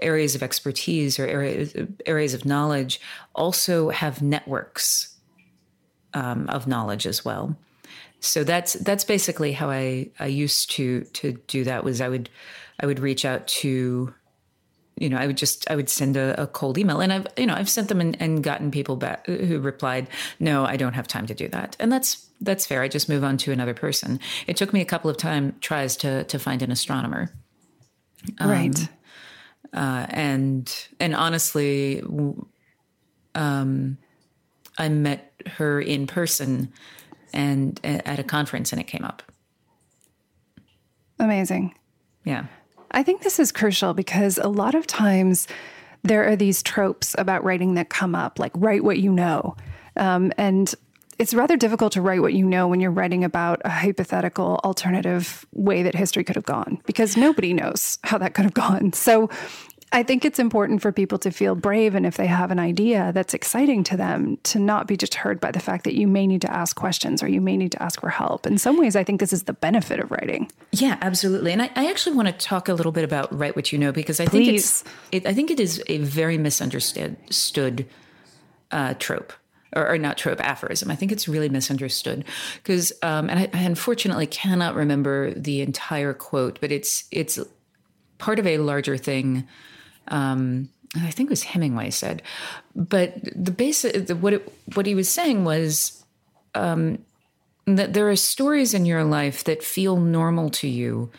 areas 0.00 0.34
of 0.34 0.42
expertise 0.42 1.18
or 1.18 1.26
areas, 1.26 1.76
areas 2.06 2.34
of 2.34 2.44
knowledge 2.44 3.00
also 3.34 3.90
have 3.90 4.20
networks 4.20 5.16
um, 6.14 6.48
of 6.48 6.66
knowledge 6.66 7.06
as 7.06 7.24
well. 7.24 7.56
So 8.20 8.44
that's 8.44 8.74
that's 8.74 9.04
basically 9.04 9.52
how 9.52 9.70
I, 9.70 10.10
I 10.20 10.26
used 10.26 10.70
to 10.72 11.02
to 11.04 11.32
do 11.48 11.64
that 11.64 11.82
was 11.82 12.00
I 12.00 12.08
would 12.08 12.30
I 12.82 12.86
would 12.86 12.98
reach 12.98 13.24
out 13.24 13.46
to 13.46 14.12
you 14.96 15.08
know 15.08 15.16
I 15.16 15.26
would 15.26 15.36
just 15.36 15.70
I 15.70 15.76
would 15.76 15.88
send 15.88 16.16
a, 16.16 16.40
a 16.42 16.46
cold 16.46 16.76
email 16.76 17.00
and 17.00 17.12
I've 17.12 17.26
you 17.36 17.46
know 17.46 17.54
I've 17.54 17.70
sent 17.70 17.88
them 17.88 18.00
and, 18.00 18.20
and 18.20 18.42
gotten 18.42 18.70
people 18.70 18.96
back 18.96 19.26
who 19.26 19.58
replied 19.60 20.08
no 20.38 20.64
I 20.64 20.76
don't 20.76 20.92
have 20.94 21.08
time 21.08 21.26
to 21.26 21.34
do 21.34 21.48
that 21.48 21.76
and 21.80 21.90
that's 21.90 22.28
that's 22.40 22.66
fair 22.66 22.82
I 22.82 22.88
just 22.88 23.08
move 23.08 23.24
on 23.24 23.38
to 23.38 23.52
another 23.52 23.74
person. 23.74 24.20
It 24.46 24.56
took 24.56 24.72
me 24.72 24.80
a 24.80 24.84
couple 24.84 25.10
of 25.10 25.16
time 25.16 25.56
tries 25.60 25.96
to 25.98 26.24
to 26.24 26.38
find 26.38 26.62
an 26.62 26.70
astronomer. 26.70 27.32
Right. 28.40 28.78
Um, 28.78 28.88
uh, 29.72 30.06
and 30.10 30.88
and 31.00 31.14
honestly, 31.14 32.02
um, 33.34 33.96
I 34.78 34.88
met 34.88 35.32
her 35.46 35.80
in 35.80 36.06
person 36.06 36.72
and 37.32 37.80
at 37.84 38.18
a 38.18 38.22
conference, 38.24 38.72
and 38.72 38.80
it 38.80 38.86
came 38.86 39.04
up. 39.04 39.22
Amazing. 41.18 41.74
Yeah. 42.24 42.46
I 42.92 43.02
think 43.02 43.22
this 43.22 43.38
is 43.38 43.52
crucial 43.52 43.94
because 43.94 44.38
a 44.38 44.48
lot 44.48 44.74
of 44.74 44.86
times 44.86 45.48
there 46.02 46.26
are 46.28 46.36
these 46.36 46.62
tropes 46.62 47.14
about 47.18 47.44
writing 47.44 47.74
that 47.74 47.88
come 47.88 48.14
up, 48.14 48.38
like 48.38 48.52
write 48.54 48.84
what 48.84 48.98
you 48.98 49.12
know. 49.12 49.56
Um, 49.96 50.32
and 50.36 50.74
it's 51.18 51.34
rather 51.34 51.56
difficult 51.56 51.92
to 51.92 52.02
write 52.02 52.20
what 52.20 52.32
you 52.32 52.44
know 52.44 52.66
when 52.66 52.80
you're 52.80 52.90
writing 52.90 53.22
about 53.22 53.60
a 53.64 53.70
hypothetical 53.70 54.60
alternative 54.64 55.46
way 55.52 55.82
that 55.82 55.94
history 55.94 56.24
could 56.24 56.36
have 56.36 56.44
gone 56.44 56.80
because 56.86 57.16
nobody 57.16 57.52
knows 57.52 57.98
how 58.02 58.18
that 58.18 58.34
could 58.34 58.44
have 58.44 58.54
gone. 58.54 58.92
So 58.92 59.30
I 59.94 60.02
think 60.02 60.24
it's 60.24 60.38
important 60.38 60.80
for 60.80 60.90
people 60.90 61.18
to 61.18 61.30
feel 61.30 61.54
brave 61.54 61.94
and 61.94 62.06
if 62.06 62.16
they 62.16 62.26
have 62.26 62.50
an 62.50 62.58
idea 62.58 63.12
that's 63.12 63.34
exciting 63.34 63.84
to 63.84 63.96
them, 63.96 64.38
to 64.44 64.58
not 64.58 64.86
be 64.86 64.96
deterred 64.96 65.38
by 65.38 65.50
the 65.50 65.60
fact 65.60 65.84
that 65.84 65.94
you 65.94 66.08
may 66.08 66.26
need 66.26 66.40
to 66.42 66.52
ask 66.52 66.74
questions 66.74 67.22
or 67.22 67.28
you 67.28 67.42
may 67.42 67.58
need 67.58 67.72
to 67.72 67.82
ask 67.82 68.00
for 68.00 68.08
help. 68.08 68.46
In 68.46 68.56
some 68.56 68.78
ways, 68.78 68.96
I 68.96 69.04
think 69.04 69.20
this 69.20 69.34
is 69.34 69.42
the 69.42 69.52
benefit 69.52 70.00
of 70.00 70.10
writing. 70.10 70.50
Yeah, 70.72 70.96
absolutely. 71.02 71.52
And 71.52 71.60
I, 71.60 71.70
I 71.76 71.90
actually 71.90 72.16
want 72.16 72.28
to 72.28 72.32
talk 72.32 72.68
a 72.68 72.74
little 72.74 72.92
bit 72.92 73.04
about 73.04 73.36
write 73.36 73.54
what 73.54 73.70
you 73.70 73.78
know 73.78 73.92
because 73.92 74.18
I 74.18 74.24
Please. 74.26 74.46
think 74.46 74.56
it's 74.56 74.84
it, 75.12 75.26
I 75.26 75.34
think 75.34 75.50
it 75.50 75.60
is 75.60 75.82
a 75.88 75.98
very 75.98 76.38
misunderstood 76.38 77.86
uh, 78.70 78.94
trope 78.94 79.34
or, 79.76 79.90
or, 79.90 79.98
not 79.98 80.16
trope 80.16 80.40
aphorism. 80.40 80.90
I 80.90 80.96
think 80.96 81.12
it's 81.12 81.28
really 81.28 81.50
misunderstood 81.50 82.24
because, 82.62 82.92
um, 83.02 83.28
and 83.28 83.38
I, 83.38 83.50
I, 83.52 83.62
unfortunately 83.62 84.26
cannot 84.26 84.74
remember 84.74 85.32
the 85.34 85.60
entire 85.60 86.14
quote, 86.14 86.58
but 86.60 86.72
it's 86.72 87.04
it's 87.10 87.38
part 88.18 88.38
of 88.38 88.46
a 88.46 88.58
larger 88.58 88.96
thing. 88.96 89.46
Um, 90.08 90.68
I 90.94 91.10
think 91.10 91.28
it 91.28 91.30
was 91.30 91.44
Hemingway 91.44 91.90
said, 91.90 92.22
but 92.74 93.14
the 93.34 93.50
basic 93.50 94.06
the, 94.06 94.16
what 94.16 94.34
it, 94.34 94.52
what 94.74 94.86
he 94.86 94.94
was 94.94 95.08
saying 95.08 95.44
was 95.44 96.04
um, 96.54 96.98
that 97.66 97.94
there 97.94 98.10
are 98.10 98.16
stories 98.16 98.74
in 98.74 98.84
your 98.84 99.04
life 99.04 99.44
that 99.44 99.62
feel 99.62 99.96
normal 99.96 100.50
to 100.50 100.68
you 100.68 101.10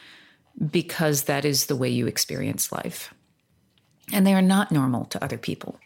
because 0.70 1.24
that 1.24 1.44
is 1.44 1.66
the 1.66 1.76
way 1.76 1.90
you 1.90 2.06
experience 2.06 2.72
life, 2.72 3.14
and 4.12 4.28
they 4.28 4.34
are 4.34 4.42
not 4.42 4.72
normal 4.72 5.06
to 5.06 5.24
other 5.24 5.38
people. 5.38 5.80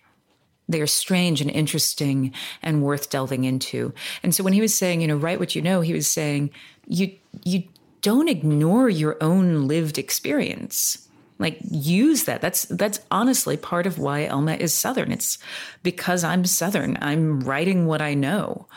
They 0.67 0.81
are 0.81 0.87
strange 0.87 1.39
and 1.39 1.49
interesting 1.49 2.33
and 2.61 2.83
worth 2.83 3.09
delving 3.09 3.45
into. 3.45 3.93
And 4.21 4.35
so 4.35 4.43
when 4.43 4.51
he 4.51 4.59
was 4.59 4.77
saying, 4.77 4.99
you 4.99 5.07
know, 5.07 5.15
write 5.15 5.39
what 5.39 5.55
you 5.55 5.61
know, 5.61 5.79
he 5.79 5.93
was 5.93 6.07
saying 6.07 6.51
you 6.87 7.15
you 7.45 7.63
don't 8.01 8.29
ignore 8.29 8.89
your 8.89 9.17
own 9.21 9.67
lived 9.67 9.97
experience. 9.97 11.06
Like 11.39 11.59
use 11.69 12.23
that. 12.23 12.41
That's 12.41 12.63
that's 12.63 12.99
honestly 13.11 13.57
part 13.57 13.85
of 13.85 13.99
why 13.99 14.25
elma 14.25 14.53
is 14.53 14.73
southern. 14.73 15.11
It's 15.11 15.37
because 15.83 16.23
i'm 16.23 16.45
southern. 16.45 16.97
I'm 17.01 17.41
writing 17.41 17.85
what 17.85 18.01
i 18.01 18.13
know. 18.13 18.67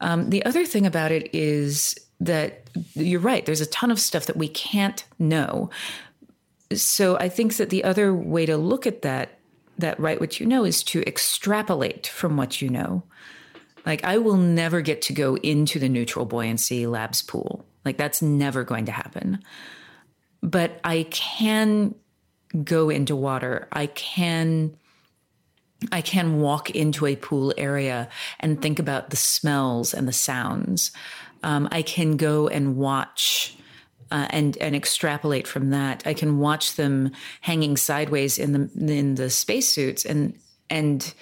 Um, 0.00 0.30
the 0.30 0.44
other 0.44 0.64
thing 0.64 0.86
about 0.86 1.12
it 1.12 1.34
is 1.34 1.94
that 2.20 2.70
you're 2.94 3.20
right. 3.20 3.44
There's 3.44 3.60
a 3.60 3.66
ton 3.66 3.90
of 3.90 4.00
stuff 4.00 4.26
that 4.26 4.36
we 4.36 4.48
can't 4.48 5.04
know. 5.18 5.70
So 6.74 7.16
i 7.18 7.28
think 7.28 7.56
that 7.56 7.70
the 7.70 7.84
other 7.84 8.14
way 8.14 8.46
to 8.46 8.56
look 8.56 8.86
at 8.86 9.02
that 9.02 9.38
that 9.78 9.98
write 9.98 10.20
what 10.20 10.38
you 10.38 10.46
know 10.46 10.64
is 10.64 10.82
to 10.84 11.02
extrapolate 11.02 12.06
from 12.06 12.36
what 12.36 12.62
you 12.62 12.68
know. 12.68 13.02
Like 13.84 14.04
i 14.04 14.16
will 14.18 14.36
never 14.36 14.80
get 14.80 15.02
to 15.02 15.12
go 15.12 15.36
into 15.36 15.78
the 15.78 15.88
neutral 15.88 16.24
buoyancy 16.24 16.86
labs 16.86 17.22
pool. 17.22 17.66
Like 17.84 17.96
that's 17.98 18.22
never 18.22 18.64
going 18.64 18.86
to 18.86 18.92
happen 18.92 19.42
but 20.42 20.80
I 20.84 21.04
can 21.10 21.94
go 22.64 22.90
into 22.90 23.14
water. 23.14 23.68
I 23.72 23.86
can 23.86 24.76
I 25.92 26.02
can 26.02 26.40
walk 26.40 26.70
into 26.70 27.06
a 27.06 27.16
pool 27.16 27.54
area 27.56 28.08
and 28.38 28.60
think 28.60 28.78
about 28.78 29.10
the 29.10 29.16
smells 29.16 29.94
and 29.94 30.06
the 30.06 30.12
sounds. 30.12 30.92
Um, 31.42 31.68
I 31.72 31.80
can 31.80 32.18
go 32.18 32.48
and 32.48 32.76
watch 32.76 33.56
uh, 34.10 34.26
and 34.30 34.56
and 34.58 34.74
extrapolate 34.74 35.46
from 35.46 35.70
that. 35.70 36.02
I 36.06 36.14
can 36.14 36.38
watch 36.38 36.76
them 36.76 37.12
hanging 37.40 37.76
sideways 37.76 38.38
in 38.38 38.52
the 38.52 38.94
in 38.94 39.14
the 39.14 39.30
spacesuits 39.30 40.04
and 40.04 40.38
and 40.68 41.14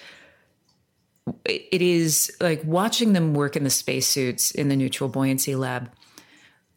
it 1.45 1.81
is 1.81 2.35
like 2.41 2.61
watching 2.65 3.13
them 3.13 3.33
work 3.33 3.55
in 3.55 3.63
the 3.63 3.69
spacesuits 3.69 4.51
in 4.51 4.67
the 4.67 4.75
neutral 4.75 5.09
buoyancy 5.09 5.55
lab 5.55 5.89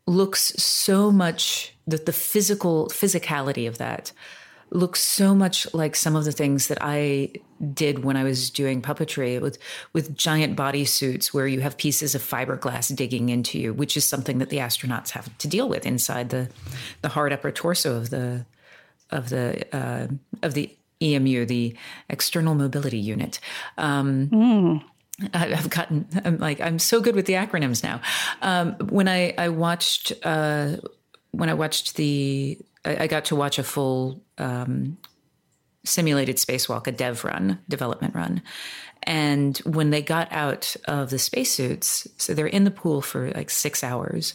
looks 0.07 0.53
so 0.62 1.11
much 1.11 1.74
that 1.86 2.07
the 2.07 2.12
physical 2.12 2.88
physicality 2.88 3.68
of 3.68 3.78
that 3.78 4.12
looks 4.70 5.00
so 5.00 5.34
much 5.34 5.72
like 5.74 5.94
some 5.94 6.16
of 6.16 6.24
the 6.24 6.32
things 6.32 6.68
that 6.68 6.78
I 6.80 7.30
did 7.74 8.05
when 8.05 8.16
I 8.16 8.24
was 8.24 8.50
doing 8.50 8.80
puppetry 8.80 9.40
with 9.40 9.59
with 9.92 10.16
giant 10.16 10.57
bodysuits 10.57 11.26
where 11.26 11.46
you 11.46 11.61
have 11.61 11.76
pieces 11.76 12.14
of 12.14 12.22
fiberglass 12.22 12.94
digging 12.94 13.28
into 13.28 13.59
you, 13.59 13.74
which 13.74 13.96
is 13.96 14.05
something 14.05 14.38
that 14.38 14.48
the 14.48 14.59
astronauts 14.59 15.11
have 15.11 15.36
to 15.38 15.48
deal 15.48 15.68
with 15.68 15.86
inside 15.86 16.30
the 16.30 16.48
the 17.03 17.11
hard 17.11 17.32
upper 17.32 17.53
torso 17.53 17.96
of 17.96 18.11
the 18.11 18.46
of 19.11 19.28
the 19.28 19.64
uh, 19.76 20.09
of 20.42 20.55
the 20.55 20.74
EMU, 21.03 21.44
the 21.44 21.76
External 22.09 22.55
Mobility 22.55 22.98
Unit. 22.98 23.40
Um, 23.76 24.28
mm. 24.28 24.84
I've 25.34 25.70
gotten 25.70 26.06
I'm 26.24 26.38
like 26.38 26.60
I'm 26.60 26.78
so 26.78 27.00
good 27.00 27.14
with 27.14 27.26
the 27.26 27.34
acronyms 27.34 27.82
now. 27.82 28.00
Um, 28.40 28.74
when 28.88 29.08
I 29.08 29.34
I 29.36 29.48
watched 29.48 30.12
uh, 30.22 30.76
when 31.32 31.48
I 31.48 31.54
watched 31.54 31.96
the 31.96 32.58
I, 32.84 33.04
I, 33.04 33.06
got 33.06 33.26
to 33.26 33.36
watch 33.36 33.58
a 33.58 33.62
full 33.62 34.22
um, 34.38 34.98
simulated 35.84 36.36
spacewalk, 36.36 36.86
a 36.86 36.92
dev 36.92 37.24
run, 37.24 37.58
development 37.68 38.14
run, 38.14 38.42
and 39.04 39.58
when 39.58 39.90
they 39.90 40.02
got 40.02 40.32
out 40.32 40.76
of 40.86 41.10
the 41.10 41.18
spacesuits, 41.18 42.08
so 42.16 42.34
they're 42.34 42.46
in 42.46 42.64
the 42.64 42.70
pool 42.70 43.02
for 43.02 43.30
like 43.32 43.50
six 43.50 43.84
hours, 43.84 44.34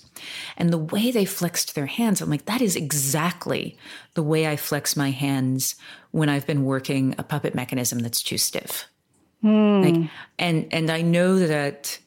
and 0.57 0.69
the 0.69 0.78
way 0.78 1.11
they 1.11 1.25
flexed 1.25 1.73
their 1.73 1.88
hands, 1.88 2.21
I'm 2.21 2.30
like 2.30 2.45
that 2.45 2.61
is 2.61 2.75
exactly 2.75 3.78
the 4.13 4.23
way 4.23 4.47
I 4.47 4.55
flex 4.55 4.95
my 4.95 5.09
hands 5.09 5.75
when 6.11 6.30
I've 6.30 6.47
been 6.47 6.65
working 6.65 7.15
a 7.17 7.23
puppet 7.23 7.55
mechanism 7.55 7.99
that's 7.99 8.21
too 8.21 8.38
stiff. 8.38 8.88
Mm. 9.44 9.84
Like, 9.84 10.12
and 10.40 10.68
and 10.72 10.90
I 10.90 11.02
know 11.02 11.40
that 11.40 12.00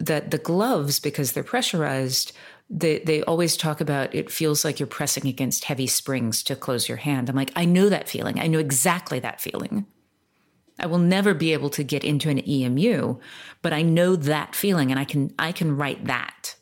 that 0.00 0.30
the 0.30 0.38
gloves, 0.38 1.00
because 1.00 1.32
they're 1.32 1.44
pressurized, 1.44 2.32
they 2.70 2.98
they 3.00 3.22
always 3.22 3.56
talk 3.56 3.80
about 3.80 4.14
it 4.14 4.30
feels 4.30 4.64
like 4.64 4.78
you're 4.78 4.86
pressing 4.86 5.26
against 5.26 5.64
heavy 5.64 5.86
springs 5.86 6.42
to 6.44 6.56
close 6.56 6.88
your 6.88 6.98
hand. 6.98 7.28
I'm 7.28 7.36
like, 7.36 7.52
I 7.56 7.64
know 7.64 7.88
that 7.88 8.08
feeling. 8.08 8.38
I 8.38 8.46
know 8.46 8.58
exactly 8.58 9.18
that 9.20 9.40
feeling. 9.40 9.86
I 10.78 10.86
will 10.86 10.98
never 10.98 11.34
be 11.34 11.52
able 11.52 11.70
to 11.70 11.82
get 11.82 12.04
into 12.04 12.30
an 12.30 12.48
EMU, 12.48 13.18
but 13.62 13.72
I 13.72 13.82
know 13.82 14.14
that 14.14 14.54
feeling 14.54 14.90
and 14.90 15.00
I 15.00 15.04
can 15.04 15.34
I 15.38 15.52
can 15.52 15.76
write 15.76 16.04
that. 16.04 16.54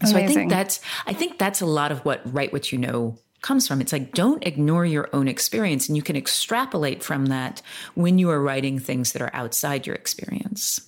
Amazing. 0.00 0.18
So 0.18 0.24
I 0.24 0.34
think 0.34 0.50
that's 0.50 0.80
I 1.06 1.12
think 1.12 1.38
that's 1.38 1.60
a 1.60 1.66
lot 1.66 1.92
of 1.92 2.00
what 2.00 2.20
write 2.24 2.52
what 2.52 2.72
you 2.72 2.78
know 2.78 3.18
comes 3.42 3.66
from. 3.66 3.80
It's 3.80 3.92
like 3.92 4.12
don't 4.12 4.46
ignore 4.46 4.84
your 4.84 5.08
own 5.12 5.28
experience 5.28 5.88
and 5.88 5.96
you 5.96 6.02
can 6.02 6.16
extrapolate 6.16 7.02
from 7.02 7.26
that 7.26 7.62
when 7.94 8.18
you 8.18 8.30
are 8.30 8.42
writing 8.42 8.78
things 8.78 9.12
that 9.12 9.22
are 9.22 9.30
outside 9.32 9.86
your 9.86 9.96
experience. 9.96 10.80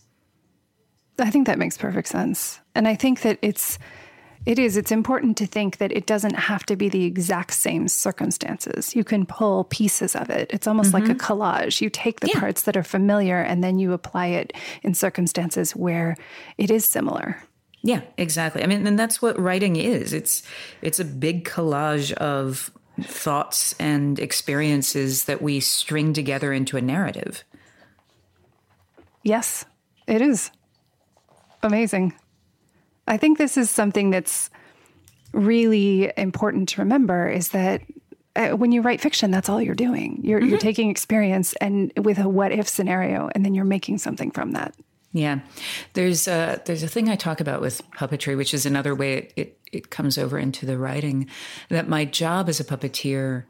I 1.19 1.31
think 1.31 1.47
that 1.47 1.59
makes 1.59 1.79
perfect 1.79 2.09
sense. 2.09 2.61
And 2.75 2.89
I 2.89 2.95
think 2.95 3.23
that 3.23 3.39
it's 3.43 3.79
it 4.45 4.59
is 4.59 4.77
it's 4.77 4.91
important 4.91 5.37
to 5.39 5.47
think 5.47 5.79
that 5.79 5.93
it 5.93 6.07
doesn't 6.07 6.35
have 6.35 6.67
to 6.67 6.75
be 6.75 6.89
the 6.89 7.05
exact 7.05 7.55
same 7.55 7.87
circumstances. 7.87 8.97
You 8.97 9.05
can 9.05 9.25
pull 9.25 9.65
pieces 9.65 10.17
of 10.17 10.31
it. 10.31 10.51
It's 10.53 10.67
almost 10.67 10.93
mm-hmm. 10.93 11.05
like 11.05 11.11
a 11.11 11.15
mm-hmm. 11.15 11.33
collage. 11.33 11.81
You 11.81 11.89
take 11.91 12.21
the 12.21 12.31
yeah. 12.35 12.41
parts 12.41 12.63
that 12.63 12.77
are 12.77 12.83
familiar 12.83 13.41
and 13.41 13.63
then 13.63 13.79
you 13.79 13.93
apply 13.93 14.29
it 14.29 14.53
in 14.83 14.95
circumstances 14.95 15.77
where 15.77 16.17
it 16.59 16.71
is 16.71 16.85
similar. 16.85 17.43
Yeah, 17.83 18.03
exactly. 18.17 18.63
I 18.63 18.67
mean, 18.67 18.87
and 18.87 18.99
that's 18.99 19.21
what 19.21 19.39
writing 19.39 19.77
is. 19.77 20.13
It's 20.13 20.43
it's 20.83 21.01
a 21.01 21.05
big 21.05 21.45
collage 21.45 22.13
of 22.13 22.71
thoughts 23.01 23.75
and 23.81 24.19
experiences 24.19 25.25
that 25.25 25.43
we 25.43 25.61
string 25.61 26.13
together 26.13 26.53
into 26.53 26.77
a 26.77 26.83
narrative. 26.83 27.43
Yes, 29.25 29.65
it 30.07 30.21
is. 30.21 30.51
Amazing. 31.63 32.15
I 33.07 33.17
think 33.17 33.39
this 33.39 33.57
is 33.57 33.71
something 33.71 34.11
that's 34.11 34.51
really 35.33 36.13
important 36.17 36.69
to 36.71 36.83
remember 36.83 37.29
is 37.29 37.49
that 37.49 37.83
uh, 38.35 38.51
when 38.51 38.73
you 38.73 38.81
write 38.81 39.01
fiction, 39.01 39.31
that's 39.31 39.49
all 39.49 39.61
you're 39.61 39.75
doing. 39.75 40.21
You're, 40.23 40.41
mm-hmm. 40.41 40.51
you're 40.51 40.59
taking 40.59 40.91
experience 40.91 41.55
and 41.61 41.93
with 41.97 42.19
a 42.19 42.29
what 42.29 42.53
if 42.53 42.69
scenario, 42.69 43.29
and 43.35 43.45
then 43.45 43.55
you're 43.55 43.65
making 43.65 43.99
something 43.99 44.31
from 44.31 44.53
that. 44.53 44.75
Yeah, 45.13 45.41
there's 45.93 46.27
a 46.27 46.63
there's 46.65 46.83
a 46.83 46.89
thing 46.89 47.09
I 47.09 47.17
talk 47.17 47.41
about 47.41 47.61
with 47.61 47.83
puppetry, 47.93 48.37
which 48.37 48.55
is 48.55 48.65
another 48.65 48.95
way 48.95 49.15
it, 49.15 49.33
it, 49.37 49.59
it 49.71 49.91
comes 49.91 50.17
over 50.17 50.39
into 50.39 50.65
the 50.65 50.79
writing. 50.79 51.29
That 51.69 51.89
my 51.89 52.07
job 52.07 52.49
as 52.49 52.61
a 52.61 52.65
puppeteer 52.65 53.45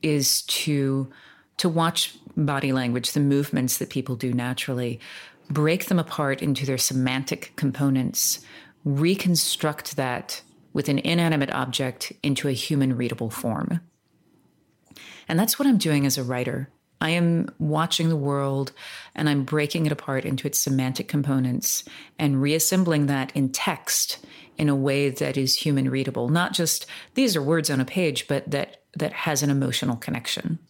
is 0.00 0.42
to 0.42 1.10
to 1.58 1.68
watch 1.68 2.16
body 2.36 2.72
language, 2.72 3.12
the 3.12 3.20
movements 3.20 3.76
that 3.78 3.90
people 3.90 4.16
do 4.16 4.32
naturally, 4.32 4.98
break 5.50 5.86
them 5.86 5.98
apart 5.98 6.42
into 6.42 6.64
their 6.64 6.78
semantic 6.78 7.52
components, 7.56 8.40
reconstruct 8.84 9.96
that 9.96 10.42
with 10.72 10.88
an 10.88 10.98
inanimate 10.98 11.52
object 11.52 12.12
into 12.22 12.48
a 12.48 12.52
human 12.52 12.96
readable 12.96 13.30
form. 13.30 13.80
And 15.28 15.38
that's 15.38 15.58
what 15.58 15.68
I'm 15.68 15.78
doing 15.78 16.06
as 16.06 16.16
a 16.16 16.24
writer. 16.24 16.70
I 17.02 17.10
am 17.10 17.48
watching 17.58 18.08
the 18.08 18.16
world 18.16 18.70
and 19.16 19.28
I'm 19.28 19.42
breaking 19.42 19.86
it 19.86 19.92
apart 19.92 20.24
into 20.24 20.46
its 20.46 20.60
semantic 20.60 21.08
components 21.08 21.82
and 22.16 22.40
reassembling 22.40 23.06
that 23.06 23.32
in 23.34 23.50
text 23.50 24.24
in 24.56 24.68
a 24.68 24.76
way 24.76 25.10
that 25.10 25.36
is 25.36 25.56
human 25.56 25.90
readable. 25.90 26.28
Not 26.28 26.52
just 26.52 26.86
these 27.14 27.34
are 27.34 27.42
words 27.42 27.70
on 27.70 27.80
a 27.80 27.84
page, 27.84 28.28
but 28.28 28.48
that 28.52 28.82
that 28.96 29.12
has 29.12 29.42
an 29.42 29.50
emotional 29.50 29.96
connection. 29.96 30.60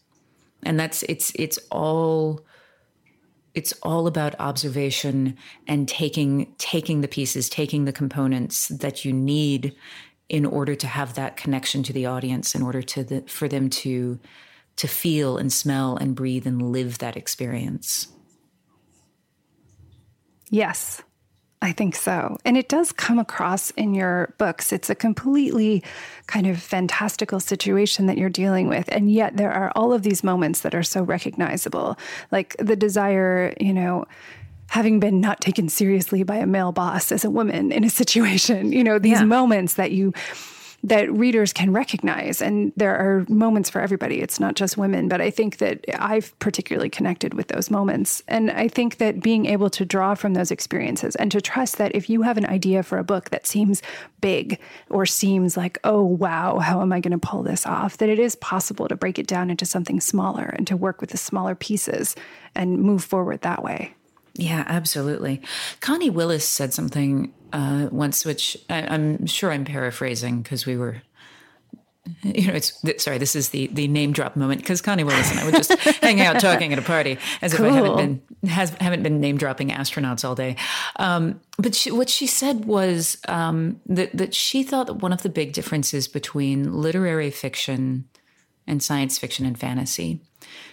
And 0.62 0.80
that's 0.80 1.03
it's 1.03 1.33
it's 1.35 1.59
all 1.70 2.47
it's 3.53 3.74
all 3.83 4.07
about 4.07 4.35
observation 4.41 5.37
and 5.68 5.87
taking 5.87 6.55
taking 6.57 7.03
the 7.03 7.09
pieces, 7.09 7.51
taking 7.51 7.85
the 7.85 7.93
components 7.93 8.68
that 8.68 9.05
you 9.05 9.12
need 9.12 9.76
in 10.30 10.47
order 10.47 10.74
to 10.76 10.87
have 10.87 11.12
that 11.12 11.37
connection 11.37 11.83
to 11.83 11.93
the 11.93 12.07
audience, 12.07 12.55
in 12.55 12.62
order 12.62 12.80
to 12.80 13.05
the, 13.05 13.20
for 13.26 13.49
them 13.49 13.68
to 13.68 14.18
to 14.83 14.89
feel 14.89 15.39
and 15.39 15.53
smell 15.53 15.97
and 15.97 16.16
breathe 16.16 16.45
and 16.45 16.61
live 16.72 16.99
that 16.99 17.16
experience. 17.16 18.09
Yes, 20.51 21.01
I 21.62 21.70
think 21.70 21.95
so. 21.95 22.37
And 22.45 22.57
it 22.57 22.68
does 22.68 22.91
come 22.91 23.20
across 23.20 23.70
in 23.70 23.95
your 23.95 24.35
books. 24.39 24.72
It's 24.72 24.91
a 24.91 24.97
completely 24.97 25.85
kind 26.26 26.49
of 26.49 26.61
fantastical 26.61 27.39
situation 27.39 28.07
that 28.07 28.18
you're 28.18 28.28
dealing 28.28 28.68
with. 28.68 28.89
And 28.89 29.09
yet 29.09 29.37
there 29.37 29.53
are 29.53 29.70
all 29.76 29.93
of 29.93 30.03
these 30.03 30.24
moments 30.24 30.62
that 30.62 30.74
are 30.74 30.83
so 30.83 31.03
recognizable, 31.05 31.97
like 32.33 32.57
the 32.59 32.74
desire, 32.74 33.55
you 33.61 33.72
know, 33.72 34.05
having 34.66 34.99
been 34.99 35.20
not 35.20 35.41
taken 35.41 35.68
seriously 35.68 36.24
by 36.24 36.39
a 36.39 36.47
male 36.47 36.72
boss 36.72 37.12
as 37.12 37.24
a 37.24 37.30
woman 37.30 37.70
in 37.70 37.85
a 37.85 37.91
situation, 38.03 38.72
you 38.72 38.83
know, 38.83 38.99
these 38.99 39.20
yeah. 39.20 39.24
moments 39.24 39.74
that 39.74 39.93
you 39.93 40.12
that 40.85 41.12
readers 41.12 41.53
can 41.53 41.72
recognize. 41.72 42.43
And 42.43 42.72
there 42.76 42.97
are 42.97 43.24
moments 43.28 43.70
for 43.70 43.80
everybody. 43.80 44.20
It's 44.20 44.41
not 44.41 44.57
just 44.57 44.76
women, 44.76 45.09
but 45.09 45.20
I 45.20 45.30
think 45.30 45.59
that 45.59 45.85
I've 45.97 46.37
particularly 46.41 46.91
connected 46.91 47.35
with 47.35 47.49
those 47.49 47.70
moments. 47.70 48.22
And 48.26 48.51
I 48.51 48.66
think 48.66 48.97
that 48.97 49.22
being 49.22 49.47
able 49.47 49.70
to 49.70 49.85
draw 49.85 50.14
from 50.14 50.35
those 50.35 50.51
experiences 50.51 51.14
and 51.16 51.30
to 51.30 51.41
trust 51.41 51.78
that 51.78 51.95
if 51.95 52.11
you 52.11 52.22
have 52.22 52.37
an 52.37 52.47
idea 52.47 52.83
for 52.83 52.99
a 52.99 53.05
book 53.05 53.30
that 53.30 53.47
seems 53.47 53.80
big 54.20 54.59
or 54.91 55.07
seems 55.07 55.57
like, 55.57 55.78
oh, 55.85 56.03
wow, 56.03 56.59
how 56.59 56.83
am 56.83 56.93
I 56.93 56.99
going 56.99 57.18
to 57.18 57.26
pull 57.26 57.45
this 57.45 57.64
off? 57.64 57.99
That 57.99 58.09
it 58.09 58.18
is 58.18 58.35
possible 58.37 58.89
to 58.89 58.97
break 58.97 59.20
it 59.20 59.28
down 59.28 59.51
into 59.51 59.64
something 59.64 60.01
smaller 60.01 60.53
and 60.57 60.66
to 60.66 60.76
work 60.76 61.01
with 61.01 61.11
the 61.11 61.16
smaller 61.16 61.55
pieces 61.55 62.16
and 62.57 62.80
move 62.80 63.05
forward 63.05 63.43
that 63.43 63.62
way. 63.62 63.95
Yeah, 64.35 64.64
absolutely. 64.66 65.43
Connie 65.80 66.11
Willis 66.11 66.49
said 66.49 66.72
something 66.72 67.33
uh, 67.53 67.89
once, 67.91 68.25
which 68.25 68.57
I, 68.69 68.95
am 68.95 69.27
sure 69.27 69.53
I'm 69.53 69.65
paraphrasing 69.65 70.43
because 70.43 70.67
we 70.67 70.77
were 70.77 71.03
you 72.23 72.49
know, 72.49 72.55
it's 72.55 72.73
sorry. 73.03 73.19
This 73.19 73.37
is 73.37 73.51
the 73.51 73.69
the 73.69 73.87
name 73.87 74.13
drop 74.13 74.35
moment 74.35 74.61
because 74.61 74.83
Connie 74.83 75.05
Willis 75.05 75.31
and 75.31 75.39
I 75.39 75.45
were 75.45 75.53
just 75.53 75.73
hanging 76.03 76.25
out 76.25 76.41
talking 76.41 76.73
at 76.73 76.79
a 76.79 76.83
party, 76.83 77.17
as 77.41 77.55
cool. 77.55 77.67
if 77.67 77.73
I 77.73 77.75
haven't 77.77 77.97
been 77.97 78.49
has 78.51 78.71
haven't 78.81 79.05
been 79.05 79.21
name 79.21 79.37
dropping 79.37 79.69
astronauts 79.69 80.25
all 80.25 80.35
day. 80.35 80.57
Um, 80.97 81.41
but 81.59 81.77
she, 81.77 81.93
what 81.93 82.09
she 82.09 82.27
said 82.27 82.65
was 82.65 83.19
um, 83.29 83.81
that 83.87 84.17
that 84.17 84.35
she 84.35 84.65
thought 84.65 84.89
that 84.89 84.95
one 84.95 85.13
of 85.13 85.23
the 85.23 85.29
big 85.29 85.53
differences 85.53 86.09
between 86.09 86.73
literary 86.73 87.31
fiction 87.31 88.09
and 88.67 88.83
science 88.83 89.17
fiction 89.19 89.47
and 89.47 89.59
fantasy 89.59 90.21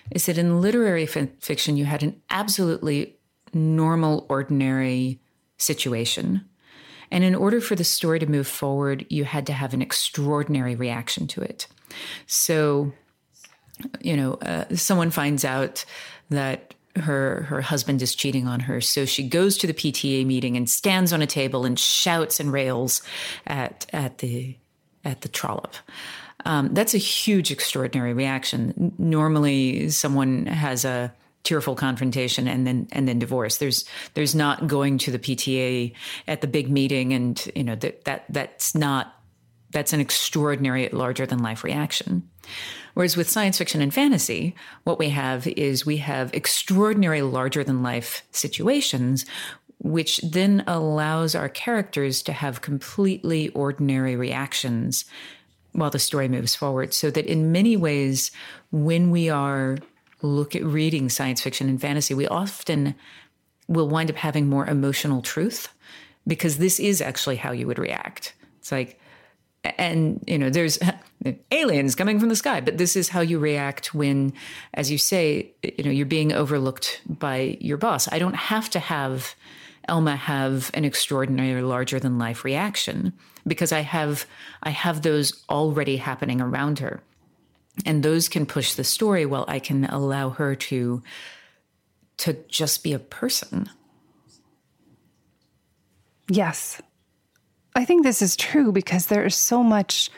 is 0.10 0.26
that 0.26 0.38
in 0.38 0.62
literary 0.62 1.04
f- 1.04 1.30
fiction 1.40 1.78
you 1.78 1.86
had 1.86 2.02
an 2.02 2.20
absolutely 2.32 3.18
normal, 3.54 4.26
ordinary 4.30 5.20
situation 5.58 6.49
and 7.12 7.24
in 7.24 7.36
order 7.36 7.62
for 7.62 7.76
the 7.76 7.84
story 7.84 8.20
to 8.20 8.26
move 8.26 8.48
forward, 8.48 9.06
you 9.10 9.24
had 9.24 9.48
to 9.48 9.54
have 9.54 9.74
an 9.74 9.82
extraordinary 9.82 10.76
reaction 10.76 11.28
to 11.28 11.42
it. 11.42 11.68
So, 12.28 12.94
you 14.02 14.16
know, 14.16 14.34
uh, 14.36 14.66
someone 14.76 15.12
finds 15.12 15.44
out 15.44 15.86
that 16.30 16.74
her 16.96 17.44
her 17.44 17.62
husband 17.62 18.02
is 18.02 18.16
cheating 18.16 18.48
on 18.48 18.62
her, 18.62 18.82
so 18.82 19.06
she 19.06 19.28
goes 19.28 19.58
to 19.60 19.68
the 19.68 19.74
PTA 19.74 20.26
meeting 20.26 20.58
and 20.58 20.70
stands 20.70 21.14
on 21.14 21.22
a 21.22 21.28
table 21.28 21.66
and 21.66 21.80
shouts 21.80 22.40
and 22.40 22.52
rails 22.52 23.02
at 23.48 23.86
at 23.94 24.20
the 24.20 24.58
at 25.06 25.22
the 25.22 25.30
trollop. 25.30 25.76
Um, 26.46 26.74
that's 26.74 26.94
a 26.94 27.00
huge, 27.00 27.52
extraordinary 27.52 28.14
reaction. 28.14 28.94
Normally, 28.98 29.90
someone 29.90 30.46
has 30.46 30.86
a 30.86 31.14
tearful 31.44 31.76
confrontation 31.76 32.48
and 32.48 32.68
then 32.68 32.88
and 32.92 33.08
then 33.08 33.20
divorce. 33.20 33.58
There's 33.58 33.86
there's 34.14 34.36
not 34.36 34.68
going 34.68 34.98
to 35.00 35.12
the 35.12 35.20
PTA 35.20 35.94
at 36.28 36.42
the 36.42 36.48
big 36.48 36.70
meeting 36.70 37.14
and 37.14 37.52
you 37.56 37.64
know 37.64 37.76
that 37.76 38.06
that 38.06 38.26
that's 38.30 38.76
not 38.76 39.16
that's 39.72 39.94
an 39.94 40.00
extraordinary 40.00 40.90
larger 40.90 41.26
than 41.26 41.40
life 41.40 41.64
reaction. 41.64 42.28
Whereas 42.96 43.16
with 43.16 43.30
science 43.30 43.58
fiction 43.58 43.82
and 43.82 43.94
fantasy 43.94 44.56
what 44.84 45.00
we 45.00 45.10
have 45.10 45.48
is 45.48 45.86
we 45.86 45.98
have 45.98 46.34
extraordinary 46.34 47.22
larger 47.22 47.64
than 47.64 47.84
life 47.84 48.24
situations 48.32 49.26
which 49.82 50.18
then 50.18 50.64
allows 50.68 51.36
our 51.36 51.50
characters 51.50 52.22
to 52.24 52.34
have 52.34 52.62
completely 52.62 53.50
ordinary 53.50 54.16
reactions 54.16 55.06
while 55.72 55.90
the 55.90 56.00
story 56.00 56.28
moves 56.28 56.56
forward. 56.56 56.94
So 56.94 57.10
that 57.12 57.26
in 57.26 57.52
many 57.52 57.78
ways 57.78 58.32
when 58.72 59.10
we 59.10 59.30
are 59.30 59.78
look 60.22 60.56
at 60.56 60.64
reading 60.64 61.10
science 61.10 61.42
fiction 61.42 61.70
and 61.70 61.80
fantasy, 61.80 62.14
we 62.14 62.28
often 62.28 62.96
will 63.68 63.88
wind 63.88 64.10
up 64.10 64.18
having 64.18 64.48
more 64.48 64.68
emotional 64.68 65.22
truth 65.22 65.70
because 66.28 66.58
this 66.58 66.80
is 66.80 67.02
actually 67.02 67.38
how 67.38 67.52
you 67.52 67.68
would 67.68 67.80
react. 67.80 68.34
It's 68.60 68.72
like, 68.72 69.00
and 69.64 70.24
you 70.28 70.38
know, 70.38 70.50
there's 70.50 70.80
aliens 71.52 71.96
coming 71.96 72.20
from 72.20 72.30
the 72.30 72.36
sky, 72.36 72.62
but 72.62 72.78
this 72.78 72.96
is 72.96 73.10
how 73.10 73.22
you 73.22 73.40
react 73.40 73.94
when, 73.94 74.34
as 74.74 74.92
you 74.92 74.98
say, 74.98 75.52
you 75.64 75.84
know, 75.84 75.92
you're 75.92 76.06
being 76.06 76.34
overlooked 76.34 77.02
by 77.08 77.58
your 77.60 77.78
boss. 77.78 78.12
I 78.12 78.20
don't 78.20 78.36
have 78.36 78.70
to 78.72 78.80
have 78.80 79.36
Elma 79.88 80.16
have 80.16 80.70
an 80.76 80.86
extraordinary 80.86 81.64
larger 81.64 82.00
than 82.00 82.20
life 82.20 82.46
reaction 82.46 83.12
because 83.48 83.72
I 83.72 83.80
have 83.80 84.26
I 84.62 84.70
have 84.70 85.02
those 85.02 85.44
already 85.50 85.98
happening 85.98 86.40
around 86.42 86.80
her 86.80 87.02
and 87.86 88.04
those 88.04 88.30
can 88.30 88.46
push 88.46 88.74
the 88.74 88.84
story 88.84 89.26
while 89.26 89.46
i 89.48 89.60
can 89.60 89.86
allow 89.86 90.30
her 90.30 90.56
to 90.56 91.02
to 92.20 92.34
just 92.50 92.84
be 92.84 92.94
a 92.94 93.00
person. 93.00 93.70
Yes. 96.30 96.82
I 97.76 97.86
think 97.86 98.04
this 98.04 98.22
is 98.22 98.36
true 98.36 98.72
because 98.72 99.08
there 99.08 99.26
is 99.26 99.36
so 99.36 99.64
much 99.64 100.10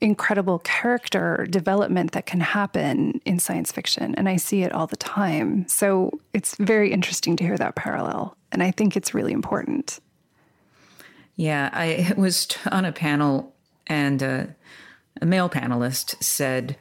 incredible 0.00 0.60
character 0.60 1.46
development 1.50 2.12
that 2.12 2.24
can 2.24 2.40
happen 2.40 3.20
in 3.26 3.38
science 3.38 3.70
fiction 3.70 4.14
and 4.14 4.30
i 4.30 4.36
see 4.36 4.62
it 4.62 4.72
all 4.72 4.86
the 4.86 4.96
time. 4.96 5.68
So 5.68 6.18
it's 6.32 6.56
very 6.56 6.90
interesting 6.90 7.36
to 7.36 7.44
hear 7.44 7.58
that 7.58 7.74
parallel 7.74 8.34
and 8.50 8.62
i 8.62 8.70
think 8.70 8.96
it's 8.96 9.12
really 9.12 9.32
important. 9.32 10.00
Yeah 11.36 11.68
i 11.72 12.14
was 12.16 12.48
on 12.72 12.86
a 12.86 12.92
panel 12.92 13.54
and 13.86 14.22
uh, 14.22 14.46
a 15.20 15.26
male 15.26 15.50
panelist 15.50 16.22
said 16.22 16.76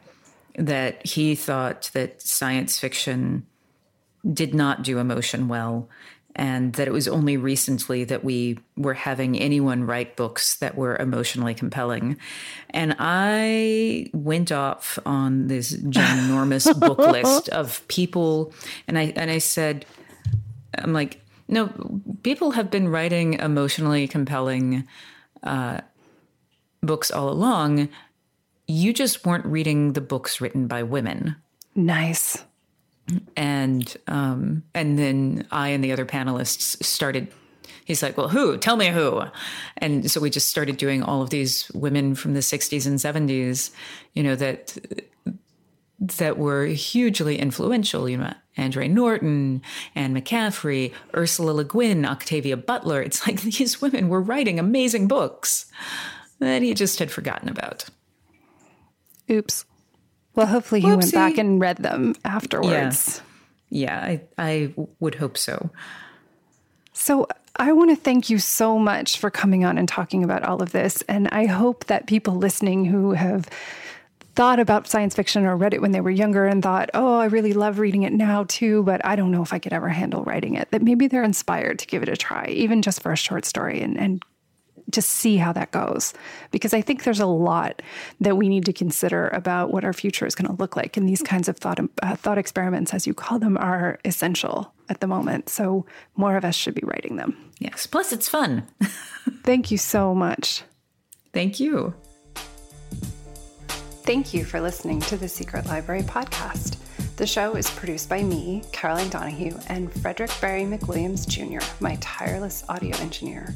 that 0.59 1.05
he 1.07 1.35
thought 1.35 1.89
that 1.93 2.21
science 2.21 2.77
fiction 2.77 3.45
did 4.31 4.53
not 4.53 4.83
do 4.83 4.99
emotion 4.99 5.47
well 5.47 5.89
and 6.35 6.73
that 6.73 6.87
it 6.87 6.91
was 6.91 7.07
only 7.07 7.37
recently 7.37 8.03
that 8.03 8.23
we 8.23 8.59
were 8.77 8.93
having 8.93 9.37
anyone 9.39 9.83
write 9.83 10.15
books 10.15 10.57
that 10.57 10.75
were 10.75 10.95
emotionally 10.97 11.53
compelling. 11.53 12.17
And 12.69 12.95
I 12.99 14.09
went 14.13 14.51
off 14.51 14.99
on 15.05 15.47
this 15.47 15.75
ginormous 15.75 16.77
book 16.87 16.99
list 16.99 17.49
of 17.49 17.85
people 17.87 18.53
and 18.87 18.97
I 18.97 19.13
and 19.15 19.31
I 19.31 19.39
said 19.39 19.85
I'm 20.77 20.93
like 20.93 21.21
no 21.47 21.67
people 22.21 22.51
have 22.51 22.69
been 22.69 22.89
writing 22.89 23.33
emotionally 23.33 24.07
compelling 24.07 24.87
uh, 25.41 25.81
books 26.81 27.11
all 27.11 27.29
along 27.29 27.89
you 28.69 28.93
just 28.93 29.25
weren't 29.25 29.45
reading 29.45 29.93
the 29.93 30.01
books 30.01 30.39
written 30.39 30.67
by 30.67 30.83
women. 30.83 31.35
Nice. 31.75 32.43
And 33.35 33.97
um, 34.07 34.63
and 34.75 34.99
then 34.99 35.47
I 35.51 35.69
and 35.69 35.83
the 35.83 35.91
other 35.91 36.05
panelists 36.05 36.81
started. 36.83 37.29
He's 37.85 38.03
like, 38.03 38.15
"Well, 38.15 38.29
who? 38.29 38.57
Tell 38.59 38.75
me 38.75 38.89
who." 38.89 39.23
And 39.77 40.09
so 40.11 40.21
we 40.21 40.29
just 40.29 40.49
started 40.49 40.77
doing 40.77 41.01
all 41.01 41.23
of 41.23 41.31
these 41.31 41.71
women 41.73 42.13
from 42.13 42.35
the 42.35 42.41
'60s 42.41 42.85
and 42.85 42.99
'70s, 42.99 43.71
you 44.13 44.21
know 44.21 44.35
that 44.35 44.77
that 45.97 46.37
were 46.37 46.67
hugely 46.67 47.39
influential. 47.39 48.07
You 48.07 48.17
know, 48.17 48.33
Andre 48.55 48.87
Norton, 48.87 49.63
Anne 49.95 50.13
McCaffrey, 50.13 50.93
Ursula 51.15 51.51
Le 51.51 51.63
Guin, 51.63 52.05
Octavia 52.05 52.55
Butler. 52.55 53.01
It's 53.01 53.25
like 53.25 53.41
these 53.41 53.81
women 53.81 54.09
were 54.09 54.21
writing 54.21 54.59
amazing 54.59 55.07
books 55.07 55.65
that 56.37 56.61
he 56.61 56.75
just 56.75 56.99
had 56.99 57.09
forgotten 57.09 57.49
about. 57.49 57.89
Oops. 59.29 59.65
Well, 60.35 60.47
hopefully 60.47 60.81
he 60.81 60.87
Whoopsie. 60.87 60.97
went 60.97 61.13
back 61.13 61.37
and 61.37 61.59
read 61.59 61.77
them 61.77 62.15
afterwards. 62.23 63.21
Yeah, 63.69 64.07
yeah 64.09 64.17
I, 64.37 64.43
I 64.51 64.73
would 64.99 65.15
hope 65.15 65.37
so. 65.37 65.69
So 66.93 67.27
I 67.55 67.71
want 67.73 67.89
to 67.89 67.95
thank 67.95 68.29
you 68.29 68.39
so 68.39 68.79
much 68.79 69.17
for 69.17 69.29
coming 69.29 69.65
on 69.65 69.77
and 69.77 69.87
talking 69.87 70.23
about 70.23 70.43
all 70.43 70.61
of 70.61 70.71
this. 70.71 71.01
And 71.03 71.27
I 71.29 71.45
hope 71.45 71.85
that 71.85 72.07
people 72.07 72.35
listening 72.35 72.85
who 72.85 73.11
have 73.13 73.49
thought 74.35 74.59
about 74.59 74.87
science 74.87 75.15
fiction 75.15 75.45
or 75.45 75.57
read 75.57 75.73
it 75.73 75.81
when 75.81 75.91
they 75.91 75.99
were 75.99 76.09
younger 76.09 76.45
and 76.45 76.63
thought, 76.63 76.89
oh, 76.93 77.17
I 77.17 77.25
really 77.25 77.51
love 77.51 77.79
reading 77.79 78.03
it 78.03 78.13
now 78.13 78.45
too, 78.47 78.83
but 78.83 79.05
I 79.05 79.17
don't 79.17 79.31
know 79.31 79.41
if 79.41 79.51
I 79.51 79.59
could 79.59 79.73
ever 79.73 79.89
handle 79.89 80.23
writing 80.23 80.55
it, 80.55 80.71
that 80.71 80.81
maybe 80.81 81.07
they're 81.07 81.23
inspired 81.23 81.79
to 81.79 81.87
give 81.87 82.03
it 82.03 82.09
a 82.09 82.15
try, 82.15 82.47
even 82.47 82.81
just 82.81 83.01
for 83.01 83.11
a 83.11 83.17
short 83.17 83.43
story 83.43 83.81
and, 83.81 83.99
and 83.99 84.23
to 84.91 85.01
see 85.01 85.37
how 85.37 85.53
that 85.53 85.71
goes 85.71 86.13
because 86.51 86.73
I 86.73 86.81
think 86.81 87.03
there's 87.03 87.19
a 87.19 87.25
lot 87.25 87.81
that 88.19 88.37
we 88.37 88.49
need 88.49 88.65
to 88.65 88.73
consider 88.73 89.29
about 89.29 89.71
what 89.71 89.83
our 89.83 89.93
future 89.93 90.25
is 90.25 90.35
going 90.35 90.47
to 90.47 90.59
look 90.59 90.75
like, 90.75 90.97
and 90.97 91.07
these 91.07 91.21
kinds 91.21 91.47
of 91.47 91.57
thought 91.57 91.79
uh, 92.01 92.15
thought 92.15 92.37
experiments, 92.37 92.93
as 92.93 93.07
you 93.07 93.13
call 93.13 93.39
them, 93.39 93.57
are 93.57 93.99
essential 94.05 94.73
at 94.89 95.01
the 95.01 95.07
moment. 95.07 95.49
So 95.49 95.85
more 96.15 96.35
of 96.35 96.45
us 96.45 96.55
should 96.55 96.75
be 96.75 96.83
writing 96.83 97.15
them. 97.17 97.37
Yes. 97.59 97.85
Plus, 97.85 98.11
it's 98.11 98.29
fun. 98.29 98.63
Thank 99.43 99.71
you 99.71 99.77
so 99.77 100.15
much. 100.15 100.63
Thank 101.33 101.59
you. 101.59 101.93
Thank 104.03 104.33
you 104.33 104.43
for 104.43 104.59
listening 104.59 105.01
to 105.01 105.17
the 105.17 105.27
Secret 105.27 105.67
Library 105.67 106.01
podcast. 106.01 106.77
The 107.17 107.27
show 107.27 107.55
is 107.55 107.69
produced 107.69 108.09
by 108.09 108.23
me, 108.23 108.63
Caroline 108.71 109.09
Donahue, 109.09 109.55
and 109.67 109.91
Frederick 109.91 110.31
Barry 110.41 110.63
McWilliams 110.63 111.27
Jr., 111.27 111.63
my 111.79 111.97
tireless 111.99 112.63
audio 112.69 112.97
engineer. 112.97 113.53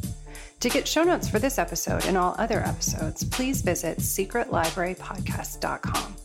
To 0.64 0.70
get 0.70 0.88
show 0.88 1.04
notes 1.04 1.28
for 1.28 1.40
this 1.40 1.60
episode 1.60 2.06
and 2.06 2.16
all 2.16 2.38
other 2.40 2.62
episodes, 2.62 3.26
please 3.26 3.62
visit 3.62 3.98
secretlibrarypodcast.com. 3.98 6.16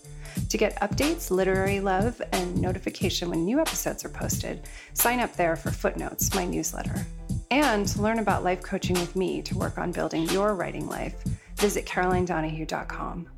To 0.48 0.56
get 0.56 0.80
updates, 0.80 1.32
literary 1.32 1.80
love, 1.80 2.22
and 2.30 2.62
notification 2.62 3.30
when 3.30 3.44
new 3.44 3.58
episodes 3.58 4.04
are 4.04 4.10
posted, 4.10 4.68
sign 4.92 5.18
up 5.18 5.34
there 5.34 5.56
for 5.56 5.72
Footnotes, 5.72 6.32
my 6.36 6.44
newsletter. 6.44 7.04
And 7.50 7.88
to 7.88 8.00
learn 8.00 8.20
about 8.20 8.44
life 8.44 8.62
coaching 8.62 8.94
with 9.00 9.16
me 9.16 9.42
to 9.42 9.58
work 9.58 9.76
on 9.76 9.90
building 9.90 10.28
your 10.28 10.54
writing 10.54 10.88
life, 10.88 11.16
visit 11.56 11.84
carolinedonahue.com. 11.84 13.28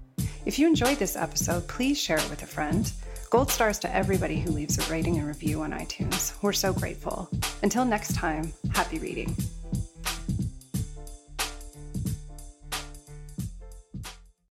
If 0.45 0.59
you 0.59 0.67
enjoyed 0.67 0.99
this 0.99 1.17
episode, 1.17 1.67
please 1.67 1.99
share 1.99 2.19
it 2.19 2.29
with 2.29 2.43
a 2.43 2.47
friend. 2.47 2.93
Gold 3.31 3.51
stars 3.51 3.79
to 3.79 3.97
everybody 3.97 4.39
who 4.39 4.51
leaves 4.51 4.77
a 4.77 4.83
rating 4.93 5.17
and 5.17 5.27
review 5.27 5.63
on 5.63 5.73
iTunes. 5.73 6.35
We're 6.43 6.53
so 6.53 6.75
grateful. 6.75 7.31
Until 7.63 7.87
next 7.87 8.17
time, 8.17 8.53
happy 8.75 8.99
reading. 8.99 9.35